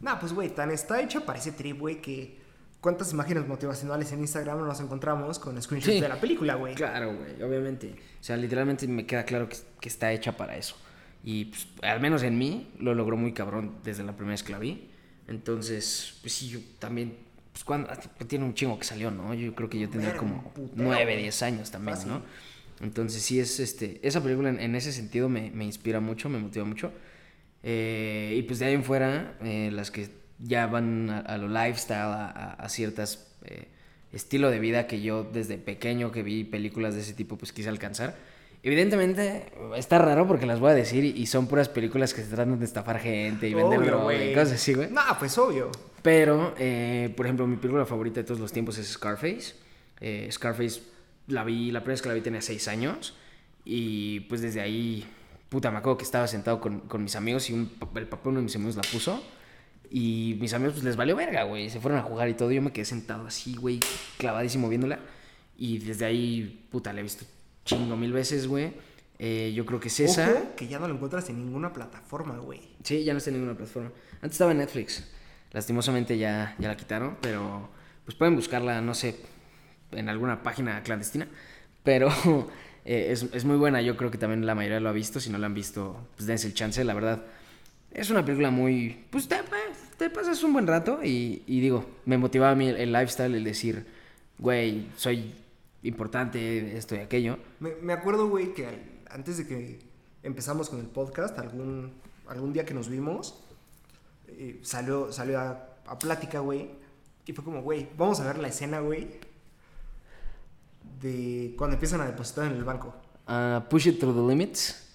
Nah, 0.02 0.20
pues 0.20 0.34
güey, 0.34 0.50
tan 0.50 0.72
está 0.72 1.02
hecha 1.02 1.22
para 1.26 1.40
ese 1.40 1.52
trip, 1.52 1.80
güey, 1.80 2.02
que 2.02 2.40
cuántas 2.80 3.12
imágenes 3.14 3.48
motivacionales 3.48 4.12
en 4.12 4.20
Instagram 4.22 4.66
nos 4.66 4.80
encontramos 4.82 5.38
con 5.40 5.62
screenshots 5.62 5.94
Sí. 5.96 6.02
de 6.02 6.10
la 6.10 6.20
película, 6.20 6.56
güey. 6.56 6.74
Claro, 6.76 7.16
güey, 7.16 7.42
obviamente. 7.44 7.94
O 8.20 8.24
sea, 8.24 8.38
literalmente 8.38 8.88
me 8.88 9.06
queda 9.06 9.24
claro 9.26 9.48
que, 9.48 9.58
que 9.80 9.90
está 9.90 10.12
hecha 10.12 10.36
para 10.36 10.58
eso. 10.58 10.76
Y 11.24 11.46
pues, 11.46 11.68
al 11.84 12.00
menos 12.00 12.24
en 12.24 12.38
mí 12.38 12.72
lo 12.80 12.96
logró 12.96 13.16
muy 13.18 13.34
cabrón 13.34 13.76
desde 13.84 14.04
la 14.04 14.14
primera 14.14 14.32
vez 14.34 14.42
que 14.44 14.52
la 14.54 14.60
vi. 14.60 14.90
Entonces, 15.28 16.18
pues 16.22 16.34
sí, 16.34 16.50
yo 16.50 16.60
también. 16.80 17.16
Pues 17.52 17.64
cuando. 17.64 17.90
Tiene 18.28 18.46
un 18.46 18.54
chingo 18.54 18.78
que 18.80 18.86
salió, 18.86 19.12
¿no? 19.12 19.34
Yo 19.34 19.54
creo 19.54 19.70
que 19.70 19.80
yo 19.80 19.90
tendría 19.90 20.18
como 20.18 20.44
putero, 20.54 20.72
9, 20.84 21.04
güey. 21.04 21.18
10 21.24 21.42
años 21.44 21.70
también, 21.72 21.96
Fácil. 21.96 22.12
¿no? 22.14 22.22
Entonces 22.82 23.22
sí 23.22 23.40
es 23.40 23.60
este. 23.60 24.00
Esa 24.02 24.22
película 24.24 24.50
en, 24.50 24.60
en 24.60 24.76
ese 24.76 24.92
sentido 24.92 25.30
me, 25.30 25.52
me 25.52 25.64
inspira 25.66 26.00
mucho, 26.00 26.28
me 26.30 26.40
motiva 26.40 26.66
mucho. 26.66 26.92
Eh, 27.64 28.34
y 28.38 28.42
pues 28.44 28.60
de 28.60 28.66
ahí 28.66 28.74
en 28.74 28.84
fuera, 28.84 29.36
eh, 29.44 29.70
las 29.72 29.92
que 29.92 30.10
ya 30.40 30.66
van 30.68 31.10
a, 31.10 31.20
a 31.20 31.38
lo 31.38 31.48
lifestyle, 31.48 32.00
a, 32.00 32.54
a- 32.58 32.70
ciertas 32.70 33.28
eh, 33.46 33.68
estilo 34.12 34.50
de 34.50 34.60
vida 34.60 34.88
que 34.88 35.02
yo 35.02 35.24
desde 35.24 35.58
pequeño 35.58 36.12
que 36.12 36.24
vi 36.24 36.44
películas 36.44 36.96
de 36.96 37.02
ese 37.02 37.14
tipo, 37.14 37.38
pues 37.38 37.52
quise 37.52 37.70
alcanzar. 37.70 38.16
Evidentemente 38.64 39.46
está 39.76 39.98
raro 40.00 40.28
porque 40.28 40.46
las 40.46 40.60
voy 40.60 40.72
a 40.72 40.76
decir 40.76 41.04
y- 41.04 41.26
son 41.28 41.48
puras 41.48 41.70
películas 41.70 42.14
que 42.14 42.22
se 42.24 42.28
tratan 42.30 42.60
de 42.60 42.66
estafar 42.66 43.00
gente 43.00 43.48
y 43.48 43.54
vender 43.54 43.80
Obvio, 43.80 43.92
droga 43.92 44.24
y 44.24 44.34
cosas 44.34 44.54
así, 44.54 44.74
güey. 44.74 44.90
Nah, 44.92 45.14
pues 45.20 45.38
obvio. 45.38 45.72
Pero, 46.02 46.56
eh, 46.58 47.14
por 47.16 47.26
ejemplo, 47.28 47.46
mi 47.48 47.58
película 47.58 47.86
favorita 47.86 48.20
de 48.22 48.24
todos 48.24 48.40
los 48.40 48.52
tiempos 48.52 48.78
es 48.80 48.88
Scarface. 48.88 49.54
Scarface 50.32 50.82
la 51.28 51.44
vi, 51.44 51.70
la 51.72 51.82
primera 51.82 51.94
vez 51.94 52.02
que 52.02 52.10
la 52.10 52.16
vi 52.16 52.22
tenía 52.22 52.42
seis 52.42 52.68
años. 52.68 53.16
Y 53.66 54.22
pues 54.22 54.42
desde 54.42 54.62
ahí, 54.62 55.06
puta, 55.52 55.70
me 55.70 55.80
acuerdo 55.80 55.98
que 55.98 56.06
estaba 56.06 56.28
sentado 56.28 56.62
con, 56.62 56.80
con 56.80 57.04
mis 57.04 57.18
amigos 57.18 57.50
y 57.50 57.54
un, 57.54 57.70
el 57.96 58.08
papá 58.08 58.24
de 58.24 58.30
uno 58.30 58.40
de 58.40 58.46
mis 58.46 58.56
amigos 58.56 58.78
la 58.78 58.84
puso. 58.84 59.22
Y 59.90 60.38
mis 60.40 60.54
amigos 60.54 60.76
pues 60.76 60.86
les 60.86 60.96
valió 60.96 61.14
verga, 61.18 61.44
güey. 61.44 61.70
Se 61.70 61.82
fueron 61.82 62.00
a 62.00 62.04
jugar 62.04 62.30
y 62.30 62.36
todo. 62.36 62.50
Yo 62.54 62.62
me 62.62 62.72
quedé 62.72 62.86
sentado 62.86 63.28
así, 63.28 63.58
güey, 63.58 63.82
clavadísimo 64.18 64.70
viéndola. 64.70 65.00
Y 65.58 65.80
desde 65.80 66.06
ahí, 66.06 66.66
puta, 66.72 66.94
la 66.94 67.02
he 67.02 67.04
visto 67.04 67.26
chingo 67.66 67.98
mil 67.98 68.14
veces, 68.14 68.48
güey. 68.48 68.74
Eh, 69.20 69.52
yo 69.54 69.66
creo 69.66 69.82
que 69.82 69.90
es 69.90 70.00
esa. 70.00 70.32
Ojo, 70.32 70.56
que 70.56 70.70
ya 70.70 70.80
no 70.80 70.88
lo 70.88 70.94
encuentras 70.94 71.30
en 71.30 71.38
ninguna 71.38 71.74
plataforma, 71.74 72.38
güey. 72.38 72.62
Sí, 72.84 73.04
ya 73.04 73.12
no 73.12 73.18
está 73.18 73.32
en 73.32 73.36
ninguna 73.36 73.58
plataforma. 73.58 73.92
Antes 74.16 74.32
estaba 74.32 74.52
en 74.52 74.60
Netflix. 74.60 75.06
Lastimosamente 75.52 76.18
ya, 76.18 76.56
ya 76.60 76.70
la 76.70 76.78
quitaron, 76.78 77.18
pero 77.20 77.70
pues 78.06 78.16
pueden 78.16 78.38
buscarla, 78.38 78.80
no 78.80 78.94
sé, 78.94 79.18
en 79.92 80.08
alguna 80.08 80.44
página 80.44 80.82
clandestina. 80.82 81.28
Pero 81.84 82.10
eh, 82.86 83.08
es, 83.12 83.24
es 83.34 83.46
muy 83.46 83.58
buena, 83.58 83.82
yo 83.82 83.96
creo 83.98 84.12
que 84.12 84.18
también 84.18 84.46
la 84.46 84.56
mayoría 84.56 84.80
lo 84.80 84.90
ha 84.90 84.94
visto. 84.94 85.20
Si 85.20 85.30
no 85.30 85.38
la 85.38 85.48
han 85.48 85.54
visto, 85.54 86.08
pues 86.16 86.28
dense 86.28 86.48
el 86.48 86.54
chance, 86.54 86.84
la 86.84 86.94
verdad. 86.94 87.24
Es 87.92 88.10
una 88.10 88.24
película 88.24 88.52
muy... 88.52 89.06
Pues 89.10 89.28
te, 89.28 89.38
te 89.98 90.10
pasas 90.10 90.44
un 90.44 90.54
buen 90.54 90.66
rato 90.66 91.00
y, 91.04 91.44
y 91.46 91.60
digo, 91.60 91.86
me 92.06 92.18
motivaba 92.18 92.52
a 92.54 92.56
mí 92.56 92.68
el, 92.68 92.92
lifestyle, 92.92 93.36
el 93.36 93.44
decir, 93.44 93.86
güey, 94.38 94.88
soy 94.96 95.34
importante, 95.84 96.78
esto 96.78 96.96
y 96.96 97.00
aquello. 97.00 97.38
Me, 97.60 97.76
me 97.82 97.94
acuerdo, 97.94 98.30
güey, 98.30 98.54
que 98.54 98.68
antes 99.10 99.38
de 99.38 99.48
que 99.48 99.80
empezamos 100.24 100.70
con 100.70 100.80
el 100.80 100.88
podcast, 100.88 101.38
algún, 101.38 101.92
algún 102.28 102.54
día 102.54 102.66
que 102.66 102.74
nos 102.74 102.88
vimos, 102.88 103.44
eh, 104.28 104.60
salió, 104.64 105.12
salió 105.12 105.40
a, 105.40 105.68
a 105.86 106.00
plática, 106.00 106.40
güey. 106.40 106.70
Y 107.26 107.34
fue 107.34 107.44
como, 107.44 107.62
güey, 107.62 107.90
vamos 107.98 108.20
a 108.22 108.26
ver 108.26 108.40
la 108.40 108.48
escena, 108.48 108.80
güey, 108.80 109.20
de 111.02 111.54
cuando 111.58 111.76
empiezan 111.76 112.02
a 112.02 112.06
depositar 112.06 112.46
en 112.46 112.54
el 112.54 112.64
banco. 112.64 112.94
Ah, 113.28 113.66
Push 113.70 113.88
It 113.88 114.00
Through 114.00 114.16
the 114.16 114.30
Limits, 114.30 114.88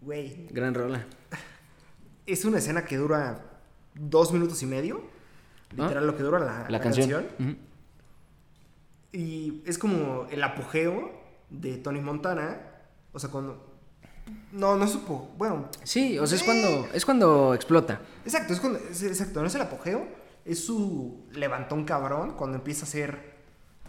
Güey, 0.00 0.46
gran 0.50 0.74
rola. 0.74 1.04
es 2.26 2.44
una 2.44 2.58
escena 2.58 2.84
que 2.84 2.96
dura 2.96 3.42
dos 3.94 4.32
minutos 4.32 4.62
y 4.62 4.66
medio. 4.66 5.02
Literal, 5.76 6.06
lo 6.06 6.16
que 6.16 6.22
dura 6.22 6.38
la, 6.38 6.60
Ah, 6.60 6.62
La, 6.64 6.70
la 6.70 6.80
canción. 6.80 7.26
Y 9.12 9.62
es 9.66 9.78
como 9.78 10.26
el 10.30 10.42
apogeo 10.42 11.10
de 11.50 11.76
Tony 11.78 12.00
Montana. 12.00 12.60
O 13.12 13.18
sea, 13.18 13.30
cuando. 13.30 13.66
No, 14.52 14.76
no 14.76 14.86
supo. 14.86 15.32
Bueno, 15.36 15.68
Sí, 15.82 16.18
o 16.18 16.26
sea, 16.26 16.36
es 16.38 16.44
cuando, 16.44 16.88
es 16.94 17.04
cuando 17.04 17.54
explota. 17.54 18.00
exacto, 18.24 18.52
es 18.52 18.60
cuando. 18.60 18.78
es- 18.78 19.02
exacto, 19.02 19.40
no 19.40 19.46
es 19.48 19.54
el 19.54 19.62
apogeo. 19.62 20.06
Es 20.44 20.64
su 20.64 21.24
levantón 21.32 21.84
cabrón 21.84 22.32
cuando 22.36 22.56
empieza 22.56 22.84
a 22.84 22.88
ser 22.88 23.29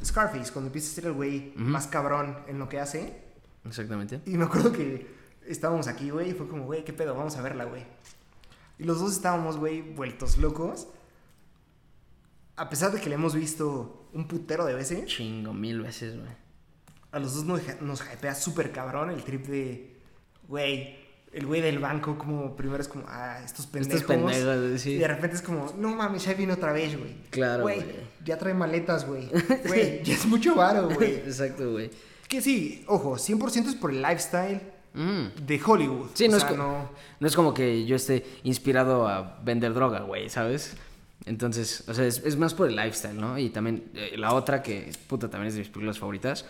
Scarface, 0.04 0.52
cuando 0.52 0.68
empieza 0.68 0.92
a 0.92 0.96
ser 0.96 1.06
el 1.06 1.14
güey 1.14 1.54
más 1.56 1.88
cabrón 1.88 2.38
en 2.48 2.60
lo 2.60 2.68
que 2.70 2.80
hace. 2.80 3.22
Exactamente. 3.66 4.22
Y 4.26 4.38
me 4.38 4.46
acuerdo 4.46 4.72
que 4.72 5.08
estábamos 5.46 5.88
aquí, 5.88 6.10
güey, 6.10 6.32
y 6.32 6.34
fue 6.34 6.48
como, 6.48 6.66
güey, 6.66 6.84
¿qué 6.84 6.94
pedo? 6.94 7.16
Vamos 7.16 7.36
a 7.38 7.42
verla, 7.42 7.66
güey. 7.66 7.84
Y 8.80 8.84
los 8.84 9.00
dos 9.00 9.14
estábamos, 9.14 9.58
güey, 9.58 9.82
vueltos 9.82 10.38
locos. 10.38 10.88
A 12.56 12.70
pesar 12.70 12.92
de 12.92 13.00
que 13.00 13.10
le 13.10 13.16
hemos 13.16 13.36
visto 13.36 14.10
un 14.14 14.28
putero 14.28 14.66
de 14.66 14.74
veces, 14.74 15.06
Chingo, 15.06 15.54
mil 15.54 15.82
veces, 15.82 16.18
güey. 16.18 16.32
a 17.12 17.20
los 17.20 17.36
dos 17.36 17.46
nos, 17.46 17.82
nos 17.82 18.02
hypea 18.02 18.36
súper 18.36 18.72
cabrón 18.72 19.10
el 19.10 19.24
trip 19.24 19.46
de, 19.48 20.00
güey, 20.48 20.98
el 21.34 21.46
güey 21.46 21.62
del 21.62 21.80
banco, 21.80 22.18
como 22.18 22.56
primero 22.56 22.82
es 22.82 22.88
como, 22.88 23.06
ah, 23.08 23.40
estos 23.44 23.66
pendejos. 23.68 24.02
Estos 24.02 24.16
pendejos, 24.16 24.82
sí. 24.82 24.92
Y 24.92 24.98
de 24.98 25.08
repente 25.08 25.36
es 25.38 25.42
como, 25.42 25.74
no 25.78 25.90
mames, 25.96 26.26
ya 26.26 26.34
vino 26.34 26.54
otra 26.54 26.74
vez, 26.74 26.98
güey. 26.98 27.16
Claro, 27.30 27.64
Güey, 27.64 27.84
ya 28.26 28.38
trae 28.38 28.54
maletas, 28.54 29.06
güey. 29.08 29.30
Güey, 29.68 30.04
ya 30.04 30.14
es 30.14 30.26
mucho 30.26 30.56
varo, 30.56 30.90
güey. 30.90 31.16
Exacto, 31.26 31.72
güey. 31.72 31.90
Que 32.28 32.42
sí, 32.42 32.84
ojo, 32.88 33.16
100% 33.18 33.68
es 33.68 33.76
por 33.76 33.92
el 33.92 34.02
lifestyle 34.02 34.62
Mm. 34.94 35.46
de 35.46 35.62
Hollywood. 35.66 36.10
Sí, 36.16 36.26
O 36.26 36.32
no, 36.32 36.38
sea, 36.40 36.50
es 36.50 36.58
no... 36.58 36.90
no 37.22 37.28
es 37.28 37.34
como 37.34 37.54
que 37.54 37.86
yo 37.86 37.96
esté 37.96 38.26
inspirado 38.44 39.08
a 39.08 39.40
vender 39.42 39.74
droga, 39.74 40.02
güey, 40.02 40.30
¿sabes? 40.30 40.76
Entonces, 41.26 41.86
o 41.88 41.94
sea, 41.94 42.06
es, 42.06 42.18
es 42.26 42.36
más 42.36 42.54
por 42.54 42.68
el 42.68 42.76
lifestyle, 42.76 43.16
¿no? 43.18 43.38
Y 43.38 43.52
también 43.52 43.86
eh, 43.94 44.16
la 44.18 44.34
otra 44.34 44.62
que, 44.62 44.92
puta, 45.08 45.30
también 45.30 45.48
es 45.48 45.54
de 45.54 45.60
mis 45.62 45.70
películas 45.70 45.98
favoritas, 45.98 46.46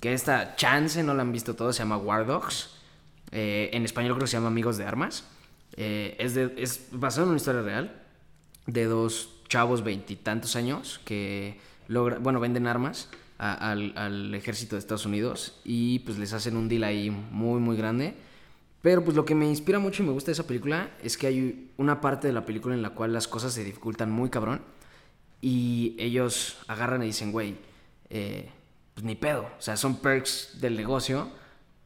que 0.00 0.14
esta 0.14 0.56
chance 0.56 1.02
no 1.02 1.12
la 1.12 1.20
han 1.20 1.32
visto 1.32 1.54
todos, 1.54 1.76
se 1.76 1.82
llama 1.82 1.98
War 1.98 2.24
Dogs. 2.26 2.70
Eh, 3.32 3.70
en 3.72 3.84
español 3.84 4.12
creo 4.12 4.24
que 4.24 4.30
se 4.30 4.36
llama 4.36 4.48
Amigos 4.48 4.78
de 4.78 4.84
Armas. 4.84 5.24
Eh, 5.76 6.16
es, 6.18 6.34
de, 6.34 6.54
es 6.58 6.88
basado 6.92 7.24
en 7.24 7.30
una 7.30 7.38
historia 7.38 7.62
real 7.62 8.02
de 8.66 8.84
dos 8.84 9.40
chavos 9.48 9.82
veintitantos 9.82 10.54
años 10.54 11.00
que 11.04 11.58
logra, 11.88 12.18
bueno, 12.18 12.40
venden 12.40 12.66
armas 12.66 13.08
al, 13.38 13.92
al 13.96 14.34
ejército 14.34 14.76
de 14.76 14.80
Estados 14.80 15.04
Unidos 15.04 15.58
y 15.64 15.98
pues 16.00 16.18
les 16.18 16.32
hacen 16.32 16.56
un 16.56 16.68
deal 16.68 16.84
ahí 16.84 17.10
muy, 17.10 17.60
muy 17.60 17.76
grande. 17.76 18.14
Pero 18.82 19.04
pues 19.04 19.16
lo 19.16 19.24
que 19.24 19.34
me 19.34 19.46
inspira 19.46 19.78
mucho 19.78 20.02
y 20.02 20.06
me 20.06 20.12
gusta 20.12 20.30
de 20.30 20.32
esa 20.32 20.46
película 20.46 20.90
es 21.02 21.16
que 21.16 21.28
hay 21.28 21.70
una 21.76 22.00
parte 22.00 22.26
de 22.26 22.32
la 22.32 22.44
película 22.44 22.74
en 22.74 22.82
la 22.82 22.90
cual 22.90 23.12
las 23.12 23.28
cosas 23.28 23.52
se 23.52 23.64
dificultan 23.64 24.10
muy 24.10 24.28
cabrón 24.28 24.60
y 25.40 25.94
ellos 25.98 26.58
agarran 26.66 27.02
y 27.02 27.06
dicen, 27.06 27.30
güey, 27.32 27.56
eh, 28.10 28.48
pues 28.94 29.04
ni 29.04 29.14
pedo, 29.14 29.42
o 29.42 29.62
sea, 29.62 29.76
son 29.76 29.96
perks 29.96 30.58
del 30.60 30.76
negocio, 30.76 31.30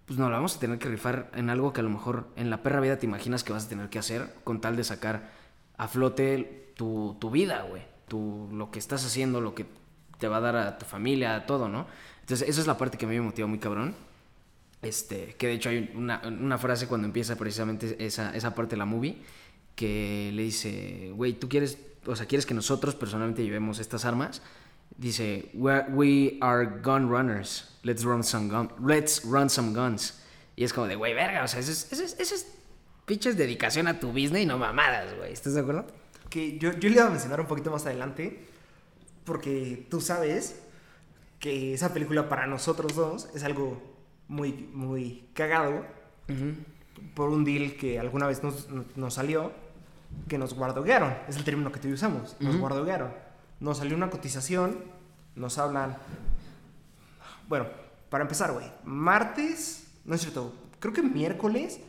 pues 0.06 0.18
no, 0.18 0.30
la 0.30 0.36
vamos 0.36 0.56
a 0.56 0.60
tener 0.60 0.78
que 0.78 0.88
rifar 0.88 1.30
en 1.34 1.50
algo 1.50 1.72
que 1.72 1.80
a 1.80 1.84
lo 1.84 1.90
mejor 1.90 2.28
en 2.36 2.48
la 2.48 2.62
perra 2.62 2.80
vida 2.80 2.98
te 2.98 3.06
imaginas 3.06 3.42
que 3.42 3.52
vas 3.52 3.66
a 3.66 3.68
tener 3.68 3.88
que 3.88 3.98
hacer 3.98 4.34
con 4.44 4.60
tal 4.60 4.76
de 4.76 4.84
sacar 4.84 5.30
a 5.76 5.88
flote 5.88 6.72
tu, 6.76 7.16
tu 7.20 7.30
vida, 7.30 7.66
güey. 7.68 7.82
Tu, 8.06 8.48
lo 8.52 8.70
que 8.70 8.78
estás 8.78 9.04
haciendo, 9.04 9.40
lo 9.40 9.54
que 9.54 9.66
te 10.18 10.28
va 10.28 10.36
a 10.36 10.40
dar 10.40 10.56
a 10.56 10.78
tu 10.78 10.86
familia, 10.86 11.34
a 11.34 11.46
todo, 11.46 11.68
¿no? 11.68 11.86
Entonces, 12.20 12.48
esa 12.48 12.60
es 12.60 12.66
la 12.68 12.78
parte 12.78 12.98
que 12.98 13.06
a 13.06 13.08
mí 13.08 13.16
me 13.16 13.22
motiva 13.22 13.48
muy 13.48 13.58
cabrón. 13.58 13.94
Este, 14.82 15.34
que 15.38 15.48
de 15.48 15.54
hecho 15.54 15.70
hay 15.70 15.90
una, 15.94 16.22
una 16.24 16.58
frase 16.58 16.86
cuando 16.86 17.06
empieza 17.06 17.34
precisamente 17.34 17.96
esa, 18.04 18.36
esa 18.36 18.54
parte 18.54 18.76
de 18.76 18.76
la 18.76 18.84
movie 18.84 19.18
que 19.74 20.30
le 20.32 20.42
dice, 20.42 21.12
güey, 21.14 21.32
tú 21.32 21.48
quieres, 21.48 21.78
o 22.06 22.14
sea, 22.14 22.26
quieres 22.26 22.46
que 22.46 22.54
nosotros 22.54 22.94
personalmente 22.94 23.42
llevemos 23.42 23.80
estas 23.80 24.04
armas. 24.04 24.42
Dice, 24.98 25.50
we 25.54 26.38
are, 26.40 26.64
gun 26.82 27.08
runners. 27.10 27.76
Let's 27.82 28.02
run 28.04 28.22
some 28.24 28.48
gun, 28.48 28.70
let's 28.84 29.22
run 29.24 29.50
some 29.50 29.72
guns. 29.74 30.22
Y 30.56 30.64
es 30.64 30.72
como 30.72 30.86
de, 30.86 30.96
güey, 30.96 31.12
verga, 31.14 31.44
o 31.44 31.48
sea, 31.48 31.60
eso 31.60 31.70
es, 31.70 31.92
eso 31.92 32.02
es, 32.02 32.18
eso 32.18 32.34
es 32.34 32.46
pinches 33.04 33.36
dedicación 33.36 33.88
a 33.88 34.00
tu 34.00 34.08
business 34.08 34.42
y 34.42 34.46
no 34.46 34.56
mamadas, 34.58 35.14
güey. 35.16 35.32
¿Estás 35.32 35.54
de 35.54 35.60
acuerdo? 35.60 35.86
Que 36.30 36.58
yo, 36.58 36.72
yo 36.72 36.88
le 36.88 36.94
iba 36.96 37.06
a 37.06 37.10
mencionar 37.10 37.40
un 37.40 37.46
poquito 37.46 37.70
más 37.70 37.84
adelante, 37.86 38.46
porque 39.24 39.86
tú 39.90 40.00
sabes 40.00 40.60
que 41.38 41.74
esa 41.74 41.92
película 41.92 42.28
para 42.30 42.46
nosotros 42.46 42.94
dos 42.96 43.28
es 43.34 43.44
algo 43.44 43.80
muy, 44.28 44.52
muy 44.72 45.28
cagado 45.34 45.84
por 47.14 47.28
un 47.28 47.44
deal 47.44 47.76
que 47.76 47.98
alguna 48.00 48.26
vez 48.26 48.42
nos, 48.42 48.68
nos 48.96 49.14
salió, 49.14 49.52
que 50.26 50.38
nos 50.38 50.54
guardoguearon. 50.54 51.14
Es 51.28 51.36
el 51.36 51.44
término 51.44 51.70
que 51.70 51.78
tú 51.80 51.88
usamos. 51.88 52.34
Nos 52.40 52.54
Ujú. 52.54 52.60
guardoguearon. 52.62 53.12
Nos 53.60 53.78
salió 53.78 53.96
una 53.96 54.10
cotización, 54.10 54.84
nos 55.34 55.58
hablan. 55.58 55.96
Bueno, 57.48 57.66
para 58.10 58.22
empezar, 58.22 58.52
güey. 58.52 58.70
Martes, 58.84 59.86
no 60.04 60.14
es 60.14 60.20
cierto, 60.20 60.52
creo 60.80 60.92
que 60.92 61.02
miércoles, 61.02 61.80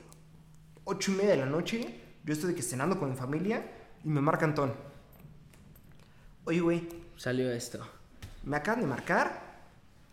ocho 0.84 1.12
y 1.12 1.16
media 1.16 1.32
de 1.32 1.38
la 1.38 1.46
noche, 1.46 2.02
yo 2.24 2.34
estoy 2.34 2.50
de 2.50 2.56
que 2.56 2.62
cenando 2.62 3.00
con 3.00 3.10
mi 3.10 3.16
familia 3.16 3.70
y 4.04 4.10
me 4.10 4.22
marca 4.22 4.46
Antón. 4.46 4.74
Oye, 6.46 6.62
güey, 6.62 6.88
Salió 7.18 7.52
esto. 7.52 7.80
me 8.44 8.58
acaban 8.58 8.82
de 8.82 8.88
marcar, 8.88 9.42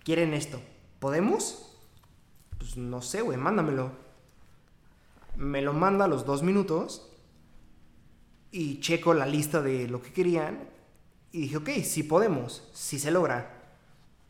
quieren 0.02 0.32
esto. 0.32 0.60
¿Podemos? 1.00 1.76
Pues 2.58 2.78
no 2.78 3.02
sé, 3.02 3.20
güey, 3.20 3.36
mándamelo. 3.36 3.92
Me 5.36 5.60
lo 5.60 5.74
manda 5.74 6.06
a 6.06 6.08
los 6.08 6.24
dos 6.24 6.42
minutos 6.42 7.10
y 8.50 8.80
checo 8.80 9.12
la 9.12 9.26
lista 9.26 9.60
de 9.60 9.86
lo 9.88 10.00
que 10.00 10.12
querían 10.12 10.60
y 11.34 11.40
dije, 11.40 11.56
ok, 11.56 11.68
sí 11.82 12.04
podemos, 12.04 12.62
sí 12.72 12.96
se 12.96 13.10
logra. 13.10 13.50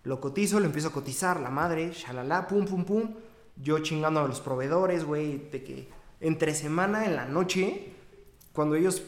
Lo 0.05 0.23
cotizo, 0.23 0.59
lo 0.59 0.65
empiezo 0.65 0.89
a 0.89 0.93
cotizar, 0.93 1.39
la 1.39 1.51
madre, 1.51 1.93
shalala, 1.93 2.49
pum, 2.49 2.65
pum, 2.65 2.87
pum. 2.87 3.15
Yo 3.57 3.81
chingando 3.81 4.21
a 4.21 4.27
los 4.27 4.41
proveedores, 4.41 5.05
güey, 5.05 5.51
de 5.51 5.63
que 5.63 5.89
entre 6.21 6.55
semana 6.55 7.05
en 7.05 7.15
la 7.15 7.27
noche, 7.27 7.93
cuando 8.55 8.75
ellos 8.75 9.03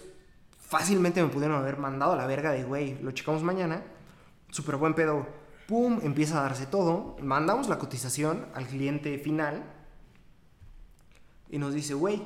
fácilmente 0.61 1.23
me 1.23 1.31
pudieron 1.31 1.57
haber 1.57 1.79
mandado 1.79 2.13
a 2.13 2.17
la 2.17 2.27
verga 2.27 2.53
de, 2.53 2.65
güey, 2.65 3.01
lo 3.01 3.13
checamos 3.13 3.43
mañana, 3.43 3.83
súper 4.51 4.77
buen 4.77 4.93
pedo, 4.93 5.27
pum, 5.67 5.99
empieza 6.03 6.39
a 6.39 6.43
darse 6.43 6.67
todo, 6.67 7.17
mandamos 7.23 7.67
la 7.67 7.79
cotización 7.79 8.45
al 8.53 8.67
cliente 8.67 9.17
final 9.19 9.65
y 11.49 11.57
nos 11.57 11.73
dice, 11.73 11.95
güey, 11.95 12.23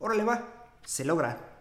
órale 0.00 0.24
va, 0.24 0.66
se 0.82 1.04
logra. 1.04 1.53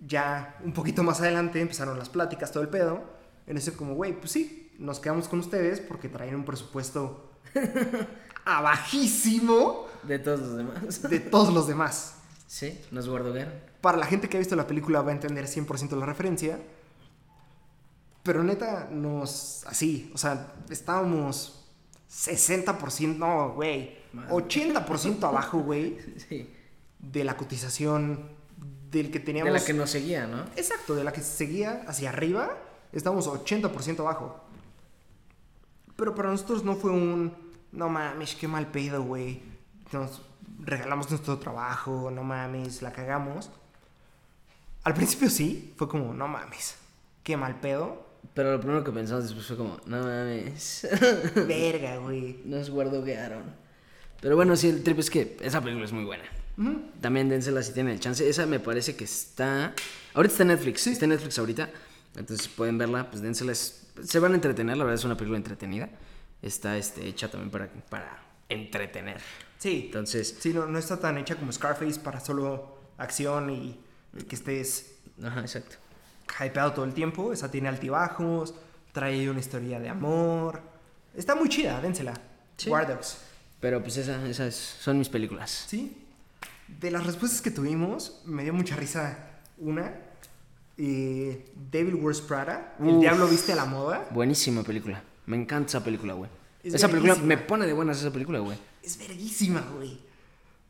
Ya 0.00 0.56
un 0.64 0.72
poquito 0.72 1.02
más 1.02 1.20
adelante 1.20 1.60
empezaron 1.60 1.98
las 1.98 2.08
pláticas, 2.08 2.50
todo 2.52 2.62
el 2.62 2.68
pedo, 2.70 3.02
en 3.46 3.56
ese 3.56 3.72
como, 3.74 3.94
güey, 3.94 4.18
pues 4.18 4.32
sí, 4.32 4.72
nos 4.78 4.98
quedamos 5.00 5.28
con 5.28 5.40
ustedes 5.40 5.80
porque 5.80 6.08
traen 6.08 6.34
un 6.34 6.44
presupuesto 6.44 7.30
abajísimo 8.44 9.86
De 10.02 10.18
todos 10.18 10.40
los 10.40 10.56
demás. 10.56 11.02
de 11.02 11.20
todos 11.20 11.52
los 11.52 11.66
demás. 11.66 12.14
Sí, 12.46 12.80
nos 12.90 13.08
guardoguearon. 13.08 13.52
Para 13.80 13.98
la 13.98 14.06
gente 14.06 14.28
que 14.28 14.36
ha 14.36 14.40
visto 14.40 14.56
la 14.56 14.66
película 14.66 15.02
va 15.02 15.10
a 15.10 15.14
entender 15.14 15.46
100% 15.46 15.96
la 15.98 16.06
referencia. 16.06 16.58
Pero 18.22 18.42
neta, 18.42 18.88
nos... 18.90 19.64
Así, 19.66 20.10
o 20.14 20.18
sea, 20.18 20.54
estábamos 20.68 21.64
60%, 22.10 23.16
no, 23.16 23.50
güey. 23.52 23.98
Más. 24.12 24.30
80% 24.30 25.22
abajo, 25.24 25.60
güey, 25.60 25.96
Sí. 26.28 26.50
de 26.98 27.24
la 27.24 27.36
cotización 27.36 28.28
del 28.90 29.10
que 29.10 29.18
De 29.18 29.24
teníamos... 29.24 29.52
la 29.52 29.64
que 29.64 29.72
nos 29.72 29.90
seguía, 29.90 30.26
¿no? 30.26 30.44
Exacto, 30.56 30.94
de 30.94 31.04
la 31.04 31.12
que 31.12 31.20
seguía 31.20 31.84
hacia 31.86 32.10
arriba, 32.10 32.56
estábamos 32.92 33.28
80% 33.28 34.00
abajo. 34.00 34.44
Pero 35.96 36.14
para 36.14 36.30
nosotros 36.30 36.64
no 36.64 36.76
fue 36.76 36.90
un... 36.90 37.32
No 37.72 37.88
mames, 37.88 38.34
qué 38.34 38.48
mal 38.48 38.66
pedo, 38.66 39.02
güey. 39.02 39.42
Nos 39.92 40.22
regalamos 40.58 41.08
nuestro 41.10 41.38
trabajo, 41.38 42.10
no 42.10 42.24
mames, 42.24 42.82
la 42.82 42.92
cagamos. 42.92 43.50
Al 44.82 44.94
principio 44.94 45.30
sí, 45.30 45.74
fue 45.76 45.88
como, 45.88 46.12
no 46.14 46.26
mames, 46.26 46.76
qué 47.22 47.36
mal 47.36 47.60
pedo. 47.60 48.06
Pero 48.34 48.52
lo 48.52 48.60
primero 48.60 48.82
que 48.82 48.92
pensamos 48.92 49.24
después 49.24 49.46
fue 49.46 49.56
como, 49.56 49.78
no 49.86 50.02
mames. 50.02 50.88
Verga, 51.46 51.98
güey. 51.98 52.40
Nos 52.44 52.70
guardoguearon. 52.70 53.44
Pero 54.20 54.36
bueno, 54.36 54.56
sí, 54.56 54.68
el 54.68 54.82
trip 54.82 54.98
es 54.98 55.10
que 55.10 55.36
esa 55.40 55.60
película 55.60 55.84
es 55.84 55.92
muy 55.92 56.04
buena. 56.04 56.24
Ujú. 56.56 56.82
También 57.00 57.28
dénsela 57.28 57.62
si 57.62 57.72
tienen 57.72 57.94
el 57.94 58.00
chance. 58.00 58.28
Esa 58.28 58.46
me 58.46 58.60
parece 58.60 58.96
que 58.96 59.04
está. 59.04 59.74
Ahorita 60.14 60.32
está 60.32 60.42
en 60.42 60.48
Netflix. 60.48 60.86
Está 60.86 61.04
en 61.04 61.10
Netflix 61.10 61.38
ahorita. 61.38 61.70
Entonces 62.16 62.48
pueden 62.48 62.78
verla, 62.78 63.10
pues 63.10 63.22
dénsela. 63.22 63.54
Se 63.54 64.18
van 64.18 64.32
a 64.32 64.34
entretener, 64.34 64.76
la 64.76 64.84
verdad 64.84 64.98
es 64.98 65.04
una 65.04 65.16
película 65.16 65.38
entretenida. 65.38 65.88
Está 66.42 66.76
este, 66.76 67.06
hecha 67.06 67.30
también 67.30 67.50
para, 67.50 67.68
para 67.88 68.22
entretener. 68.48 69.20
Sí, 69.58 69.84
Entonces, 69.86 70.36
sí, 70.40 70.54
no, 70.54 70.66
no 70.66 70.78
está 70.78 70.98
tan 70.98 71.18
hecha 71.18 71.36
como 71.36 71.52
Scarface 71.52 72.00
para 72.00 72.18
solo 72.18 72.78
acción 72.96 73.50
y 73.50 73.78
que 74.26 74.34
estés 74.34 74.94
ajá, 75.22 75.40
exacto. 75.40 75.76
hypeado 76.42 76.72
todo 76.72 76.84
el 76.86 76.94
tiempo. 76.94 77.32
Esa 77.32 77.50
tiene 77.50 77.68
altibajos, 77.68 78.54
trae 78.92 79.28
una 79.28 79.40
historia 79.40 79.78
de 79.78 79.90
amor. 79.90 80.62
Está 81.14 81.34
muy 81.34 81.48
chida, 81.50 81.80
dénsela. 81.80 82.14
Sí. 82.56 82.70
War 82.70 82.88
Dogs. 82.88 83.18
Pero 83.60 83.82
pues 83.82 83.98
esa, 83.98 84.26
esas 84.26 84.54
son 84.54 84.98
mis 84.98 85.10
películas. 85.10 85.66
Sí. 85.68 85.99
De 86.78 86.90
las 86.90 87.04
respuestas 87.06 87.40
que 87.42 87.50
tuvimos, 87.50 88.22
me 88.24 88.42
dio 88.44 88.52
mucha 88.54 88.76
risa 88.76 89.18
una. 89.58 89.94
eh, 90.78 91.44
Devil 91.70 91.96
Wears 91.96 92.20
Prada. 92.20 92.74
El. 92.80 93.00
Diablo 93.00 93.26
Viste 93.28 93.52
a 93.52 93.56
la 93.56 93.64
Moda. 93.66 94.06
Buenísima 94.10 94.62
película. 94.62 95.02
Me 95.26 95.36
encanta 95.36 95.68
esa 95.68 95.84
película, 95.84 96.14
güey. 96.14 96.30
Es 96.62 96.74
Esa 96.74 96.88
película 96.88 97.14
me 97.16 97.36
pone 97.38 97.66
de 97.66 97.72
buenas 97.72 97.98
esa 98.00 98.10
película, 98.12 98.38
güey. 98.38 98.56
Es 98.82 98.98
verguísima, 98.98 99.62
güey. 99.76 99.98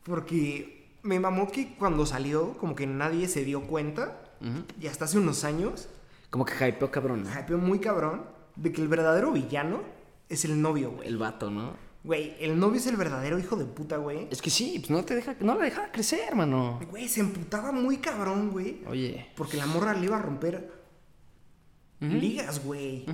Porque 0.03 0.89
me 1.03 1.19
mamó 1.19 1.51
que 1.51 1.75
cuando 1.75 2.05
salió, 2.05 2.57
como 2.57 2.75
que 2.75 2.87
nadie 2.87 3.27
se 3.27 3.43
dio 3.45 3.61
cuenta. 3.61 4.17
Y 4.79 4.87
hasta 4.87 5.05
hace 5.05 5.19
unos 5.19 5.43
años, 5.43 5.87
Como 6.31 6.45
que 6.45 6.53
hypeó 6.67 6.89
cabrón, 6.89 7.23
¿no? 7.23 7.29
hypeó 7.39 7.59
muy 7.59 7.77
cabrón 7.79 8.23
de 8.55 8.71
que 8.71 8.81
el 8.81 8.87
verdadero 8.87 9.31
villano 9.31 9.81
es 10.29 10.45
el 10.45 10.59
novio, 10.61 10.91
güey. 10.91 11.07
El 11.07 11.17
vato, 11.19 11.51
¿no? 11.51 11.75
Güey, 12.03 12.35
el 12.39 12.57
novio 12.59 12.79
es 12.79 12.87
el 12.87 12.95
verdadero 12.97 13.37
hijo 13.37 13.55
de 13.55 13.65
puta, 13.65 13.97
güey. 13.97 14.27
Es 14.31 14.41
que 14.41 14.49
sí, 14.49 14.79
pues 14.79 14.89
no 14.89 15.05
te 15.05 15.13
deja, 15.15 15.35
no 15.39 15.53
la 15.55 15.65
deja 15.65 15.91
crecer, 15.91 16.21
hermano. 16.29 16.79
Güey, 16.89 17.07
se 17.07 17.19
emputaba 17.19 17.71
muy 17.71 17.97
cabrón, 17.97 18.49
güey. 18.51 18.81
Oye. 18.87 19.27
Porque 19.35 19.57
la 19.57 19.67
morra 19.67 19.93
le 19.93 20.05
iba 20.05 20.17
a 20.17 20.21
romper 20.21 20.71
ligas, 21.99 22.63
güey. 22.65 23.05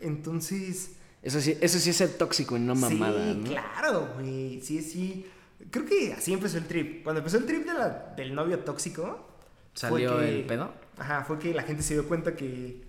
Entonces. 0.00 0.92
Eso 1.22 1.40
sí, 1.40 1.56
eso 1.60 1.78
sí 1.78 1.90
es 1.90 1.96
ser 1.96 2.10
tóxico 2.16 2.56
y 2.56 2.60
no 2.60 2.74
mamada, 2.74 3.32
sí, 3.32 3.38
¿no? 3.40 3.50
claro, 3.50 4.08
güey. 4.16 4.60
Sí, 4.60 4.82
sí. 4.82 5.26
Creo 5.70 5.84
que 5.84 6.12
así 6.12 6.32
empezó 6.32 6.58
el 6.58 6.64
trip. 6.66 7.02
Cuando 7.02 7.18
empezó 7.18 7.38
el 7.38 7.46
trip 7.46 7.66
de 7.66 7.74
la- 7.74 8.14
del 8.16 8.34
novio 8.34 8.60
tóxico. 8.60 9.26
fue 9.74 9.88
¿Salió 9.90 10.18
que- 10.18 10.38
el 10.40 10.46
pedo? 10.46 10.72
Ajá, 10.96 11.24
fue 11.24 11.38
que 11.38 11.52
la 11.54 11.62
gente 11.62 11.82
se 11.84 11.94
dio 11.94 12.06
cuenta 12.08 12.34
que 12.34 12.82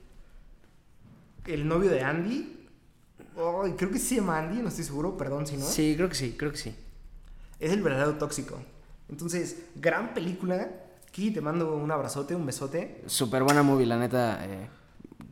el 1.45 1.67
novio 1.67 1.89
de 1.91 2.01
Andy. 2.01 2.55
Oh, 3.39 3.65
creo 3.77 3.91
que 3.91 3.99
sí 3.99 4.05
se 4.07 4.15
llama 4.17 4.37
Andy, 4.39 4.61
no 4.61 4.69
estoy 4.69 4.83
seguro, 4.83 5.17
perdón 5.17 5.47
si 5.47 5.57
no. 5.57 5.65
Sí, 5.65 5.93
creo 5.95 6.09
que 6.09 6.15
sí, 6.15 6.35
creo 6.37 6.51
que 6.51 6.57
sí. 6.57 6.75
Es 7.59 7.71
el 7.71 7.81
verdadero 7.81 8.15
tóxico. 8.17 8.57
Entonces, 9.09 9.57
gran 9.75 10.13
película. 10.13 10.69
Aquí 11.07 11.31
te 11.31 11.41
mando 11.41 11.75
un 11.75 11.89
abrazote, 11.91 12.35
un 12.35 12.45
besote. 12.45 13.01
Súper 13.07 13.43
buena 13.43 13.63
movie, 13.63 13.85
la 13.87 13.97
neta. 13.97 14.45
eh, 14.45 14.69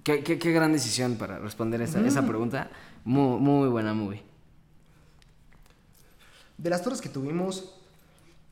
qué, 0.04 0.24
qué- 0.24 0.40
qué 0.40 0.52
gran 0.52 0.74
decisión 0.74 1.16
para 1.16 1.38
responder 1.40 1.82
esa, 1.82 2.06
esa 2.06 2.26
pregunta. 2.26 2.70
Muy, 3.06 3.40
muy 3.40 3.70
buena 3.70 3.94
movie. 3.94 4.24
De 6.58 6.70
las 6.72 6.82
torres 6.84 7.00
que 7.02 7.10
tuvimos, 7.10 7.76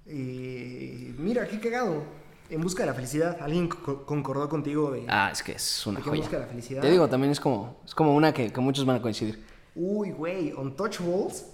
eh, 0.05 1.15
mira, 1.17 1.47
qué 1.47 1.59
cagado. 1.59 2.03
En 2.49 2.61
busca 2.61 2.83
de 2.83 2.87
la 2.87 2.93
felicidad. 2.93 3.37
¿Alguien 3.41 3.67
co- 3.67 4.05
concordó 4.05 4.47
contigo 4.47 4.91
de, 4.91 5.05
Ah, 5.09 5.29
es 5.31 5.41
que 5.41 5.53
es 5.53 5.85
una 5.87 5.97
de 5.99 6.03
que 6.03 6.09
en 6.09 6.11
joya. 6.15 6.21
busca 6.23 6.37
de 6.37 6.43
la 6.43 6.49
felicidad? 6.49 6.81
Te 6.81 6.91
digo, 6.91 7.07
también 7.09 7.31
es 7.31 7.39
como, 7.39 7.81
es 7.85 7.95
como 7.95 8.15
una 8.15 8.33
que, 8.33 8.51
que 8.53 8.61
muchos 8.61 8.85
van 8.85 8.97
a 8.97 9.01
coincidir. 9.01 9.43
Uy, 9.75 10.11
güey, 10.11 10.53
Untouchables 10.53 11.45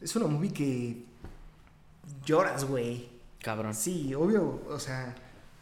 es 0.00 0.14
una 0.16 0.26
movie 0.26 0.52
que 0.52 1.04
lloras, 2.24 2.64
güey. 2.64 3.08
Cabrón. 3.40 3.74
Sí, 3.74 4.14
obvio, 4.14 4.62
o 4.68 4.78
sea, 4.78 5.14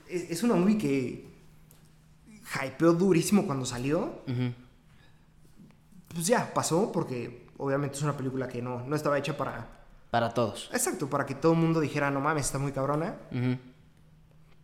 es, 0.09 0.31
es 0.31 0.43
una 0.43 0.55
movie 0.55 0.77
que 0.79 1.29
hypeó 2.63 2.93
durísimo 2.95 3.47
cuando 3.47 3.65
salió. 3.65 4.23
Pues 6.09 6.27
ya, 6.27 6.53
pasó 6.53 6.91
porque 6.93 7.47
obviamente 7.59 7.97
es 7.97 8.03
una 8.03 8.17
película 8.17 8.49
que 8.49 8.61
no, 8.63 8.85
no 8.87 8.97
estaba 8.97 9.19
hecha 9.19 9.37
para... 9.37 9.69
Para 10.11 10.33
todos. 10.33 10.71
Exacto, 10.73 11.09
para 11.11 11.27
que 11.27 11.35
todo 11.35 11.53
el 11.53 11.59
mundo 11.59 11.81
dijera, 11.81 12.11
no 12.11 12.21
mames, 12.21 12.47
está 12.47 12.59
muy 12.59 12.71
cabrona. 12.73 13.17
Ujú. 13.33 13.57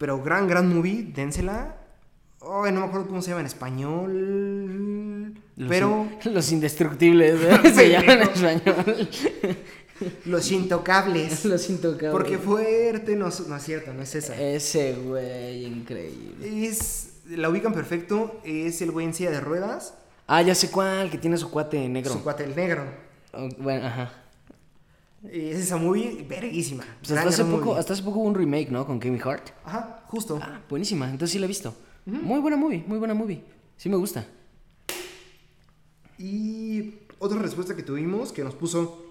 Pero 0.00 0.22
gran, 0.22 0.48
gran 0.48 0.74
movie, 0.74 1.12
dénsela. 1.14 1.76
Ay, 2.40 2.72
no 2.72 2.80
me 2.80 2.86
acuerdo 2.86 3.06
cómo 3.06 3.20
se 3.20 3.28
llama 3.28 3.40
en 3.40 3.46
español. 3.46 5.34
Los 5.56 5.68
pero 5.68 6.06
in- 6.24 6.32
los 6.34 6.50
indestructibles, 6.52 7.38
¿eh? 7.42 7.72
se 7.74 7.90
llaman 7.90 8.22
en 8.22 8.28
español. 8.30 9.08
Los 10.24 10.50
Intocables. 10.50 11.44
los 11.44 11.68
intocables. 11.68 12.10
Porque 12.12 12.38
fuerte, 12.38 13.16
no, 13.16 13.28
es- 13.28 13.46
no 13.46 13.54
es 13.56 13.62
cierto, 13.62 13.92
no 13.92 14.00
es 14.00 14.14
esa. 14.14 14.34
Ese 14.40 14.94
güey, 14.94 15.66
increíble. 15.66 16.66
Es, 16.66 17.20
la 17.28 17.50
ubican 17.50 17.74
perfecto, 17.74 18.40
es 18.42 18.80
el 18.80 18.92
güey 18.92 19.04
en 19.04 19.12
silla 19.12 19.30
de 19.30 19.40
ruedas, 19.40 19.92
Ah, 20.26 20.40
ya 20.40 20.54
sé 20.54 20.70
cuál, 20.70 21.10
que 21.10 21.18
tiene 21.18 21.36
su 21.36 21.50
cuate 21.50 21.86
negro. 21.90 22.14
su 22.14 22.22
cuate 22.22 22.44
el 22.44 22.56
negro. 22.56 22.84
Oh, 23.34 23.46
bueno, 23.58 23.86
ajá. 23.88 24.19
Es 25.22 25.58
esa 25.58 25.76
movie 25.76 26.24
verguísima. 26.28 26.84
Pues 27.00 27.10
hasta, 27.12 27.28
hace 27.28 27.44
poco, 27.44 27.66
movie. 27.66 27.78
hasta 27.80 27.92
hace 27.92 28.02
poco 28.02 28.20
hubo 28.20 28.28
un 28.28 28.34
remake, 28.34 28.70
¿no? 28.70 28.86
Con 28.86 28.98
Kevin 28.98 29.20
Hart. 29.22 29.50
Ajá, 29.64 30.02
justo. 30.06 30.38
Ah, 30.42 30.62
buenísima. 30.68 31.06
Entonces 31.10 31.32
sí 31.32 31.38
la 31.38 31.44
he 31.44 31.48
visto. 31.48 31.74
Muy 32.06 32.40
buena 32.40 32.56
movie, 32.56 32.82
muy 32.86 32.98
buena 32.98 33.12
movie. 33.14 33.42
Sí 33.76 33.88
me 33.88 33.96
gusta. 33.96 34.26
Y 36.18 36.94
otra 37.18 37.38
respuesta 37.38 37.74
que 37.76 37.82
tuvimos 37.82 38.32
que 38.32 38.44
nos 38.44 38.54
puso 38.54 39.06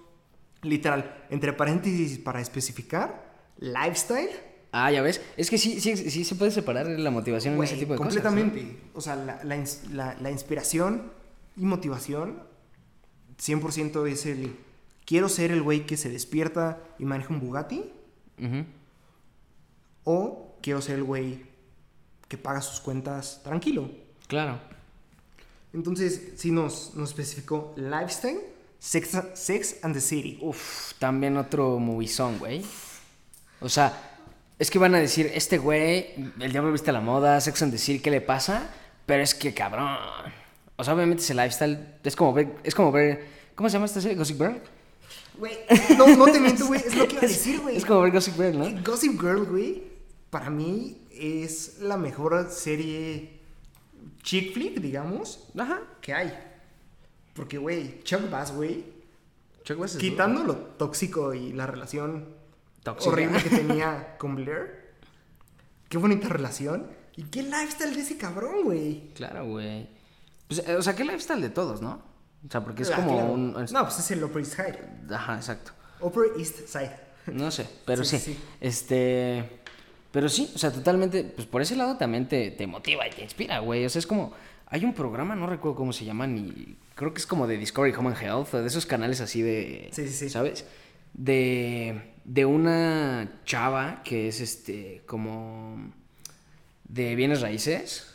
literal, 0.62 1.26
entre 1.30 1.54
paréntesis 1.54 2.18
para 2.20 2.42
especificar, 2.42 3.36
lifestyle. 3.60 4.30
Ah, 4.72 4.92
ya 4.92 5.02
ves. 5.02 5.22
Es 5.38 5.50
que 5.50 5.58
sí, 5.58 5.80
sí, 5.80 5.96
sí 5.96 6.24
se 6.24 6.36
puede 6.36 6.52
separar 6.52 6.88
la 6.88 7.10
motivación 7.10 7.56
Güey, 7.56 7.68
en 7.70 7.74
ese 7.76 7.80
tipo 7.80 7.94
de 7.94 7.98
completamente. 7.98 8.62
cosas. 8.94 8.94
O 8.94 9.02
sea, 9.02 9.16
la, 9.16 9.44
la 9.44 9.64
la- 9.92 10.18
la 10.20 10.32
inspiración 10.32 11.12
y 11.56 11.66
motivación 11.66 12.44
100% 13.40 14.08
es 14.08 14.26
el 14.28 14.56
quiero 15.10 15.28
ser 15.28 15.50
el 15.50 15.64
güey 15.64 15.88
que 15.88 15.98
se 15.98 16.08
despierta 16.08 16.84
y 17.00 17.04
maneja 17.04 17.34
un 17.34 17.40
Bugatti 17.40 17.92
o 20.04 20.56
quiero 20.62 20.84
ser 20.84 20.98
el 20.98 21.04
güey 21.04 21.48
que 22.28 22.38
paga 22.38 22.62
sus 22.62 22.80
cuentas 22.80 23.42
tranquilo. 23.44 23.90
Claro. 24.28 24.60
Entonces, 25.74 26.34
sí 26.36 26.52
nos, 26.52 26.94
nos 26.94 27.10
especificó 27.10 27.74
lifestyle, 27.76 28.40
sex, 28.78 29.18
sex 29.34 29.78
and 29.82 29.96
the 29.96 30.00
City. 30.00 30.38
Uf, 30.44 30.94
también 31.00 31.38
otro 31.38 31.80
movizón, 31.80 32.38
güey. 32.38 32.64
O 33.62 33.68
sea, 33.68 34.20
es 34.60 34.70
que 34.70 34.78
van 34.78 34.94
a 34.94 35.00
decir, 35.00 35.32
este 35.34 35.58
güey, 35.58 36.34
el 36.40 36.52
diablo 36.52 36.72
viste 36.72 36.92
a 36.92 36.94
la 36.94 37.02
moda, 37.02 37.42
Sex 37.42 37.64
and 37.64 37.72
the 37.72 37.80
City, 37.80 38.00
¿qué 38.00 38.12
le 38.12 38.22
pasa? 38.22 38.70
Pero 39.08 39.24
es 39.24 39.34
que 39.34 39.56
cabrón. 39.56 39.98
O 40.76 40.84
sea, 40.84 40.94
obviamente 40.94 41.24
ese 41.24 41.34
lifestyle 41.34 41.96
es 42.04 42.16
como 42.16 42.32
ver, 42.32 42.58
es 42.64 42.76
como 42.76 42.92
ver, 42.92 43.26
¿cómo 43.56 43.70
se 43.70 43.74
llama 43.74 43.88
esta 43.88 44.02
serie? 44.02 44.16
Gossip 44.16 44.38
Girl. 44.38 44.62
Güey, 45.40 45.54
no, 45.98 46.08
no 46.18 46.26
te 46.26 46.40
miento, 46.40 46.68
güey, 46.68 46.82
es 46.86 46.96
lo 46.96 47.08
que 47.08 47.14
iba 47.16 47.24
a 47.24 47.28
decir, 47.28 47.60
güey. 47.62 47.78
Es 47.78 47.86
como 47.86 48.02
ver 48.02 48.12
Gossip 48.12 48.36
Girl, 48.36 48.60
¿no? 48.60 48.84
Gossip 48.84 49.20
Girl, 49.20 49.46
güey, 49.46 49.84
para 50.30 50.50
mí 50.50 51.08
es 51.12 51.80
la 51.80 51.98
mejor 51.98 52.50
serie 52.52 53.40
chick 54.22 54.54
flick, 54.54 54.80
digamos, 54.80 55.50
Ajá. 55.58 55.82
que 56.02 56.14
hay. 56.14 56.34
Porque, 57.34 57.58
güey, 57.58 58.04
Chuck 58.04 58.30
Bass, 58.30 58.54
güey, 58.54 58.84
quitando 59.98 60.44
lo 60.44 60.56
tóxico 60.56 61.34
y 61.34 61.54
la 61.54 61.66
relación 61.68 62.26
Tóxica. 62.84 63.12
horrible 63.12 63.42
que 63.42 63.50
tenía 63.56 64.18
con 64.18 64.36
Blair, 64.36 64.94
qué 65.88 65.98
bonita 65.98 66.28
relación. 66.28 66.88
Y 67.16 67.24
qué 67.24 67.44
lifestyle 67.44 67.94
de 67.96 68.02
ese 68.02 68.18
cabrón, 68.18 68.64
güey. 68.64 69.14
Claro, 69.14 69.46
güey. 69.46 69.88
Pues, 70.48 70.64
eh, 70.68 70.76
o 70.76 70.82
sea, 70.82 70.96
qué 70.96 71.04
lifestyle 71.04 71.42
de 71.42 71.50
todos, 71.50 71.82
¿no? 71.82 72.02
O 72.48 72.52
sea, 72.52 72.64
porque 72.64 72.84
es 72.84 72.92
Ah, 72.92 72.96
como 72.96 73.14
claro. 73.14 73.34
un... 73.34 73.64
es- 73.64 73.72
No, 73.72 73.84
pues 73.84 74.00
es 74.00 74.12
el 74.12 74.24
Upper 74.24 74.40
East 74.42 74.56
Side. 74.56 74.80
Ajá, 75.14 75.36
exacto. 75.36 75.72
Upper 76.02 76.24
East 76.38 76.68
Side. 76.68 76.96
No 77.34 77.52
sé, 77.52 77.68
pero 77.86 78.04
sí, 78.04 78.18
Sí, 78.18 78.34
sí. 78.34 78.40
Este. 78.62 79.60
Pero 80.12 80.28
sí, 80.30 80.52
o 80.56 80.58
sea, 80.58 80.72
totalmente. 80.72 81.24
Pues 81.24 81.46
por 81.46 81.62
ese 81.62 81.76
lado 81.76 81.98
también 81.98 82.28
te, 82.28 82.50
te 82.52 82.66
motiva 82.66 83.06
y 83.08 83.12
te 83.12 83.22
inspira, 83.24 83.60
güey. 83.60 83.86
O 83.86 83.90
sea, 83.90 84.00
es 84.00 84.08
como. 84.08 84.34
Hay 84.72 84.86
un 84.86 84.94
programa, 84.94 85.36
no 85.36 85.46
recuerdo 85.48 85.76
cómo 85.76 85.94
se 85.94 86.06
llama, 86.06 86.26
ni. 86.28 86.76
Creo 86.96 87.14
que 87.14 87.20
es 87.20 87.28
como 87.28 87.46
de 87.46 87.58
Discovery 87.58 87.94
Home 87.96 88.10
and 88.10 88.18
Health, 88.22 88.54
o 88.54 88.62
de 88.62 88.68
esos 88.68 88.86
canales 88.86 89.22
así 89.22 89.42
de. 89.42 89.90
Sí, 89.92 90.08
sí, 90.08 90.14
sí. 90.14 90.30
¿Sabes? 90.30 90.66
De. 91.14 92.14
De 92.24 92.46
una 92.46 93.40
chava 93.46 94.02
que 94.04 94.28
es 94.30 94.40
este. 94.42 95.04
Como. 95.06 95.92
De 96.86 97.14
bienes 97.16 97.42
raíces. 97.42 98.08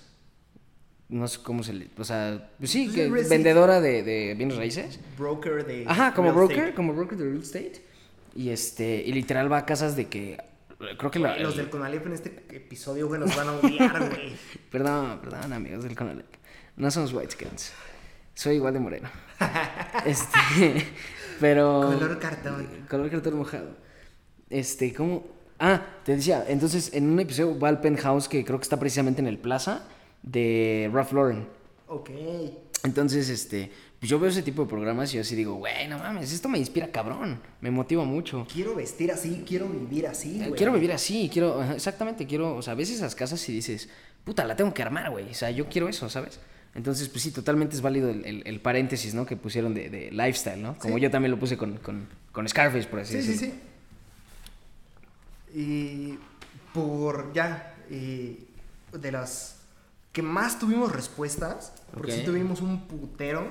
No 1.14 1.28
sé 1.28 1.38
cómo 1.42 1.62
se 1.62 1.72
le. 1.72 1.88
O 1.96 2.02
sea, 2.02 2.50
pues 2.58 2.70
sí, 2.72 2.90
Pues, 3.08 3.22
que 3.26 3.28
vendedora 3.28 3.80
de, 3.80 4.02
de 4.02 4.34
bienes 4.34 4.56
raíces. 4.56 4.98
Broker 5.16 5.64
de. 5.64 5.84
Ajá, 5.86 6.12
como 6.12 6.28
real 6.30 6.36
broker, 6.38 6.56
estate. 6.58 6.74
como 6.74 6.92
broker 6.92 7.16
de 7.16 7.24
real 7.24 7.40
estate. 7.42 7.84
Y 8.34 8.48
este, 8.48 9.00
y 9.06 9.12
literal 9.12 9.50
va 9.52 9.58
a 9.58 9.64
casas 9.66 9.94
de 9.94 10.06
que. 10.08 10.38
Creo 10.98 11.10
que 11.12 11.20
la- 11.20 11.38
los 11.38 11.52
el- 11.54 11.58
del 11.58 11.70
Conalep 11.70 12.04
en 12.06 12.12
este 12.14 12.44
episodio, 12.50 13.06
güey, 13.06 13.20
nos 13.20 13.34
van 13.36 13.46
a 13.48 13.52
odiar, 13.52 13.98
güey. 14.08 14.32
Perdón, 14.72 15.20
perdón, 15.22 15.52
amigos 15.52 15.84
del 15.84 15.94
Conalep. 15.94 16.26
No 16.76 16.90
somos 16.90 17.12
whiteskins. 17.12 17.72
Soy 18.34 18.56
igual 18.56 18.74
de 18.74 18.80
moreno. 18.80 19.08
este. 20.04 20.84
Pero. 21.40 21.92
Color 21.96 22.18
cartón. 22.18 22.66
Color 22.90 23.10
cartón 23.10 23.36
mojado. 23.38 23.76
Este, 24.50 24.92
¿cómo? 24.92 25.26
Ah, 25.60 25.80
te 26.04 26.16
decía, 26.16 26.44
entonces 26.48 26.92
en 26.92 27.08
un 27.08 27.20
episodio 27.20 27.56
va 27.58 27.68
al 27.68 27.80
penthouse 27.80 28.28
que 28.28 28.44
creo 28.44 28.58
que 28.58 28.64
está 28.64 28.78
precisamente 28.80 29.20
en 29.20 29.28
el 29.28 29.38
plaza 29.38 29.86
de 30.24 30.90
Ralph 30.92 31.12
Lauren. 31.12 31.46
Ok. 31.86 32.10
Entonces, 32.82 33.28
este, 33.30 33.70
pues 33.98 34.10
yo 34.10 34.18
veo 34.18 34.28
ese 34.28 34.42
tipo 34.42 34.62
de 34.64 34.68
programas 34.68 35.10
y 35.12 35.16
yo 35.16 35.22
así 35.22 35.34
digo, 35.34 35.54
güey, 35.54 35.88
no 35.88 35.98
mames, 35.98 36.32
esto 36.32 36.48
me 36.50 36.58
inspira 36.58 36.88
cabrón, 36.90 37.40
me 37.62 37.70
motiva 37.70 38.04
mucho. 38.04 38.46
Quiero 38.52 38.74
vestir 38.74 39.10
así, 39.12 39.42
quiero 39.46 39.68
vivir 39.68 40.06
así, 40.06 40.36
Eh, 40.40 40.48
güey. 40.48 40.54
Quiero 40.58 40.72
vivir 40.72 40.92
así, 40.92 41.30
quiero, 41.32 41.62
exactamente, 41.72 42.26
quiero, 42.26 42.54
o 42.56 42.60
sea, 42.62 42.74
ves 42.74 42.90
esas 42.90 43.14
casas 43.14 43.48
y 43.48 43.52
dices, 43.52 43.88
puta, 44.24 44.44
la 44.44 44.54
tengo 44.56 44.74
que 44.74 44.82
armar, 44.82 45.10
güey, 45.10 45.30
o 45.30 45.34
sea, 45.34 45.50
yo 45.50 45.66
quiero 45.68 45.88
eso, 45.88 46.10
¿sabes? 46.10 46.40
Entonces, 46.74 47.08
pues 47.08 47.22
sí, 47.22 47.30
totalmente 47.30 47.74
es 47.76 47.80
válido 47.80 48.10
el, 48.10 48.24
el- 48.26 48.42
el 48.46 48.60
paréntesis, 48.60 49.14
¿no? 49.14 49.24
Que 49.24 49.36
pusieron 49.36 49.72
de, 49.74 49.88
de 49.88 50.10
lifestyle, 50.10 50.60
¿no? 50.60 50.76
Como 50.76 50.96
Sí. 50.96 51.00
yo 51.02 51.10
también 51.10 51.30
lo 51.30 51.38
puse 51.38 51.56
con, 51.56 51.76
con, 51.78 52.06
con 52.32 52.46
Scarface, 52.48 52.88
por 52.88 52.98
así 53.00 53.14
Sí, 53.14 53.22
sí, 53.22 53.28
decirlo. 53.28 53.54
sí. 53.54 53.60
Y 55.60 56.18
por 56.74 57.32
ya, 57.32 57.74
eh, 57.90 58.38
de 58.92 59.12
las 59.12 59.53
que 60.14 60.22
más 60.22 60.58
tuvimos 60.58 60.90
respuestas, 60.92 61.74
porque 61.92 62.12
Ok. 62.12 62.18
sí 62.20 62.24
tuvimos 62.24 62.62
un 62.62 62.86
putero, 62.88 63.46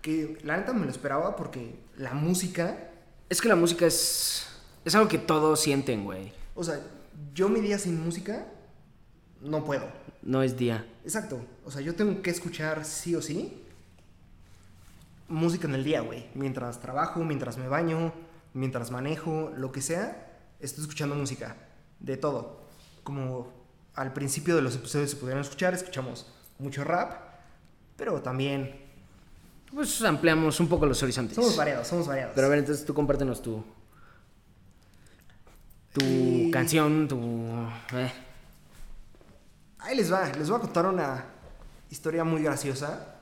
que 0.00 0.38
la 0.44 0.56
neta 0.56 0.72
me 0.72 0.86
lo 0.86 0.90
esperaba 0.90 1.36
porque 1.36 1.78
la 1.98 2.14
música, 2.14 2.84
Es 3.28 3.42
que 3.42 3.48
la 3.48 3.56
música 3.56 3.84
es, 3.84 4.46
es 4.86 4.94
algo 4.94 5.06
que 5.08 5.18
todos 5.18 5.60
sienten, 5.60 6.04
güey. 6.04 6.32
o 6.54 6.64
sea, 6.64 6.80
yo 7.34 7.50
mi 7.50 7.60
día 7.60 7.78
sin 7.78 8.02
música 8.02 8.46
no 9.42 9.64
puedo. 9.64 9.86
No 10.22 10.42
es 10.42 10.56
día. 10.56 10.86
Exacto. 11.04 11.40
O 11.64 11.70
sea, 11.70 11.80
yo 11.82 11.94
tengo 11.94 12.22
que 12.22 12.30
escuchar 12.30 12.84
sí 12.84 13.14
o 13.14 13.20
sí 13.22 13.62
música 15.28 15.66
en 15.68 15.74
el 15.74 15.84
día, 15.84 16.00
güey. 16.00 16.26
Mientras 16.34 16.80
trabajo, 16.80 17.20
mientras 17.24 17.58
me 17.58 17.68
baño, 17.68 18.12
mientras 18.54 18.90
manejo, 18.90 19.52
lo 19.56 19.72
que 19.72 19.82
sea, 19.82 20.38
estoy 20.60 20.82
escuchando 20.84 21.14
música. 21.14 21.56
De 22.00 22.16
todo. 22.16 22.60
Como 23.04 23.52
al 23.98 24.12
principio 24.12 24.54
de 24.56 24.62
los 24.62 24.74
episodios 24.76 25.10
se 25.10 25.16
pudieron 25.16 25.42
escuchar, 25.42 25.74
escuchamos 25.74 26.26
mucho 26.58 26.84
rap, 26.84 27.12
pero 27.96 28.20
también 28.22 28.74
Pues 29.74 30.02
ampliamos 30.02 30.60
un 30.60 30.68
poco 30.68 30.86
los 30.86 31.02
horizontes. 31.02 31.34
somos 31.34 31.56
variados, 31.56 31.86
somos 31.88 32.06
variados. 32.06 32.32
Pero 32.34 32.46
a 32.46 32.50
ver, 32.50 32.60
entonces 32.60 32.84
tú 32.86 32.94
compártenos 32.94 33.42
tu. 33.42 33.64
Tu 35.92 36.04
Y- 36.04 36.50
canción, 36.50 37.08
tu. 37.08 37.18
eh. 37.92 38.12
Ahí 39.80 39.96
les 39.96 40.12
va, 40.12 40.26
les 40.32 40.48
voy 40.48 40.58
a 40.58 40.60
contar 40.60 40.86
una 40.86 41.24
historia 41.90 42.24
muy 42.24 42.42
graciosa 42.42 43.16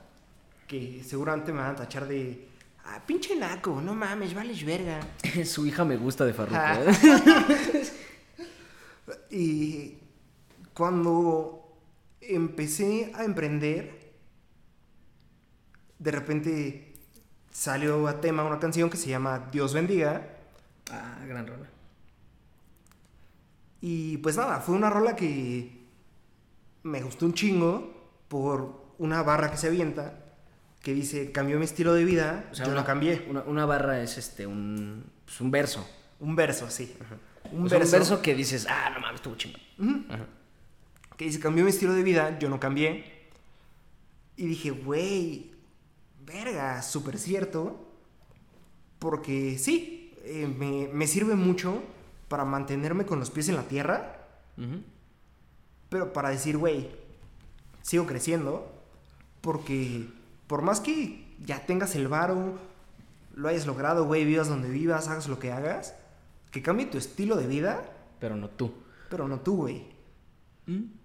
que 0.67 1.03
seguramente 1.07 1.51
me 1.53 1.59
van 1.61 1.71
a 1.71 1.75
tachar 1.75 2.07
de... 2.07 2.47
Ah, 2.85 3.01
pinche 3.05 3.35
naco, 3.35 3.81
no 3.81 3.93
mames, 3.95 4.33
vales 4.33 4.63
verga. 4.65 4.99
Su 5.45 5.65
hija 5.65 5.83
me 5.85 5.97
gusta 5.97 6.25
de 6.25 6.33
Farruko. 6.33 6.57
Ah. 6.59 6.79
¿eh? 6.81 7.87
Y 9.31 9.97
cuando 10.77 11.75
empecé 12.21 13.11
a 13.15 13.23
emprender, 13.23 14.13
de 15.97 16.11
repente 16.11 16.93
salió 17.49 18.07
a 18.07 18.21
tema 18.21 18.43
una 18.43 18.59
canción 18.59 18.87
que 18.87 18.97
se 18.97 19.09
llama 19.09 19.49
Dios 19.51 19.73
bendiga. 19.73 20.37
ah, 20.91 21.25
gran 21.27 21.47
rola. 21.47 21.65
Y 23.81 24.17
pues 24.17 24.37
nada, 24.37 24.59
fue 24.59 24.75
una 24.75 24.91
rola 24.91 25.15
que 25.15 25.83
me 26.83 27.01
gustó 27.01 27.25
un 27.25 27.33
chingo 27.33 28.11
por 28.27 28.93
una 28.99 29.23
barra 29.23 29.49
que 29.49 29.57
se 29.57 29.67
avienta 29.67 30.25
que 30.83 30.93
dice, 30.93 31.31
cambió 31.31 31.57
mi 31.57 31.65
estilo 31.65 31.95
de 31.95 32.05
vida, 32.05 32.49
O 32.51 32.55
sea, 32.55 32.65
yo 32.65 32.71
una, 32.71 32.81
lo 32.81 32.85
cambié. 32.85 33.25
Una, 33.27 33.41
una 33.41 33.65
barra 33.65 33.99
es 34.03 34.19
este, 34.19 34.45
un. 34.45 35.09
Pues 35.25 35.41
un 35.41 35.49
verso. 35.49 35.89
Un 36.19 36.35
verso, 36.35 36.69
sí. 36.69 36.95
Un, 37.51 37.65
O 37.65 37.69
sea, 37.69 37.79
verso, 37.79 37.95
un 37.95 37.99
verso 37.99 38.21
que 38.21 38.35
dices, 38.35 38.67
ah, 38.69 38.91
no 38.93 38.99
mames, 38.99 39.15
estuvo 39.15 39.35
chingón. 39.35 40.05
Ajá. 40.09 40.36
Que 41.17 41.25
dice, 41.25 41.39
cambió 41.39 41.63
mi 41.63 41.71
estilo 41.71 41.93
de 41.93 42.03
vida, 42.03 42.37
yo 42.39 42.49
no 42.49 42.59
cambié. 42.59 43.03
Y 44.35 44.45
dije, 44.45 44.69
güey, 44.71 45.51
verga, 46.25 46.81
súper 46.83 47.17
cierto. 47.17 47.83
Porque 48.99 49.57
sí, 49.57 50.13
eh, 50.23 50.47
me, 50.47 50.87
me 50.93 51.07
sirve 51.07 51.35
mucho 51.35 51.83
para 52.27 52.45
mantenerme 52.45 53.05
con 53.05 53.19
los 53.19 53.29
pies 53.31 53.49
en 53.49 53.55
la 53.55 53.63
tierra. 53.63 54.27
Pero 55.89 56.13
para 56.13 56.29
decir, 56.29 56.57
güey, 56.57 56.89
sigo 57.81 58.05
creciendo, 58.05 58.71
porque 59.41 60.07
por 60.47 60.61
más 60.61 60.79
que 60.79 61.25
ya 61.45 61.65
tengas 61.65 61.95
el 61.95 62.07
varo, 62.07 62.57
lo 63.35 63.47
hayas 63.47 63.67
logrado, 63.67 64.05
güey, 64.05 64.25
vivas 64.25 64.49
donde 64.49 64.69
vivas, 64.69 65.07
hagas 65.07 65.27
lo 65.27 65.37
que 65.39 65.51
hagas, 65.51 65.93
que 66.51 66.61
cambie 66.63 66.87
tu 66.87 66.97
estilo 66.97 67.35
de 67.37 67.47
vida, 67.47 67.83
Pero 68.19 68.35
no 68.35 68.49
tú. 68.49 68.73
pero 69.09 69.27
no 69.27 69.39
tú, 69.39 69.57
güey. 69.57 69.85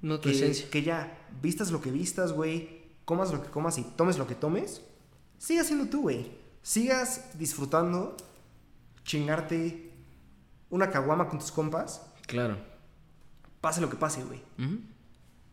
No 0.02 0.18
tu 0.20 0.28
Que, 0.28 0.34
esencia. 0.34 0.68
que 0.70 0.82
ya 0.82 1.26
vistas 1.40 1.70
lo 1.70 1.80
que 1.80 1.90
vistas, 1.92 2.32
güey, 2.32 2.82
comas 3.04 3.32
lo 3.32 3.42
que 3.42 3.48
comas 3.50 3.78
y 3.78 3.82
tomes 3.84 4.18
lo 4.18 4.26
que 4.26 4.34
tomes, 4.34 4.82
sigas 5.38 5.66
siendo 5.68 5.86
tú, 5.88 6.02
güey. 6.02 6.30
Sigas 6.62 7.38
disfrutando, 7.38 8.16
chingarte 9.04 9.90
una 10.70 10.90
caguama 10.90 11.28
con 11.28 11.38
tus 11.38 11.50
compas, 11.52 12.02
Claro. 12.26 12.56
pase 13.60 13.80
lo 13.80 13.90
que 13.90 13.96
pase, 13.96 14.24
güey. 14.24 14.40
Ujú. 14.58 14.80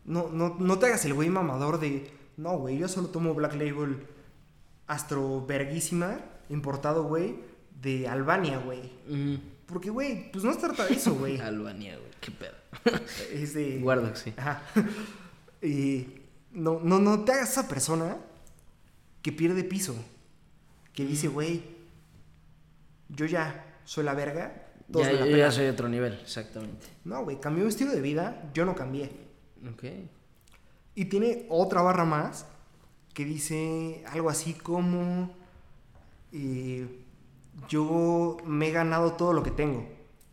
No, 0.04 0.28
no, 0.30 0.56
no 0.58 0.78
te 0.78 0.86
hagas 0.86 1.04
el 1.04 1.14
güey 1.14 1.28
mamador 1.28 1.78
de, 1.78 2.10
no, 2.36 2.58
güey, 2.58 2.78
yo 2.78 2.88
solo 2.88 3.08
tomo 3.08 3.34
Black 3.34 3.54
Label 3.54 4.06
astro 4.86 5.44
verguísima, 5.46 6.18
importado, 6.48 7.04
güey, 7.04 7.36
de 7.80 8.08
Albania, 8.08 8.58
güey. 8.58 8.80
Ujú. 9.08 9.40
Porque, 9.66 9.90
güey, 9.90 10.32
pues 10.32 10.42
no 10.42 10.52
se 10.52 10.58
trata 10.60 10.86
de 10.86 10.94
eso, 10.94 11.14
güey. 11.14 11.38
Albania, 11.40 11.96
güey. 11.96 12.09
Qué 12.20 12.30
pedo. 12.30 12.54
es 13.32 13.54
de... 13.54 13.78
Guarda, 13.80 14.14
sí. 14.16 14.32
Ajá. 14.36 14.62
Y 15.62 16.06
no, 16.52 16.80
no, 16.82 16.98
no 16.98 17.22
te 17.24 17.32
hagas 17.32 17.50
esa 17.50 17.68
persona 17.68 18.16
que 19.20 19.30
pierde 19.30 19.62
piso. 19.62 19.94
Que 20.94 21.04
dice, 21.04 21.28
güey, 21.28 21.62
yo 23.10 23.26
ya 23.26 23.66
soy 23.84 24.04
la 24.04 24.14
verga. 24.14 24.68
todos 24.90 25.06
Ya, 25.06 25.12
me 25.12 25.18
la 25.18 25.24
yo 25.26 25.30
ya 25.32 25.36
pelan". 25.36 25.52
soy 25.52 25.66
otro 25.66 25.88
nivel, 25.90 26.14
exactamente. 26.14 26.86
No, 27.04 27.22
güey, 27.24 27.38
cambió 27.40 27.64
mi 27.64 27.68
estilo 27.68 27.92
de 27.92 28.00
vida, 28.00 28.50
yo 28.54 28.64
no 28.64 28.74
cambié. 28.74 29.10
Ok. 29.70 29.84
Y 30.94 31.04
tiene 31.04 31.44
otra 31.50 31.82
barra 31.82 32.06
más 32.06 32.46
que 33.12 33.24
dice 33.26 34.02
algo 34.08 34.30
así 34.30 34.54
como... 34.54 35.34
eh, 36.32 36.86
yo 37.68 38.38
me 38.46 38.68
he 38.68 38.72
ganado 38.72 39.12
todo 39.12 39.34
lo 39.34 39.42
que 39.42 39.50
tengo. 39.50 39.86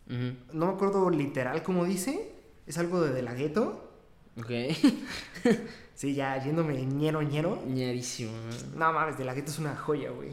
No 0.08 0.66
me 0.66 0.72
acuerdo 0.72 1.08
literal 1.10 1.62
cómo 1.62 1.84
dice. 1.84 2.32
Es 2.66 2.78
algo 2.78 3.00
de, 3.00 3.12
de 3.12 3.22
la 3.22 3.34
gueto. 3.34 3.90
Ok. 4.38 4.50
Sí, 5.98 6.14
ya 6.14 6.40
yéndome 6.40 6.86
ñero 6.86 7.22
ñero. 7.22 7.60
Ñerísimo. 7.66 8.30
¿no? 8.76 8.92
Mames, 8.92 9.18
de 9.18 9.24
la 9.24 9.34
gueto 9.34 9.50
es 9.50 9.58
una 9.58 9.74
joya, 9.74 10.10
güey. 10.12 10.30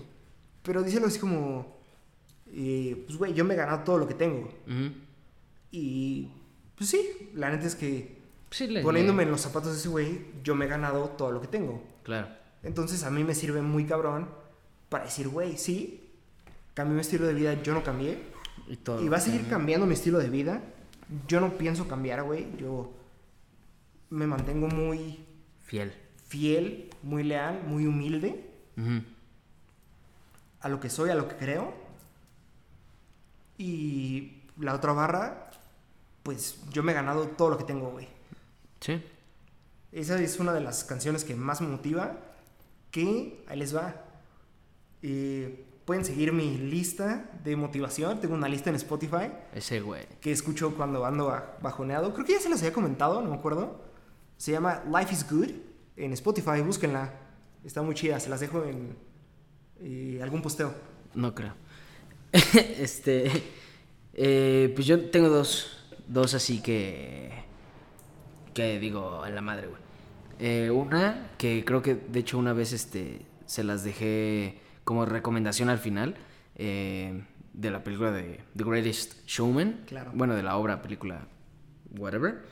Pero 0.61 0.83
dice 0.83 0.97
algo 0.97 1.07
así 1.07 1.17
como... 1.17 1.79
eh, 2.53 3.03
pues, 3.07 3.17
güey, 3.17 3.33
yo 3.33 3.43
me 3.45 3.55
he 3.55 3.57
ganado 3.57 3.79
todo 3.79 3.97
lo 3.97 4.07
que 4.07 4.13
tengo. 4.13 4.47
Y... 5.71 6.29
Pues 6.77 6.91
sí, 6.91 7.31
la 7.33 7.49
neta 7.49 7.65
es 7.65 7.73
que... 7.73 8.15
Sí, 8.51 8.67
Poniéndome 8.83 9.23
en 9.23 9.31
los 9.31 9.41
zapatos 9.41 9.71
de 9.71 9.79
ese 9.79 9.89
güey, 9.89 10.21
yo 10.43 10.53
me 10.53 10.65
he 10.65 10.67
ganado 10.67 11.09
todo 11.17 11.31
lo 11.31 11.41
que 11.41 11.47
tengo. 11.47 11.83
Claro. 12.03 12.27
Entonces 12.61 13.03
a 13.03 13.09
mí 13.09 13.23
me 13.23 13.33
sirve 13.33 13.63
muy 13.63 13.85
cabrón 13.85 14.29
para 14.89 15.05
decir, 15.05 15.29
güey, 15.29 15.57
sí, 15.57 16.11
cambié 16.75 16.93
mi 16.93 17.01
estilo 17.01 17.25
de 17.25 17.33
vida, 17.33 17.59
yo 17.63 17.73
no 17.73 17.83
cambié. 17.83 18.19
Y 18.67 18.77
todo. 18.77 19.03
Y 19.03 19.09
va 19.09 19.17
a 19.17 19.21
seguir 19.21 19.47
cambiando 19.47 19.85
mi 19.85 19.93
estilo 19.93 20.19
de 20.19 20.29
vida. 20.29 20.61
Yo 21.27 21.39
no 21.39 21.57
pienso 21.57 21.87
cambiar, 21.87 22.23
güey. 22.23 22.47
Yo 22.57 22.91
me 24.09 24.27
mantengo 24.27 24.67
muy 24.67 25.25
Fiel. 25.63 25.93
fiel, 26.27 26.89
muy 27.03 27.23
leal, 27.23 27.63
muy 27.67 27.85
humilde 27.85 28.49
a 30.61 30.69
lo 30.69 30.79
que 30.79 30.89
soy, 30.89 31.09
a 31.11 31.15
lo 31.15 31.27
que 31.27 31.35
creo. 31.35 31.73
Y 33.57 34.41
la 34.59 34.73
otra 34.73 34.93
barra, 34.93 35.51
pues 36.23 36.57
yo 36.71 36.83
me 36.83 36.91
he 36.91 36.95
ganado 36.95 37.27
todo 37.29 37.51
lo 37.51 37.57
que 37.57 37.63
tengo, 37.63 37.91
güey. 37.91 38.07
Sí. 38.79 39.01
Esa 39.91 40.19
es 40.19 40.39
una 40.39 40.53
de 40.53 40.61
las 40.61 40.83
canciones 40.83 41.23
que 41.23 41.35
más 41.35 41.61
me 41.61 41.67
motiva. 41.67 42.17
Que 42.91 43.43
ahí 43.47 43.59
les 43.59 43.75
va. 43.75 43.95
Eh, 45.01 45.64
pueden 45.85 46.03
seguir 46.03 46.33
mi 46.33 46.57
lista 46.57 47.29
de 47.43 47.55
motivación. 47.55 48.19
Tengo 48.19 48.35
una 48.35 48.49
lista 48.49 48.69
en 48.69 48.75
Spotify 48.75 49.31
Ese 49.53 49.79
güey. 49.81 50.03
que 50.19 50.31
escucho 50.31 50.75
cuando 50.75 51.05
ando 51.05 51.27
ba- 51.27 51.57
bajoneado. 51.61 52.13
Creo 52.13 52.25
que 52.25 52.33
ya 52.33 52.39
se 52.39 52.49
las 52.49 52.59
había 52.61 52.73
comentado, 52.73 53.21
no 53.21 53.29
me 53.29 53.35
acuerdo. 53.35 53.83
Se 54.37 54.51
llama 54.51 54.83
Life 54.91 55.13
is 55.13 55.29
Good 55.29 55.51
en 55.97 56.13
Spotify. 56.13 56.61
Búsquenla. 56.65 57.13
Está 57.63 57.81
muy 57.81 57.95
chida. 57.95 58.19
Se 58.19 58.29
las 58.29 58.39
dejo 58.39 58.63
en 58.63 58.95
eh, 59.81 60.19
algún 60.21 60.41
posteo. 60.41 60.73
No 61.13 61.33
creo. 61.33 61.53
este. 62.33 63.31
eh, 64.13 64.71
pues 64.75 64.87
yo 64.87 65.09
tengo 65.09 65.29
dos. 65.29 65.71
Dos 66.07 66.33
así 66.33 66.61
que. 66.61 67.31
Que 68.53 68.79
digo, 68.79 69.21
a 69.23 69.29
la 69.29 69.41
madre, 69.41 69.67
güey. 69.67 69.81
Eh, 70.39 70.69
una, 70.69 71.31
que 71.37 71.63
creo 71.65 71.81
que 71.81 71.95
de 71.95 72.19
hecho 72.19 72.37
una 72.37 72.53
vez 72.53 72.73
este, 72.73 73.21
se 73.45 73.63
las 73.63 73.83
dejé 73.83 74.59
como 74.85 75.05
recomendación 75.05 75.67
al 75.69 75.79
final. 75.79 76.15
eh, 76.55 77.21
de 77.53 77.71
la 77.71 77.83
película 77.85 78.11
de 78.11 78.41
The 78.55 78.63
Greatest 78.65 79.25
Showman. 79.27 79.83
Claro. 79.87 80.11
Bueno, 80.13 80.35
de 80.35 80.43
la 80.43 80.57
obra, 80.57 80.81
película, 80.81 81.25
whatever. 81.97 82.43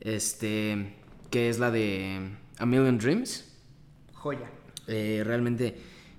Este. 0.00 0.94
Que 1.30 1.48
es 1.48 1.58
la 1.58 1.70
de 1.72 2.30
A 2.58 2.66
Million 2.66 2.98
Dreams. 2.98 3.52
Joya. 4.14 4.48
Eh, 4.86 5.22
realmente, 5.26 5.76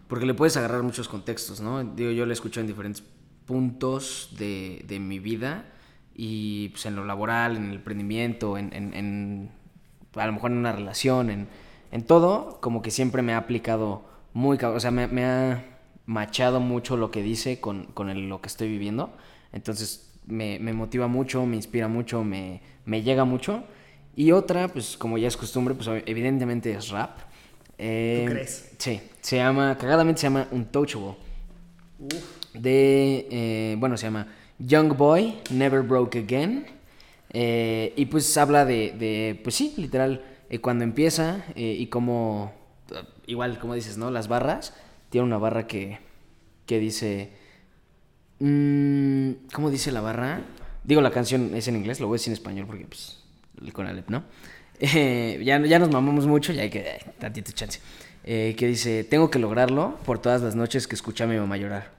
porque 0.09 0.25
le 0.25 0.33
puedes 0.33 0.57
agarrar 0.57 0.83
muchos 0.83 1.07
contextos, 1.07 1.61
¿no? 1.61 1.83
Digo, 1.83 2.11
yo 2.11 2.25
la 2.25 2.33
escucho 2.33 2.59
en 2.59 2.67
diferentes 2.67 3.01
puntos 3.45 4.35
de, 4.37 4.83
de 4.87 4.99
mi 4.99 5.19
vida 5.19 5.65
y 6.13 6.69
pues 6.69 6.85
en 6.85 6.95
lo 6.97 7.05
laboral, 7.05 7.55
en 7.55 7.69
el 7.69 7.75
emprendimiento, 7.75 8.57
en, 8.57 8.73
en- 8.73 8.93
en- 8.93 9.51
a 10.15 10.25
lo 10.27 10.33
mejor 10.33 10.51
en 10.51 10.57
una 10.57 10.73
relación, 10.73 11.29
en, 11.29 11.47
en 11.91 12.03
todo, 12.03 12.59
como 12.59 12.81
que 12.81 12.91
siempre 12.91 13.21
me 13.21 13.33
ha 13.33 13.37
aplicado 13.37 14.03
muy, 14.37 14.57
cab- 14.57 14.75
o 14.75 14.79
sea, 14.79 14.91
me, 14.91 15.07
me 15.07 15.25
ha 15.25 15.65
machado 16.05 16.59
mucho 16.59 16.95
lo 16.95 17.09
que 17.09 17.23
dice 17.23 17.59
con, 17.59 17.85
con 17.95 18.09
el- 18.09 18.29
lo 18.29 18.39
que 18.39 18.47
estoy 18.47 18.69
viviendo. 18.69 19.09
Entonces 19.51 20.11
me, 20.27 20.59
me 20.59 20.73
motiva 20.73 21.07
mucho, 21.07 21.45
me 21.47 21.55
inspira 21.55 21.87
mucho, 21.87 22.23
me, 22.23 22.61
me 22.85 23.01
llega 23.01 23.25
mucho. 23.25 23.63
Y 24.15 24.31
otra, 24.31 24.67
pues 24.67 24.95
como 24.97 25.17
ya 25.17 25.27
es 25.27 25.37
costumbre, 25.37 25.73
pues 25.73 25.87
evidentemente 26.05 26.71
es 26.71 26.89
rap. 26.89 27.17
Eh, 27.79 28.25
crees? 28.29 28.71
Sí, 28.77 29.01
se 29.21 29.37
llama, 29.37 29.75
cagadamente 29.77 30.21
se 30.21 30.27
llama 30.27 30.47
Untouchable. 30.51 31.15
De, 32.53 33.27
eh, 33.31 33.75
bueno, 33.79 33.97
se 33.97 34.05
llama 34.05 34.27
Young 34.59 34.95
Boy, 34.95 35.35
Never 35.51 35.81
Broke 35.81 36.19
Again. 36.19 36.65
Eh, 37.33 37.93
y 37.95 38.05
pues 38.05 38.37
habla 38.37 38.65
de, 38.65 38.91
de, 38.97 39.39
pues 39.43 39.55
sí, 39.55 39.73
literal, 39.77 40.23
eh, 40.49 40.59
cuando 40.59 40.83
empieza 40.83 41.43
y 41.55 41.87
como, 41.87 42.53
igual 43.27 43.59
como 43.59 43.75
dices, 43.75 43.97
¿no? 43.97 44.09
Las 44.09 44.27
barras, 44.27 44.73
tiene 45.09 45.27
una 45.27 45.37
barra 45.37 45.67
que, 45.67 45.99
que 46.65 46.79
dice, 46.79 47.29
mm, 48.39 49.31
¿cómo 49.53 49.69
dice 49.69 49.91
la 49.91 50.01
barra? 50.01 50.41
Digo, 50.83 51.01
la 51.01 51.11
canción 51.11 51.53
es 51.53 51.67
en 51.67 51.75
inglés, 51.75 51.99
lo 51.99 52.07
voy 52.07 52.15
a 52.15 52.17
decir 52.17 52.31
en 52.31 52.33
español 52.33 52.65
porque, 52.65 52.85
pues, 52.85 53.19
con 53.73 53.85
Alep, 53.85 54.09
¿no? 54.09 54.23
Eh, 54.79 55.41
ya, 55.43 55.59
ya 55.65 55.79
nos 55.79 55.91
mamamos 55.91 56.27
mucho, 56.27 56.53
ya 56.53 56.61
hay 56.61 56.69
que, 56.69 57.03
tantito 57.19 57.51
chance. 57.51 57.79
Eh, 58.23 58.55
que 58.57 58.67
dice, 58.67 59.03
tengo 59.03 59.31
que 59.31 59.39
lograrlo 59.39 59.97
por 60.05 60.19
todas 60.19 60.41
las 60.41 60.55
noches 60.55 60.87
que 60.87 60.95
escuché 60.95 61.23
a 61.23 61.27
mi 61.27 61.37
mamá 61.37 61.57
llorar. 61.57 61.91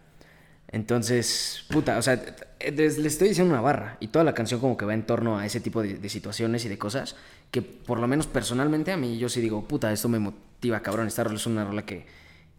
Entonces, 0.69 1.65
puta, 1.71 1.99
o 1.99 2.03
sea, 2.03 2.23
eh, 2.61 2.73
les- 2.73 2.99
le 2.99 3.09
estoy 3.09 3.29
diciendo 3.29 3.53
una 3.53 3.61
barra 3.63 3.97
y 4.01 4.09
toda 4.09 4.25
la 4.25 4.35
canción 4.35 4.61
como 4.61 4.77
que 4.77 4.85
va 4.85 4.95
en 4.95 5.05
torno 5.05 5.39
a 5.39 5.47
ese 5.47 5.61
tipo 5.61 5.83
de, 5.83 5.95
de 5.99 6.09
situaciones 6.09 6.65
y 6.65 6.69
de 6.69 6.79
cosas 6.79 7.17
que 7.51 7.63
por 7.63 7.99
lo 8.01 8.07
menos 8.09 8.27
personalmente 8.27 8.93
a 8.93 8.97
mí 8.97 9.19
yo 9.19 9.29
sí 9.29 9.41
digo, 9.41 9.65
puta, 9.67 9.93
esto 9.93 10.09
me 10.09 10.19
motiva, 10.19 10.81
cabrón, 10.81 11.07
esta 11.07 11.25
rola 11.25 11.37
es 11.37 11.47
una 11.47 11.65
rola 11.65 11.85
que, 11.87 12.05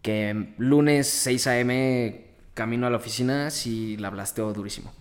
que 0.01 0.53
lunes 0.57 1.07
6 1.09 1.47
a.m. 1.47 2.25
camino 2.53 2.87
a 2.87 2.89
la 2.89 2.97
oficina 2.97 3.49
sí 3.51 3.97
la 3.97 4.09
blasteo 4.09 4.51
durísimo. 4.53 4.91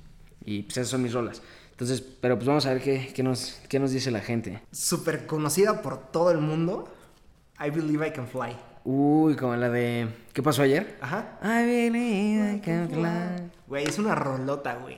Y 0.45 0.63
pues 0.63 0.79
esas 0.79 0.89
son 0.89 1.03
mis 1.03 1.13
rolas. 1.13 1.43
Entonces, 1.73 2.01
pero 2.01 2.37
pues 2.37 2.47
vamos 2.49 2.67
a 2.67 2.73
ver 2.73 2.83
qué, 2.83 3.13
qué 3.15 3.23
nos, 3.23 3.61
qué 3.69 3.79
nos 3.79 3.93
dice 3.93 4.11
la 4.11 4.21
gente. 4.21 4.61
Súper 4.73 5.27
conocida 5.27 5.81
por 5.83 6.11
todo 6.11 6.31
el 6.31 6.39
mundo. 6.39 6.93
I 7.65 7.71
Believe 7.71 8.09
I 8.09 8.11
Can 8.13 8.27
Fly. 8.27 8.57
Uy, 8.85 9.37
como 9.37 9.55
la 9.57 9.69
de... 9.69 10.09
¿Qué 10.33 10.43
pasó 10.43 10.63
ayer? 10.63 10.97
Ajá. 11.01 11.39
I 11.43 11.67
believe 11.67 12.55
I 12.57 12.61
can 12.61 12.89
fly. 12.89 13.03
Güey, 13.69 13.85
es 13.87 13.99
una 13.99 14.15
rolota, 14.15 14.77
güey. 14.77 14.97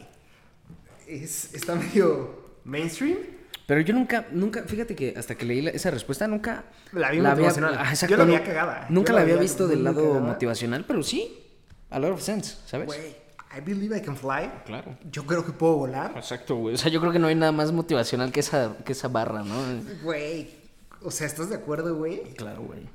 Es, 1.06 1.52
está 1.54 1.74
medio 1.74 2.54
mainstream. 2.64 3.18
Pero 3.66 3.80
yo 3.82 3.94
nunca, 3.94 4.26
nunca, 4.32 4.62
fíjate 4.64 4.94
que 4.96 5.14
hasta 5.16 5.34
que 5.36 5.44
leí 5.44 5.60
la- 5.62 5.70
esa 5.70 5.90
respuesta, 5.90 6.26
nunca 6.26 6.64
La 6.92 7.10
vi 7.10 7.18
había, 7.18 7.30
motivacional. 7.30 7.76
Ah, 7.78 7.94
Yo 7.94 8.16
la 8.16 8.24
nu- 8.24 8.34
cagada. 8.44 8.86
Nunca 8.90 9.12
la 9.12 9.18
la 9.20 9.22
había 9.24 9.36
visto 9.36 9.68
del 9.68 9.84
lado 9.84 10.02
cagada. 10.02 10.20
motivacional, 10.20 10.84
pero 10.86 11.02
sí, 11.02 11.38
a 11.90 11.98
lot 11.98 12.12
of 12.12 12.20
sense, 12.22 12.56
¿sabes? 12.66 12.86
Güey, 12.86 13.16
I 13.56 13.60
Believe 13.60 13.96
I 13.98 14.00
Can 14.02 14.16
Fly. 14.16 14.50
Claro. 14.66 14.96
Yo 15.10 15.24
creo 15.26 15.44
que 15.44 15.52
puedo 15.52 15.74
volar. 15.76 16.12
Exacto, 16.16 16.56
güey. 16.56 16.74
O 16.74 16.78
sea, 16.78 16.90
yo 16.90 17.00
creo 17.00 17.12
que 17.12 17.18
no 17.20 17.28
hay 17.28 17.34
nada 17.36 17.52
más 17.52 17.70
motivacional 17.72 18.32
que 18.32 18.40
esa, 18.40 18.76
que 18.84 18.92
esa 18.92 19.08
barra, 19.08 19.42
¿no? 19.44 19.54
Güey. 20.02 20.50
O 21.02 21.10
sea, 21.10 21.26
¿estás 21.26 21.48
de 21.48 21.56
acuerdo, 21.56 21.94
güey? 21.96 22.22
Claro, 22.34 22.62
güey. 22.62 22.88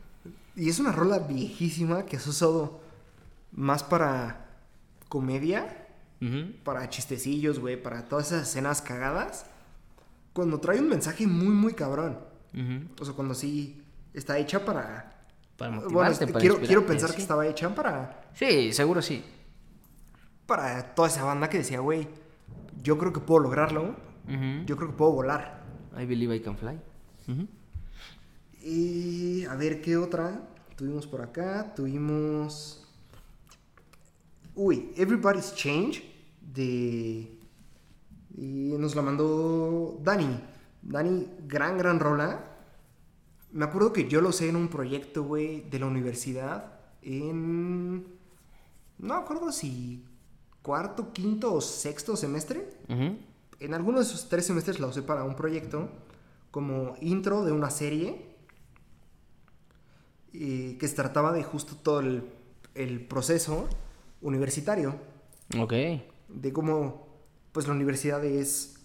Y 0.58 0.70
es 0.70 0.80
una 0.80 0.92
rola 0.92 1.20
viejísima 1.20 2.06
que 2.06 2.16
has 2.18 2.28
usado 2.28 2.80
más 3.52 3.84
para 3.84 4.45
comedia, 5.10 5.88
para 6.64 6.90
chistecillos, 6.90 7.60
güey, 7.60 7.82
para 7.82 8.08
todas 8.08 8.28
esas 8.32 8.48
escenas 8.50 8.82
cagadas. 8.82 9.46
cuando 10.34 10.60
trae 10.60 10.80
un 10.80 10.90
mensaje 10.90 11.28
muy, 11.28 11.50
muy 11.54 11.74
cabrón. 11.74 12.18
O 13.00 13.06
sea, 13.06 13.14
cuando 13.14 13.34
sí 13.34 13.82
está 14.14 14.38
hecha 14.38 14.64
para... 14.66 15.12
Para 15.58 15.72
Bueno, 15.72 15.84
motivarte, 15.84 16.28
para 16.28 16.40
quiero, 16.40 16.56
quiero 16.58 16.82
inspirarte, 16.82 16.88
pensar 16.88 17.10
sí. 17.12 17.16
que 17.16 17.22
estaba 17.22 17.48
hecha 17.48 17.74
para, 17.74 18.22
Sí, 18.34 18.74
seguro 18.74 19.02
sí. 19.02 19.24
para 20.46 20.94
toda 20.96 21.08
esa 21.08 21.24
banda 21.24 21.50
que 21.50 21.60
decía, 21.60 21.80
güey, 21.80 22.08
yo 22.84 22.98
creo 22.98 23.14
que 23.14 23.20
puedo 23.22 23.40
lograrlo, 23.42 23.96
yo 24.66 24.76
creo 24.76 24.90
que 24.90 24.96
puedo 24.98 25.12
volar. 25.12 25.64
I 25.98 26.06
believe 26.06 26.36
I 26.36 26.42
can 26.42 26.58
fly. 26.58 26.78
Y 28.62 29.46
a 29.46 29.56
ver 29.56 29.82
qué 29.82 29.96
otra 29.98 30.42
tuvimos 30.76 31.08
por 31.08 31.22
acá. 31.22 31.74
Tuvimos. 31.76 32.85
Uy, 34.56 34.92
Everybody's 34.96 35.54
Change 35.56 36.04
de. 36.42 37.38
Y 38.38 38.76
nos 38.78 38.96
la 38.96 39.02
mandó 39.02 40.00
Dani. 40.02 40.40
Dani, 40.82 41.28
gran, 41.48 41.78
gran 41.78 42.00
rola. 42.00 42.52
Me 43.52 43.66
acuerdo 43.66 43.94
que 43.94 44.08
yo 44.08 44.22
lo 44.22 44.32
sé 44.32 44.50
en 44.50 44.56
un 44.56 44.68
proyecto, 44.68 45.24
güey, 45.24 45.70
de 45.70 45.80
la 45.80 45.86
universidad. 45.86 46.80
En. 47.02 48.06
No 48.98 49.14
me 49.14 49.16
acuerdo 49.16 49.52
si 49.52 50.04
cuarto, 50.62 51.14
quinto 51.14 51.54
o 51.54 51.62
sexto 51.62 52.16
semestre 52.16 52.70
en 53.60 53.74
alguno 53.74 54.00
de 54.00 54.06
esos 54.06 54.30
tres 54.30 54.46
semestres 54.46 54.80
la 54.80 54.88
usé 54.88 55.02
para 55.02 55.24
un 55.24 55.36
proyecto 55.36 55.90
como 56.52 56.96
intro 57.02 57.44
de 57.44 57.52
una 57.52 57.70
serie 57.70 58.36
y 60.32 60.74
que 60.74 60.88
se 60.88 60.96
trataba 60.96 61.32
de 61.32 61.44
justo 61.44 61.76
todo 61.76 62.00
el, 62.00 62.30
el 62.74 63.06
proceso 63.06 63.68
universitario, 64.26 64.96
Ok. 65.60 65.74
de 66.28 66.52
cómo 66.54 67.06
pues 67.52 67.68
la 67.68 67.74
universidad 67.74 68.24
es 68.26 68.76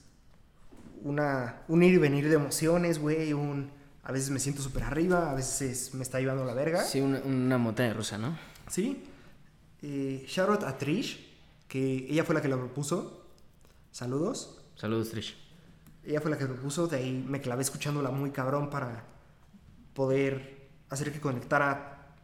una, 1.02 1.62
un 1.68 1.82
ir 1.82 1.94
y 1.94 1.98
venir 1.98 2.28
de 2.28 2.34
emociones, 2.36 2.98
güey, 2.98 3.32
un... 3.32 3.70
A 4.02 4.12
veces 4.12 4.30
me 4.30 4.38
siento 4.38 4.62
súper 4.62 4.84
arriba, 4.84 5.30
a 5.30 5.34
veces 5.34 5.92
me 5.94 6.02
está 6.02 6.20
llevando 6.20 6.44
la 6.44 6.54
verga. 6.54 6.82
Sí, 6.84 7.00
una, 7.00 7.20
una 7.20 7.58
montaña 7.58 7.92
rusa, 7.92 8.16
¿no? 8.18 8.36
Sí. 8.68 9.04
Eh, 9.82 10.24
shout 10.26 10.48
out 10.50 10.62
a 10.64 10.76
Trish, 10.78 11.34
que 11.68 12.06
ella 12.08 12.24
fue 12.24 12.34
la 12.34 12.42
que 12.42 12.48
lo 12.48 12.58
propuso. 12.58 13.26
Saludos. 13.90 14.62
Saludos, 14.76 15.10
Trish. 15.10 15.36
Ella 16.04 16.20
fue 16.20 16.30
la 16.30 16.38
que 16.38 16.44
lo 16.44 16.54
propuso, 16.54 16.86
de 16.86 16.96
ahí 16.96 17.24
me 17.28 17.40
clavé 17.40 17.62
escuchándola 17.62 18.10
muy 18.10 18.30
cabrón 18.30 18.70
para 18.70 19.04
poder 19.94 20.68
hacer 20.88 21.12
que 21.12 21.20
conectara 21.20 22.14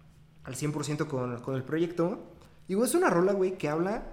al 0.44 0.54
100% 0.54 1.06
con, 1.06 1.40
con 1.40 1.56
el 1.56 1.62
proyecto. 1.64 2.35
Y 2.68 2.74
güey, 2.74 2.88
es 2.88 2.94
una 2.94 3.10
rola, 3.10 3.32
güey, 3.32 3.56
que 3.58 3.68
habla, 3.68 4.04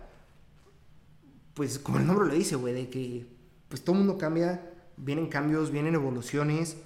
pues 1.53 1.79
como 1.79 1.99
el 1.99 2.07
nombre 2.07 2.27
lo 2.27 2.33
dice, 2.33 2.55
güey, 2.55 2.73
de 2.73 2.89
que 2.89 3.25
pues 3.67 3.83
todo 3.83 3.95
el 3.95 4.03
mundo 4.03 4.17
cambia, 4.17 4.71
vienen 4.97 5.27
cambios, 5.27 5.71
vienen 5.71 5.95
evoluciones, 5.95 6.77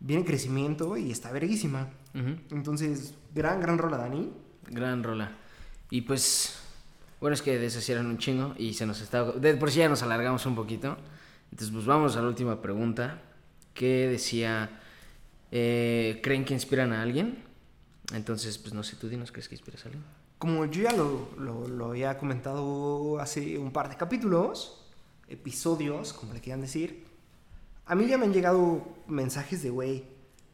viene 0.00 0.24
crecimiento 0.24 0.96
y 0.96 1.10
está 1.10 1.32
verguísima. 1.32 1.88
Entonces, 2.50 3.14
gran, 3.32 3.60
gran 3.60 3.78
rola, 3.78 3.96
Dani. 3.96 4.32
Gran 4.68 5.04
rola. 5.04 5.32
Y 5.90 6.02
pues, 6.02 6.58
bueno, 7.20 7.34
es 7.34 7.42
que 7.42 7.58
de 7.58 7.66
esas 7.66 7.84
sí 7.84 7.92
eran 7.92 8.06
un 8.06 8.18
chingo 8.18 8.54
y 8.58 8.74
se 8.74 8.86
nos 8.86 9.00
está... 9.00 9.24
De 9.32 9.54
por 9.54 9.70
sí 9.70 9.78
ya 9.78 9.88
nos 9.88 10.02
alargamos 10.02 10.44
un 10.46 10.56
poquito. 10.56 10.96
Entonces, 11.50 11.72
pues 11.72 11.86
vamos 11.86 12.16
a 12.16 12.22
la 12.22 12.28
última 12.28 12.60
pregunta. 12.60 13.22
Que 13.72 14.08
decía, 14.08 14.80
eh, 15.52 16.20
¿creen 16.22 16.44
que 16.44 16.54
inspiran 16.54 16.92
a 16.92 17.02
alguien? 17.02 17.44
Entonces, 18.12 18.58
pues 18.58 18.74
no 18.74 18.82
sé, 18.82 18.96
tú 18.96 19.08
dinos, 19.08 19.30
¿crees 19.30 19.48
que 19.48 19.54
inspiras 19.54 19.84
a 19.84 19.88
alguien? 19.88 20.04
Como 20.38 20.64
yo 20.66 20.82
ya 20.82 20.92
lo, 20.92 21.28
lo, 21.36 21.66
lo 21.66 21.86
había 21.86 22.16
comentado 22.18 23.18
hace 23.18 23.58
un 23.58 23.72
par 23.72 23.88
de 23.88 23.96
capítulos, 23.96 24.86
episodios, 25.28 26.12
como 26.12 26.32
le 26.32 26.40
quieran 26.40 26.60
decir, 26.60 27.06
a 27.86 27.94
mí 27.94 28.06
ya 28.06 28.18
me 28.18 28.26
han 28.26 28.32
llegado 28.32 28.86
mensajes 29.06 29.62
de, 29.62 29.70
güey, 29.70 30.04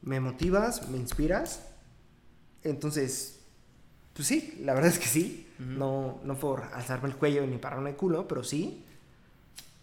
me 0.02 0.20
motivas, 0.20 0.88
me 0.88 0.98
inspiras. 0.98 1.66
Entonces, 2.62 3.40
pues 4.14 4.28
sí, 4.28 4.58
la 4.60 4.74
verdad 4.74 4.90
es 4.90 4.98
que 4.98 5.08
sí. 5.08 5.48
no, 5.58 6.20
no 6.22 6.38
por 6.38 6.62
alzarme 6.72 7.08
el 7.08 7.16
cuello 7.16 7.46
ni 7.46 7.58
pararme 7.58 7.90
el 7.90 7.96
culo, 7.96 8.28
pero 8.28 8.44
sí. 8.44 8.84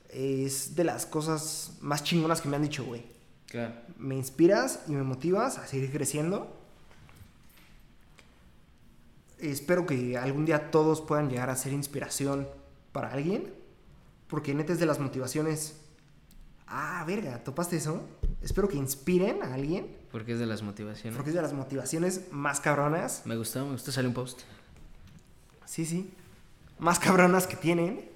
Es 0.10 0.76
de 0.76 0.84
las 0.84 1.06
cosas 1.06 1.78
más 1.82 2.04
chingonas 2.04 2.42
que 2.42 2.50
me 2.50 2.56
han 2.56 2.62
dicho, 2.62 2.86
güey. 2.86 3.04
Claro. 3.48 3.74
Me 3.98 4.16
inspiras 4.16 4.82
y 4.88 4.94
me 4.94 5.04
motivas 5.04 5.58
a 5.58 5.68
seguir 5.68 5.92
creciendo. 5.92 6.58
Espero 9.42 9.86
que 9.86 10.18
algún 10.18 10.46
día 10.46 10.72
todos 10.72 11.02
puedan 11.02 11.30
llegar 11.30 11.50
a 11.50 11.56
ser 11.56 11.74
inspiración 11.74 12.48
para 12.92 13.12
alguien. 13.12 13.54
Porque 14.28 14.54
neta 14.54 14.72
es 14.74 14.80
de 14.80 14.86
las 14.86 15.00
motivaciones. 15.00 15.78
Ah, 16.68 17.04
verga, 17.06 17.44
¿topaste 17.44 17.76
eso? 17.76 18.08
Espero 18.42 18.70
que 18.70 18.78
inspiren 18.78 19.44
a 19.44 19.56
alguien. 19.56 19.94
Porque 20.12 20.34
es 20.34 20.40
de 20.40 20.46
las 20.46 20.62
motivaciones. 20.62 21.18
Porque 21.18 21.32
es 21.32 21.36
de 21.36 21.42
las 21.42 21.54
motivaciones 21.54 22.32
más 22.32 22.62
cabronas. 22.62 23.24
Me 23.26 23.36
gustó, 23.36 23.66
me 23.66 23.74
gustó, 23.74 23.92
sale 23.92 24.08
un 24.08 24.14
post. 24.14 24.42
Sí, 25.66 25.86
sí. 25.86 26.14
Más 26.80 27.00
cabronas 27.00 27.46
que 27.46 27.58
tienen. 27.58 28.10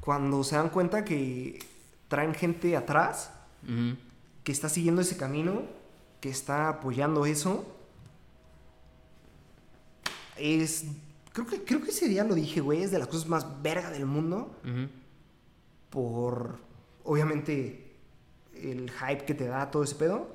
Cuando 0.00 0.44
se 0.44 0.56
dan 0.56 0.68
cuenta 0.68 1.04
que 1.04 1.58
traen 2.08 2.34
gente 2.34 2.76
atrás 2.76 3.30
que 4.44 4.52
está 4.52 4.68
siguiendo 4.68 5.00
ese 5.00 5.16
camino, 5.16 5.62
que 6.20 6.28
está 6.28 6.68
apoyando 6.68 7.24
eso. 7.24 7.64
Es. 10.38 10.84
Creo 11.32 11.46
que, 11.46 11.64
creo 11.64 11.82
que 11.82 11.90
ese 11.90 12.08
día 12.08 12.24
lo 12.24 12.34
dije, 12.34 12.60
güey. 12.60 12.82
Es 12.82 12.90
de 12.90 12.98
las 12.98 13.08
cosas 13.08 13.28
más 13.28 13.62
verga 13.62 13.90
del 13.90 14.06
mundo. 14.06 14.56
Por. 15.90 16.58
Obviamente. 17.04 17.80
El 18.54 18.88
hype 18.90 19.24
que 19.24 19.34
te 19.34 19.46
da 19.46 19.70
todo 19.70 19.82
ese 19.82 19.96
pedo. 19.96 20.28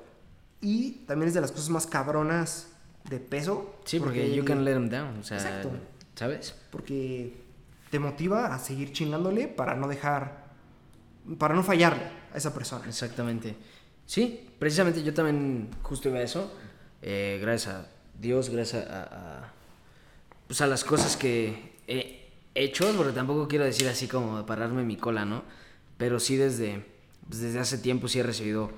Y 0.60 0.92
también 1.06 1.28
es 1.28 1.34
de 1.34 1.40
las 1.40 1.52
cosas 1.52 1.70
más 1.70 1.86
cabronas 1.86 2.68
de 3.08 3.18
peso. 3.18 3.76
Sí, 3.86 3.98
porque, 3.98 4.34
you 4.34 4.44
can 4.44 4.62
let 4.64 4.74
them 4.74 4.90
down, 4.90 5.18
o 5.18 5.22
sea, 5.24 5.38
Exacto. 5.38 5.70
¿sabes? 6.14 6.54
Porque 6.70 7.34
te 7.90 7.98
motiva 7.98 8.54
a 8.54 8.58
seguir 8.58 8.92
chingándole 8.92 9.48
para 9.48 9.74
no 9.74 9.88
dejar. 9.88 10.50
Para 11.38 11.54
no 11.54 11.62
fallarle 11.62 12.02
a 12.34 12.36
esa 12.36 12.52
persona. 12.52 12.84
Exactamente. 12.86 13.56
Sí, 14.04 14.50
precisamente 14.58 15.02
yo 15.02 15.14
también 15.14 15.70
justo 15.82 16.10
iba 16.10 16.18
a 16.18 16.22
eso. 16.22 16.52
Eh, 17.00 17.38
gracias 17.40 17.74
a 17.74 17.86
Dios, 18.20 18.50
gracias 18.50 18.86
a, 18.86 19.02
a- 19.04 19.52
pues 20.50 20.60
a 20.62 20.66
las 20.66 20.82
cosas 20.82 21.16
que 21.16 21.76
he 21.86 22.28
hecho, 22.56 22.92
porque 22.96 23.12
tampoco 23.12 23.46
quiero 23.46 23.64
decir 23.64 23.86
así 23.86 24.08
como 24.08 24.44
pararme 24.46 24.82
mi 24.82 24.96
cola, 24.96 25.24
¿no? 25.24 25.44
Pero 25.96 26.18
sí 26.18 26.34
desde, 26.34 26.84
pues 27.28 27.40
desde 27.40 27.60
hace 27.60 27.78
tiempo 27.78 28.08
sí 28.08 28.18
he 28.18 28.24
recibido 28.24 28.72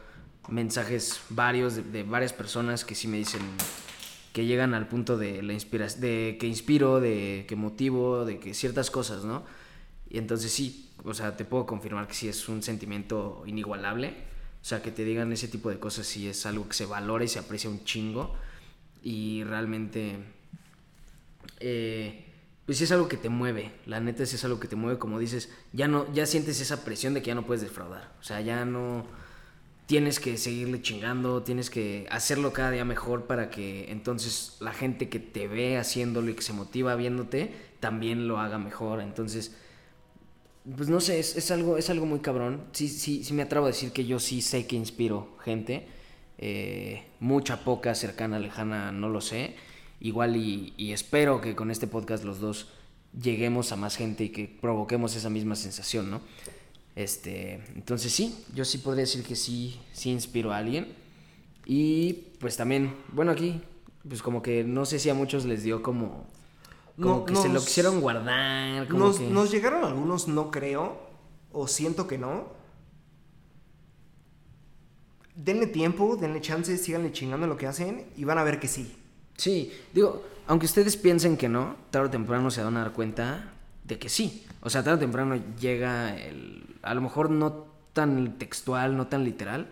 mensajes 0.50 1.22
varios 1.30 1.76
de, 1.76 1.82
de 1.82 2.02
varias 2.02 2.34
personas 2.34 2.84
que 2.84 2.94
sí 2.94 3.08
me 3.08 3.16
dicen 3.16 3.40
que 4.34 4.44
llegan 4.44 4.74
al 4.74 4.86
punto 4.86 5.16
de 5.16 5.42
la 5.42 5.54
inspiración, 5.54 6.02
de 6.02 6.36
que 6.38 6.46
inspiro, 6.46 7.00
de 7.00 7.46
que 7.48 7.56
motivo, 7.56 8.26
de 8.26 8.38
que 8.38 8.52
ciertas 8.52 8.90
cosas, 8.90 9.24
¿no? 9.24 9.42
Y 10.10 10.18
entonces 10.18 10.52
sí, 10.52 10.90
o 11.06 11.14
sea, 11.14 11.38
te 11.38 11.46
puedo 11.46 11.64
confirmar 11.64 12.06
que 12.06 12.12
sí 12.12 12.28
es 12.28 12.50
un 12.50 12.62
sentimiento 12.62 13.44
inigualable. 13.46 14.08
O 14.60 14.64
sea, 14.66 14.82
que 14.82 14.90
te 14.90 15.06
digan 15.06 15.32
ese 15.32 15.48
tipo 15.48 15.70
de 15.70 15.78
cosas 15.78 16.06
sí 16.06 16.28
es 16.28 16.44
algo 16.44 16.68
que 16.68 16.74
se 16.74 16.84
valora 16.84 17.24
y 17.24 17.28
se 17.28 17.38
aprecia 17.38 17.70
un 17.70 17.82
chingo. 17.82 18.36
Y 19.02 19.42
realmente, 19.44 20.18
eh, 21.62 22.24
pues 22.66 22.80
es 22.80 22.92
algo 22.92 23.08
que 23.08 23.16
te 23.16 23.28
mueve. 23.28 23.72
La 23.86 24.00
neta 24.00 24.26
sí 24.26 24.36
es 24.36 24.44
algo 24.44 24.60
que 24.60 24.68
te 24.68 24.76
mueve, 24.76 24.98
como 24.98 25.18
dices, 25.18 25.50
ya 25.72 25.88
no, 25.88 26.12
ya 26.12 26.26
sientes 26.26 26.60
esa 26.60 26.84
presión 26.84 27.14
de 27.14 27.22
que 27.22 27.28
ya 27.28 27.34
no 27.34 27.46
puedes 27.46 27.62
defraudar. 27.62 28.12
O 28.20 28.22
sea, 28.22 28.40
ya 28.40 28.64
no 28.64 29.06
tienes 29.86 30.20
que 30.20 30.38
seguirle 30.38 30.80
chingando, 30.80 31.42
tienes 31.42 31.68
que 31.70 32.06
hacerlo 32.10 32.52
cada 32.52 32.70
día 32.70 32.84
mejor 32.84 33.26
para 33.26 33.50
que 33.50 33.90
entonces 33.90 34.56
la 34.60 34.72
gente 34.72 35.08
que 35.08 35.18
te 35.18 35.48
ve 35.48 35.76
haciéndolo 35.76 36.30
y 36.30 36.34
que 36.34 36.42
se 36.42 36.52
motiva 36.52 36.94
viéndote 36.94 37.54
también 37.80 38.28
lo 38.28 38.38
haga 38.38 38.58
mejor. 38.58 39.00
Entonces, 39.00 39.54
pues 40.76 40.88
no 40.88 41.00
sé, 41.00 41.18
es, 41.18 41.36
es 41.36 41.50
algo, 41.50 41.76
es 41.76 41.90
algo 41.90 42.06
muy 42.06 42.20
cabrón. 42.20 42.64
Sí, 42.72 42.88
sí, 42.88 43.24
sí 43.24 43.34
me 43.34 43.42
atrevo 43.42 43.66
a 43.66 43.68
decir 43.68 43.92
que 43.92 44.06
yo 44.06 44.18
sí 44.18 44.40
sé 44.40 44.66
que 44.66 44.76
inspiro 44.76 45.36
gente. 45.44 45.86
Eh, 46.38 47.04
mucha, 47.20 47.64
poca, 47.64 47.94
cercana, 47.94 48.38
lejana, 48.38 48.92
no 48.92 49.08
lo 49.08 49.20
sé. 49.20 49.56
Igual 50.02 50.34
y, 50.34 50.74
y 50.76 50.90
espero 50.90 51.40
que 51.40 51.54
con 51.54 51.70
este 51.70 51.86
podcast 51.86 52.24
los 52.24 52.40
dos 52.40 52.66
lleguemos 53.16 53.70
a 53.70 53.76
más 53.76 53.94
gente 53.96 54.24
y 54.24 54.28
que 54.30 54.48
provoquemos 54.48 55.14
esa 55.14 55.30
misma 55.30 55.54
sensación, 55.54 56.10
¿no? 56.10 56.20
Este, 56.96 57.62
entonces 57.76 58.12
sí, 58.12 58.44
yo 58.52 58.64
sí 58.64 58.78
podría 58.78 59.02
decir 59.02 59.22
que 59.22 59.36
sí, 59.36 59.80
sí 59.92 60.10
inspiro 60.10 60.52
a 60.52 60.56
alguien. 60.56 60.92
Y 61.66 62.14
pues 62.40 62.56
también, 62.56 62.96
bueno, 63.12 63.30
aquí, 63.30 63.60
pues 64.08 64.22
como 64.22 64.42
que 64.42 64.64
no 64.64 64.86
sé 64.86 64.98
si 64.98 65.08
a 65.08 65.14
muchos 65.14 65.44
les 65.44 65.62
dio 65.62 65.84
como, 65.84 66.26
como 66.96 67.18
No, 67.18 67.24
que 67.24 67.36
se 67.36 67.48
lo 67.48 67.60
quisieron 67.60 68.00
guardar. 68.00 68.88
Como 68.88 69.04
Nos, 69.06 69.20
que... 69.20 69.28
nos 69.28 69.52
llegaron 69.52 69.84
algunos, 69.84 70.26
no 70.26 70.50
creo, 70.50 70.98
o 71.52 71.68
siento 71.68 72.08
que 72.08 72.18
no. 72.18 72.60
Denle 75.36 75.68
tiempo, 75.68 76.16
denle 76.16 76.40
chance, 76.40 76.76
síganle 76.76 77.12
chingando 77.12 77.46
lo 77.46 77.56
que 77.56 77.68
hacen 77.68 78.06
y 78.16 78.24
van 78.24 78.38
a 78.38 78.42
ver 78.42 78.58
que 78.58 78.66
sí. 78.66 78.96
Sí, 79.36 79.72
digo, 79.92 80.24
aunque 80.46 80.66
ustedes 80.66 80.96
piensen 80.96 81.36
que 81.36 81.48
no, 81.48 81.76
tarde 81.90 82.08
o 82.08 82.10
temprano 82.10 82.50
se 82.50 82.62
van 82.62 82.76
a 82.76 82.80
dar 82.80 82.92
cuenta 82.92 83.52
de 83.84 83.98
que 83.98 84.08
sí. 84.08 84.46
O 84.60 84.70
sea, 84.70 84.82
tarde 84.82 84.96
o 84.96 85.00
temprano 85.00 85.36
llega 85.60 86.16
el... 86.16 86.76
A 86.82 86.94
lo 86.94 87.00
mejor 87.00 87.30
no 87.30 87.66
tan 87.92 88.38
textual, 88.38 88.96
no 88.96 89.06
tan 89.06 89.24
literal, 89.24 89.68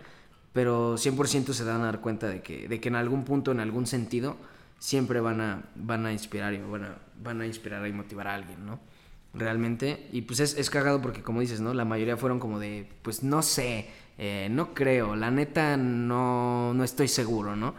pero 0.52 0.96
100% 0.96 1.52
se 1.52 1.64
dan 1.64 1.82
a 1.82 1.86
dar 1.86 2.00
cuenta 2.00 2.28
de 2.28 2.42
que, 2.42 2.68
de 2.68 2.80
que 2.80 2.88
en 2.88 2.96
algún 2.96 3.24
punto, 3.24 3.52
en 3.52 3.60
algún 3.60 3.86
sentido, 3.86 4.36
siempre 4.78 5.20
van 5.20 5.40
a, 5.40 5.62
van 5.76 6.06
a 6.06 6.12
inspirar 6.12 6.52
y 6.54 6.58
van 6.58 6.84
a, 6.84 6.98
van 7.22 7.40
a 7.40 7.46
inspirar 7.46 7.86
y 7.86 7.92
motivar 7.92 8.26
a 8.28 8.34
alguien, 8.34 8.66
¿no? 8.66 8.80
Realmente. 9.32 10.08
Y 10.12 10.22
pues 10.22 10.40
es, 10.40 10.56
es 10.56 10.70
cagado 10.70 11.00
porque, 11.00 11.22
como 11.22 11.40
dices, 11.40 11.60
¿no? 11.60 11.72
La 11.74 11.84
mayoría 11.84 12.16
fueron 12.16 12.40
como 12.40 12.58
de, 12.58 12.88
pues 13.02 13.22
no 13.22 13.42
sé, 13.42 13.88
eh, 14.18 14.48
no 14.50 14.74
creo, 14.74 15.16
la 15.16 15.30
neta 15.30 15.76
no, 15.76 16.74
no 16.74 16.84
estoy 16.84 17.08
seguro, 17.08 17.56
¿no? 17.56 17.74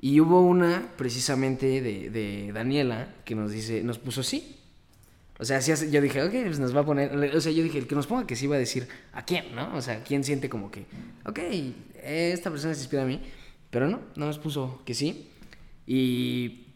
Y 0.00 0.20
hubo 0.20 0.40
una, 0.42 0.92
precisamente, 0.96 1.80
de, 1.80 2.10
de 2.10 2.52
Daniela, 2.52 3.14
que 3.24 3.34
nos 3.34 3.52
dice, 3.52 3.82
nos 3.82 3.98
puso 3.98 4.22
sí. 4.22 4.60
O 5.38 5.44
sea, 5.44 5.58
así, 5.58 5.72
yo 5.90 6.00
dije, 6.00 6.22
ok, 6.22 6.30
pues 6.30 6.58
nos 6.58 6.76
va 6.76 6.80
a 6.80 6.84
poner. 6.84 7.14
O 7.34 7.40
sea, 7.40 7.50
yo 7.50 7.62
dije, 7.62 7.78
el 7.78 7.86
que 7.86 7.94
nos 7.94 8.06
ponga 8.06 8.26
que 8.26 8.36
sí 8.36 8.46
va 8.46 8.56
a 8.56 8.58
decir 8.58 8.86
a 9.12 9.24
quién, 9.24 9.54
¿no? 9.54 9.74
O 9.74 9.82
sea, 9.82 10.04
quién 10.04 10.22
siente 10.22 10.48
como 10.48 10.70
que, 10.70 10.86
ok, 11.24 11.38
esta 12.02 12.50
persona 12.50 12.74
se 12.74 12.80
inspira 12.80 13.02
a 13.02 13.06
mí. 13.06 13.20
Pero 13.70 13.88
no, 13.88 14.00
no 14.14 14.26
nos 14.26 14.38
puso 14.38 14.82
que 14.84 14.94
sí. 14.94 15.30
Y 15.86 16.66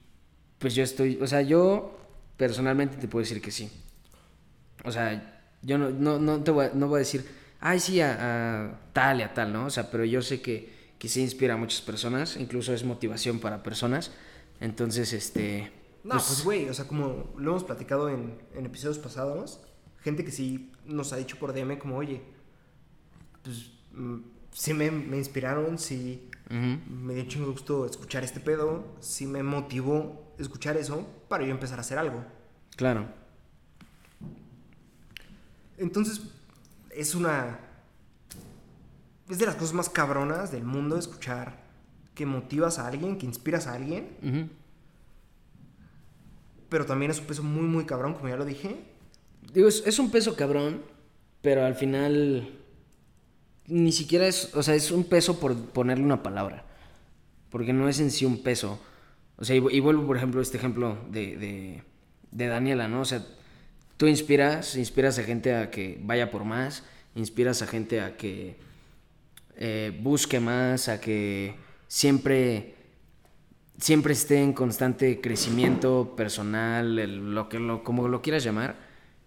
pues 0.59 0.75
yo 0.75 0.83
estoy, 0.83 1.19
o 1.21 1.27
sea, 1.27 1.43
yo 1.43 1.97
personalmente 2.37 2.97
te 2.97 3.07
puedo 3.07 3.23
decir 3.23 3.41
que 3.41 3.53
sí. 3.53 3.71
O 4.85 4.91
sea, 4.91 5.45
yo 5.63 5.79
no, 5.79 5.91
no, 5.91 6.19
no 6.19 6.43
te 6.43 6.51
voy 6.51 6.67
a, 6.67 6.71
no 6.75 6.89
voy 6.89 6.97
a 6.97 6.99
decir, 7.01 7.25
ay, 7.61 7.79
sí, 7.79 8.01
a, 8.01 8.81
tal 8.93 9.21
y 9.21 9.23
a 9.23 9.33
tal, 9.35 9.53
¿no? 9.53 9.67
O 9.67 9.71
sea, 9.71 9.91
pero 9.91 10.05
yo 10.05 10.23
sé 10.23 10.41
que, 10.41 10.73
que 10.99 11.09
sí 11.09 11.21
inspira 11.23 11.55
a 11.55 11.57
muchas 11.57 11.81
personas, 11.81 12.37
incluso 12.37 12.73
es 12.73 12.85
motivación 12.85 13.39
para 13.39 13.63
personas. 13.63 14.11
Entonces, 14.61 15.13
este... 15.13 15.73
No, 16.05 16.15
pues 16.15 16.43
güey, 16.45 16.69
o 16.69 16.75
sea, 16.75 16.87
como 16.87 17.35
lo 17.37 17.51
hemos 17.51 17.65
platicado 17.65 18.09
en, 18.09 18.39
en 18.55 18.67
episodios 18.67 18.99
pasados, 18.99 19.61
gente 20.01 20.25
que 20.25 20.31
sí 20.31 20.73
nos 20.85 21.13
ha 21.13 21.17
dicho 21.17 21.39
por 21.39 21.53
DM 21.53 21.79
como, 21.79 21.97
oye, 21.97 22.23
pues 23.43 23.71
mm, 23.93 24.19
sí 24.53 24.75
me, 24.75 24.91
me 24.91 25.19
inspiraron, 25.19 25.79
sí 25.79 26.29
me 26.51 27.15
dio 27.15 27.25
mucho 27.25 27.53
gusto 27.53 27.87
escuchar 27.87 28.25
este 28.25 28.41
pedo, 28.41 28.97
sí 29.01 29.27
me 29.27 29.43
motivó 29.43 30.35
escuchar 30.39 30.79
eso 30.79 31.07
para 31.29 31.45
yo 31.45 31.51
empezar 31.51 31.79
a 31.79 31.83
hacer 31.83 31.99
algo. 31.99 32.25
Claro. 32.77 33.07
Entonces, 35.77 36.23
es 36.91 37.15
una... 37.15 37.61
Es 39.29 39.39
de 39.39 39.47
las 39.47 39.57
cosas 39.57 39.75
más 39.75 39.89
cabronas 39.89 40.51
del 40.51 40.65
mundo 40.65 40.99
escuchar 40.99 41.57
que 42.15 42.27
motivas 42.27 42.79
a 42.79 42.87
alguien, 42.87 43.19
que 43.19 43.27
inspiras 43.27 43.67
a 43.67 43.75
alguien. 43.75 44.51
Pero 46.69 46.87
también 46.87 47.11
es 47.11 47.21
un 47.21 47.27
peso 47.27 47.43
muy, 47.43 47.65
muy 47.65 47.85
cabrón, 47.85 48.15
como 48.15 48.29
ya 48.29 48.37
lo 48.37 48.45
dije. 48.45 48.77
Digo, 49.53 49.69
es, 49.69 49.83
es 49.87 49.99
un 49.99 50.11
peso 50.11 50.35
cabrón, 50.35 50.83
pero 51.43 51.65
al 51.65 51.75
final 51.75 52.59
ni 53.69 53.93
siquiera 53.93 54.27
es, 54.27 54.55
o 54.55 54.63
sea, 54.63 54.75
es 54.75 54.91
un 54.91 55.05
peso 55.05 55.39
por 55.39 55.55
ponerle 55.71 56.05
una 56.05 56.23
palabra, 56.23 56.65
porque 57.51 57.73
no 57.73 57.89
es 57.89 58.01
en 58.01 58.11
sí 58.11 58.25
un 58.25 58.43
peso. 58.43 58.81
O 59.37 59.45
sea, 59.45 59.55
y, 59.55 59.59
y 59.71 59.81
vuelvo, 59.81 60.07
por 60.07 60.17
ejemplo, 60.17 60.41
a 60.41 60.43
este 60.43 60.57
ejemplo 60.57 60.99
de, 61.11 61.37
de, 61.37 61.83
de, 62.33 62.47
Daniela, 62.47 62.89
¿no? 62.89 63.03
O 63.03 63.05
sea, 63.05 63.25
tú 63.97 64.07
inspiras, 64.07 64.75
inspiras 64.77 65.19
a 65.19 65.23
gente 65.23 65.55
a 65.55 65.71
que 65.71 66.01
vaya 66.03 66.31
por 66.31 66.45
más, 66.45 66.83
inspiras 67.15 67.63
a 67.63 67.67
gente 67.67 68.01
a 68.01 68.17
que 68.17 68.57
eh, 69.61 69.99
busque 70.01 70.39
más, 70.39 70.89
a 70.89 71.01
que 71.01 71.57
siempre, 71.89 72.77
siempre 73.77 74.13
esté 74.13 74.41
en 74.41 74.53
constante 74.53 75.21
crecimiento 75.21 76.15
personal, 76.17 76.95
lo 77.35 77.49
que, 77.49 77.59
lo, 77.59 77.83
como 77.83 78.07
lo 78.07 78.23
quieras 78.23 78.45
llamar. 78.45 78.77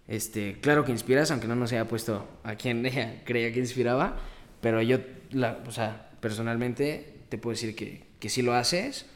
Este, 0.07 0.57
claro 0.61 0.85
que 0.85 0.93
inspiras, 0.93 1.31
aunque 1.31 1.47
no 1.47 1.55
nos 1.55 1.73
haya 1.73 1.85
puesto 1.85 2.25
a 2.43 2.55
quien 2.55 2.85
ella 2.85 3.23
creía 3.25 3.51
que 3.51 3.59
inspiraba, 3.59 4.17
pero 4.61 4.81
yo, 4.81 4.99
la, 5.31 5.59
o 5.67 5.71
sea, 5.71 6.11
personalmente 6.21 7.19
te 7.27 7.37
puedo 7.37 7.53
decir 7.53 7.75
que, 7.75 8.05
que 8.19 8.29
sí 8.29 8.41
lo 8.41 8.53
haces, 8.53 9.07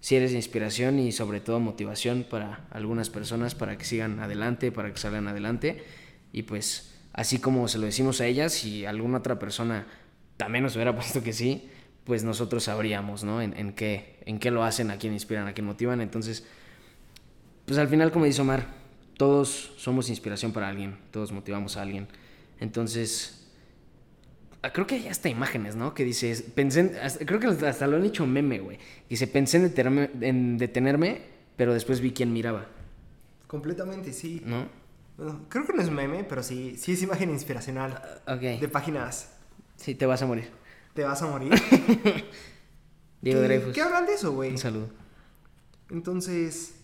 si 0.00 0.16
eres 0.16 0.32
inspiración 0.32 0.98
y 0.98 1.12
sobre 1.12 1.40
todo 1.40 1.60
motivación 1.60 2.26
para 2.28 2.66
algunas 2.70 3.10
personas 3.10 3.54
para 3.54 3.78
que 3.78 3.84
sigan 3.84 4.18
adelante, 4.18 4.72
para 4.72 4.92
que 4.92 4.98
salgan 4.98 5.28
adelante. 5.28 5.84
Y 6.32 6.42
pues 6.42 6.94
así 7.12 7.38
como 7.38 7.68
se 7.68 7.78
lo 7.78 7.86
decimos 7.86 8.20
a 8.20 8.26
ellas, 8.26 8.52
si 8.52 8.84
alguna 8.84 9.18
otra 9.18 9.38
persona 9.38 9.86
también 10.36 10.64
nos 10.64 10.74
hubiera 10.74 10.94
puesto 10.94 11.22
que 11.22 11.32
sí, 11.32 11.70
pues 12.04 12.24
nosotros 12.24 12.64
sabríamos, 12.64 13.24
¿no? 13.24 13.40
En, 13.40 13.56
en, 13.56 13.72
qué, 13.72 14.18
en 14.26 14.38
qué 14.38 14.50
lo 14.50 14.62
hacen, 14.64 14.90
a 14.90 14.98
quién 14.98 15.12
inspiran, 15.12 15.46
a 15.46 15.54
quién 15.54 15.66
motivan. 15.66 16.00
Entonces, 16.00 16.46
pues 17.64 17.78
al 17.78 17.88
final, 17.88 18.12
como 18.12 18.26
dice 18.26 18.42
Omar, 18.42 18.66
todos 19.16 19.72
somos 19.76 20.08
inspiración 20.08 20.52
para 20.52 20.68
alguien, 20.68 20.96
todos 21.10 21.32
motivamos 21.32 21.76
a 21.76 21.82
alguien. 21.82 22.08
Entonces, 22.60 23.48
ah, 24.62 24.72
creo 24.72 24.86
que 24.86 24.96
hay 24.96 25.08
hasta 25.08 25.28
imágenes, 25.28 25.76
¿no? 25.76 25.94
Que 25.94 26.04
dices, 26.04 26.42
pensé, 26.42 26.80
en, 26.80 27.26
creo 27.26 27.40
que 27.40 27.46
hasta 27.46 27.86
lo 27.86 27.96
han 27.96 28.04
hecho 28.04 28.26
meme, 28.26 28.58
güey. 28.58 28.78
Dice, 29.08 29.26
pensé 29.26 29.58
en 29.58 29.62
detenerme, 29.64 30.10
en 30.20 30.58
detenerme, 30.58 31.22
pero 31.56 31.72
después 31.72 32.00
vi 32.00 32.12
quién 32.12 32.32
miraba. 32.32 32.66
Completamente, 33.46 34.12
sí. 34.12 34.42
¿No? 34.44 34.66
Bueno, 35.16 35.46
creo 35.48 35.64
que 35.64 35.72
no 35.72 35.82
es 35.82 35.90
meme, 35.90 36.24
pero 36.24 36.42
sí, 36.42 36.76
sí 36.76 36.92
es 36.92 37.02
imagen 37.02 37.30
inspiracional. 37.30 38.20
Uh. 38.26 38.60
De 38.60 38.68
páginas. 38.68 39.33
Sí, 39.76 39.94
te 39.94 40.06
vas 40.06 40.22
a 40.22 40.26
morir. 40.26 40.50
Te 40.94 41.04
vas 41.04 41.20
a 41.22 41.26
morir. 41.26 41.52
Diego 43.20 43.40
¿Qué, 43.40 43.46
Dreyfus. 43.46 43.74
¿Qué 43.74 43.82
hablan 43.82 44.06
de 44.06 44.14
eso, 44.14 44.32
güey? 44.32 44.50
Un 44.50 44.58
saludo. 44.58 44.88
Entonces, 45.90 46.74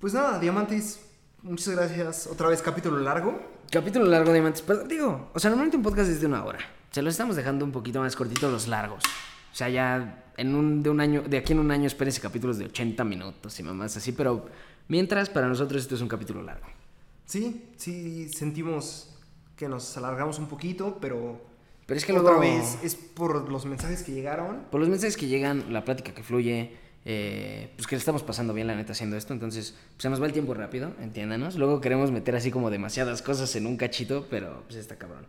pues 0.00 0.14
nada, 0.14 0.38
Diamantes, 0.38 1.00
muchas 1.42 1.74
gracias. 1.74 2.26
Otra 2.26 2.48
vez, 2.48 2.62
capítulo 2.62 2.98
largo. 2.98 3.40
Capítulo 3.70 4.06
largo, 4.06 4.32
Diamantes. 4.32 4.62
Pero 4.62 4.84
digo, 4.84 5.30
o 5.32 5.38
sea, 5.38 5.50
normalmente 5.50 5.76
un 5.76 5.82
podcast 5.82 6.10
es 6.10 6.20
de 6.20 6.26
una 6.26 6.44
hora. 6.44 6.58
Se 6.90 7.02
lo 7.02 7.10
estamos 7.10 7.36
dejando 7.36 7.64
un 7.64 7.72
poquito 7.72 8.00
más 8.00 8.16
cortito 8.16 8.50
los 8.50 8.68
largos. 8.68 9.04
O 9.52 9.56
sea, 9.56 9.68
ya 9.68 10.24
en 10.36 10.54
un, 10.54 10.82
de 10.82 10.90
un 10.90 11.00
año, 11.00 11.22
de 11.22 11.38
aquí 11.38 11.52
en 11.52 11.58
un 11.58 11.70
año 11.70 11.86
espérense 11.86 12.20
capítulos 12.20 12.58
de 12.58 12.66
80 12.66 13.04
minutos 13.04 13.58
y 13.58 13.62
mamás 13.62 13.96
así, 13.96 14.12
pero 14.12 14.46
mientras 14.88 15.30
para 15.30 15.48
nosotros 15.48 15.82
esto 15.82 15.94
es 15.94 16.00
un 16.00 16.08
capítulo 16.08 16.42
largo. 16.42 16.66
Sí, 17.24 17.70
sí 17.76 18.28
sentimos 18.28 19.10
que 19.56 19.68
nos 19.68 19.96
alargamos 19.96 20.38
un 20.38 20.48
poquito, 20.48 20.98
pero 21.00 21.40
Pero 21.86 21.98
es 21.98 22.04
que 22.06 22.12
otra 22.12 22.22
luego, 22.22 22.40
vez 22.40 22.78
es 22.82 22.94
por 22.94 23.50
los 23.50 23.66
mensajes 23.66 24.02
que 24.02 24.12
llegaron. 24.12 24.62
por 24.70 24.80
los 24.80 24.88
mensajes 24.88 25.16
que 25.16 25.26
llegan, 25.26 25.72
la 25.72 25.84
plática 25.84 26.14
que 26.14 26.22
fluye, 26.22 26.72
eh, 27.04 27.70
pues 27.76 27.86
que 27.86 27.94
le 27.96 27.98
estamos 27.98 28.22
pasando 28.22 28.54
bien 28.54 28.66
la 28.66 28.74
neta 28.74 28.92
haciendo 28.92 29.16
esto, 29.16 29.34
entonces 29.34 29.72
pues, 29.72 30.02
se 30.02 30.08
nos 30.08 30.22
va 30.22 30.26
el 30.26 30.32
tiempo 30.32 30.54
rápido, 30.54 30.92
entiéndanos. 31.00 31.56
Luego 31.56 31.80
queremos 31.80 32.10
meter 32.10 32.34
así 32.36 32.50
como 32.50 32.70
demasiadas 32.70 33.20
cosas 33.20 33.54
en 33.56 33.66
un 33.66 33.76
cachito, 33.76 34.26
pero 34.30 34.62
pues 34.66 34.76
está 34.78 34.96
cabrón. 34.96 35.26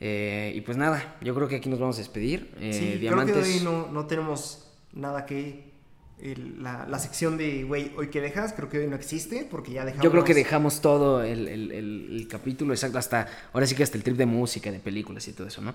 Eh, 0.00 0.52
y 0.56 0.60
pues 0.62 0.76
nada, 0.76 1.16
yo 1.22 1.34
creo 1.34 1.48
que 1.48 1.56
aquí 1.56 1.68
nos 1.68 1.78
vamos 1.78 1.96
a 1.96 2.00
despedir. 2.00 2.52
Eh, 2.60 2.72
sí, 2.72 2.98
Diamantes. 2.98 3.34
creo 3.36 3.44
que 3.44 3.50
hoy 3.52 3.60
no, 3.64 3.86
no 3.92 4.06
tenemos 4.06 4.68
nada 4.92 5.24
que... 5.24 5.75
la, 6.18 6.98
sección 6.98 7.36
de, 7.36 7.64
güey, 7.64 7.92
hoy 7.96 8.08
que 8.08 8.20
dejas, 8.20 8.52
creo 8.54 8.68
que 8.68 8.78
hoy 8.78 8.86
no 8.86 8.96
existe 8.96 9.46
porque 9.50 9.72
ya 9.72 9.84
dejamos... 9.84 10.04
Yo 10.04 10.10
creo 10.10 10.24
que 10.24 10.34
dejamos 10.34 10.80
todo 10.80 11.22
el 11.22 12.26
capítulo, 12.30 12.72
exacto, 12.72 12.98
hasta, 12.98 13.28
ahora 13.52 13.66
sí 13.66 13.74
que 13.74 13.82
hasta 13.82 13.98
el 13.98 14.02
trip 14.02 14.16
de 14.16 14.26
música, 14.26 14.70
de 14.70 14.78
películas 14.78 15.28
y 15.28 15.32
todo 15.32 15.46
eso, 15.46 15.60
¿no? 15.60 15.74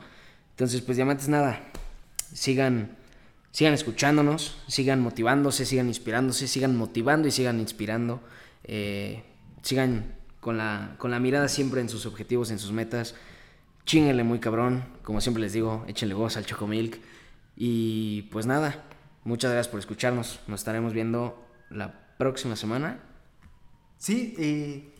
Entonces, 0.51 0.81
pues 0.81 0.95
diamantes, 0.97 1.29
nada, 1.29 1.61
sigan, 2.33 2.97
sigan 3.51 3.73
escuchándonos, 3.73 4.57
sigan 4.67 4.99
motivándose, 4.99 5.65
sigan 5.65 5.87
inspirándose, 5.87 6.47
sigan 6.47 6.75
motivando 6.75 7.27
y 7.27 7.31
sigan 7.31 7.59
inspirando, 7.59 8.21
eh, 8.63 9.23
sigan 9.61 10.15
con 10.39 10.57
la, 10.57 10.95
con 10.97 11.11
la 11.11 11.19
mirada 11.19 11.47
siempre 11.47 11.81
en 11.81 11.89
sus 11.89 12.05
objetivos, 12.05 12.51
en 12.51 12.59
sus 12.59 12.71
metas, 12.71 13.15
chinguenle 13.85 14.23
muy 14.23 14.39
cabrón, 14.39 14.83
como 15.03 15.21
siempre 15.21 15.41
les 15.41 15.53
digo, 15.53 15.85
échenle 15.87 16.15
voz 16.15 16.37
al 16.37 16.45
Chocomilk 16.45 16.99
y 17.55 18.23
pues 18.23 18.45
nada, 18.45 18.83
muchas 19.23 19.51
gracias 19.51 19.67
por 19.69 19.79
escucharnos, 19.79 20.39
nos 20.47 20.61
estaremos 20.61 20.93
viendo 20.93 21.43
la 21.69 21.93
próxima 22.17 22.55
semana. 22.55 22.99
Sí, 23.97 24.35
eh, 24.37 24.93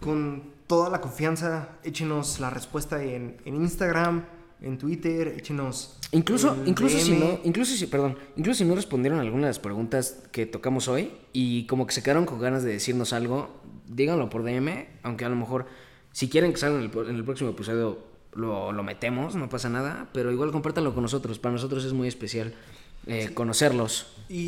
con 0.00 0.52
toda 0.66 0.90
la 0.90 1.00
confianza, 1.00 1.68
échenos 1.82 2.40
la 2.40 2.50
respuesta 2.50 3.02
en, 3.02 3.36
en 3.44 3.54
Instagram, 3.56 4.24
en 4.60 4.78
Twitter, 4.78 5.28
échenos... 5.36 5.98
Incluso, 6.12 6.56
incluso 6.64 6.98
si 7.00 7.16
no, 7.16 7.40
incluso 7.42 7.74
si, 7.74 7.86
perdón, 7.86 8.16
incluso 8.36 8.58
si 8.58 8.64
no 8.64 8.74
respondieron 8.76 9.18
alguna 9.18 9.42
de 9.46 9.50
las 9.50 9.58
preguntas 9.58 10.22
que 10.30 10.46
tocamos 10.46 10.86
hoy 10.86 11.12
y 11.32 11.66
como 11.66 11.86
que 11.86 11.92
se 11.92 12.02
quedaron 12.02 12.24
con 12.24 12.38
ganas 12.38 12.62
de 12.62 12.70
decirnos 12.72 13.12
algo, 13.12 13.60
díganlo 13.88 14.30
por 14.30 14.44
DM, 14.44 14.86
aunque 15.02 15.24
a 15.24 15.28
lo 15.28 15.34
mejor 15.36 15.66
si 16.12 16.28
quieren 16.28 16.52
que 16.52 16.58
salga 16.58 16.76
en 16.76 16.82
el, 16.84 16.90
pro- 16.90 17.08
en 17.08 17.16
el 17.16 17.24
próximo 17.24 17.50
episodio 17.50 17.98
lo, 18.32 18.70
lo 18.70 18.82
metemos, 18.84 19.34
no 19.34 19.48
pasa 19.48 19.68
nada, 19.68 20.08
pero 20.14 20.30
igual 20.30 20.52
compártanlo 20.52 20.94
con 20.94 21.02
nosotros, 21.02 21.38
para 21.40 21.52
nosotros 21.52 21.84
es 21.84 21.92
muy 21.92 22.06
especial 22.06 22.54
eh, 23.06 23.30
conocerlos. 23.34 24.06
Y, 24.28 24.40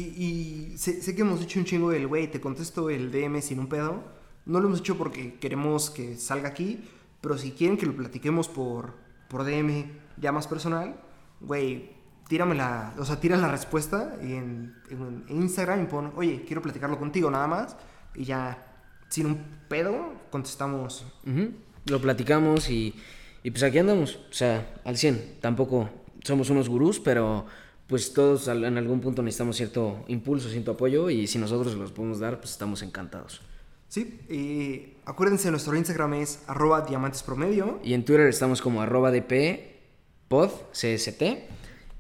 y 0.73 0.79
sé, 0.79 1.03
sé 1.03 1.15
que 1.15 1.23
hemos 1.23 1.41
dicho 1.41 1.59
un 1.59 1.65
chingo 1.67 1.91
del, 1.91 2.07
güey, 2.07 2.31
te 2.31 2.41
contesto 2.41 2.89
el 2.91 3.11
DM 3.11 3.41
sin 3.43 3.59
un 3.59 3.69
pedo. 3.69 4.03
No 4.47 4.61
lo 4.61 4.69
hemos 4.69 4.81
hecho 4.81 4.97
porque 4.97 5.35
queremos 5.39 5.91
que 5.91 6.17
salga 6.17 6.49
aquí, 6.49 6.85
pero 7.21 7.37
si 7.37 7.51
quieren 7.53 7.77
que 7.77 7.87
lo 7.87 7.95
platiquemos 7.97 8.49
por, 8.49 8.95
por 9.29 9.45
DM 9.45 9.85
ya 10.19 10.33
más 10.33 10.47
personal, 10.47 10.97
güey, 11.41 11.91
tírame 12.29 12.55
la, 12.55 12.95
o 12.99 13.05
sea, 13.05 13.21
tira 13.21 13.37
la 13.37 13.49
respuesta 13.51 14.17
en, 14.21 14.75
en- 14.91 15.25
en 15.29 15.43
Instagram 15.43 15.83
y 15.83 15.87
pon, 15.87 16.13
oye, 16.17 16.45
quiero 16.47 16.63
platicarlo 16.63 16.99
contigo 16.99 17.31
nada 17.31 17.47
más, 17.47 17.77
y 18.15 18.25
ya, 18.25 18.67
sin 19.09 19.27
un 19.27 19.39
pedo, 19.69 20.15
contestamos. 20.31 21.05
Ujú, 21.27 21.51
Lo 21.87 22.01
platicamos 22.01 22.71
y, 22.71 22.95
Y 23.43 23.51
pues 23.51 23.63
aquí 23.63 23.79
andamos, 23.79 24.17
o 24.31 24.33
sea, 24.33 24.75
al 24.85 24.97
100. 24.97 25.39
Tampoco 25.41 25.89
somos 26.25 26.51
unos 26.51 26.69
gurús, 26.69 26.99
pero 26.99 27.47
pues 27.87 28.12
todos 28.12 28.49
en 28.49 28.78
algún 28.78 29.01
punto 29.01 29.22
necesitamos 29.22 29.57
cierto 29.57 30.05
impulso, 30.09 30.49
cierto 30.49 30.72
apoyo 30.72 31.09
y 31.09 31.26
si 31.26 31.39
nosotros 31.39 31.74
los 31.74 31.93
podemos 31.93 32.18
dar, 32.18 32.39
pues 32.39 32.51
estamos 32.51 32.82
encantados. 32.82 33.43
Sí, 33.89 34.20
y 34.28 34.97
acuérdense, 35.05 35.51
nuestro 35.51 35.76
Instagram 35.76 36.14
es 36.14 36.43
arroba 36.49 36.80
diamantespromedio. 36.80 37.78
Y 37.84 37.95
en 37.95 38.05
Twitter 38.05 38.26
estamos 38.26 38.61
como 38.61 38.82
arroba 38.82 39.12
dp 39.12 39.76
pod, 40.28 40.51
CST. 40.72 41.22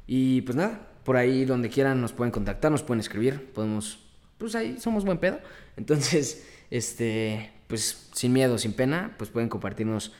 Y 0.08 0.42
pues 0.42 0.56
nada, 0.56 0.88
por 1.04 1.16
ahí 1.16 1.44
donde 1.44 1.68
quieran 1.68 2.00
nos 2.00 2.12
pueden 2.12 2.32
contactar, 2.32 2.72
nos 2.72 2.82
pueden 2.82 3.00
escribir, 3.00 3.52
podemos, 3.52 4.00
pues 4.38 4.54
ahí 4.56 4.78
somos 4.80 5.04
buen 5.04 5.18
pedo. 5.18 5.38
Entonces, 5.76 6.46
este, 6.70 7.52
pues 7.68 8.08
sin 8.12 8.32
miedo, 8.32 8.58
sin 8.58 8.72
pena, 8.72 9.14
pues 9.18 9.30
pueden 9.30 9.48
compartirnos 9.48 10.12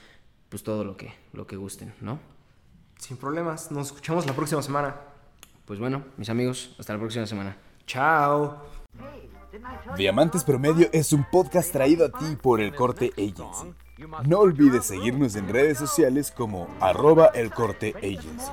pues 0.49 0.63
todo 0.63 0.85
lo 0.85 0.97
que, 0.97 1.13
lo 1.33 1.47
que 1.49 1.57
gusten, 1.57 1.93
¿no? 2.01 2.21
Sin 2.99 3.17
problemas, 3.17 3.73
nos 3.73 3.89
escuchamos 3.89 4.27
la 4.27 4.35
próxima 4.35 4.63
semana. 4.63 4.97
Pues 5.67 5.81
bueno, 5.81 6.05
mis 6.17 6.31
amigos, 6.31 6.75
hasta 6.79 6.93
la 6.93 7.01
próxima 7.01 7.27
semana. 7.27 7.57
Chao. 7.87 8.63
Diamantes 9.97 10.45
Promedio 10.45 10.89
es 10.93 11.13
un 11.13 11.27
podcast 11.31 11.73
traído 11.73 12.07
a 12.07 12.11
ti 12.11 12.37
por 12.41 12.61
el 12.61 12.75
Corte 12.75 13.13
Agency. 13.17 13.75
No 14.27 14.41
olvides 14.41 14.85
seguirnos 14.85 15.35
en 15.37 15.49
redes 15.49 15.79
sociales 15.79 16.31
como 16.31 16.69
arroba 16.81 17.27
el 17.35 17.51
corte 17.51 17.95
agency. 17.97 18.53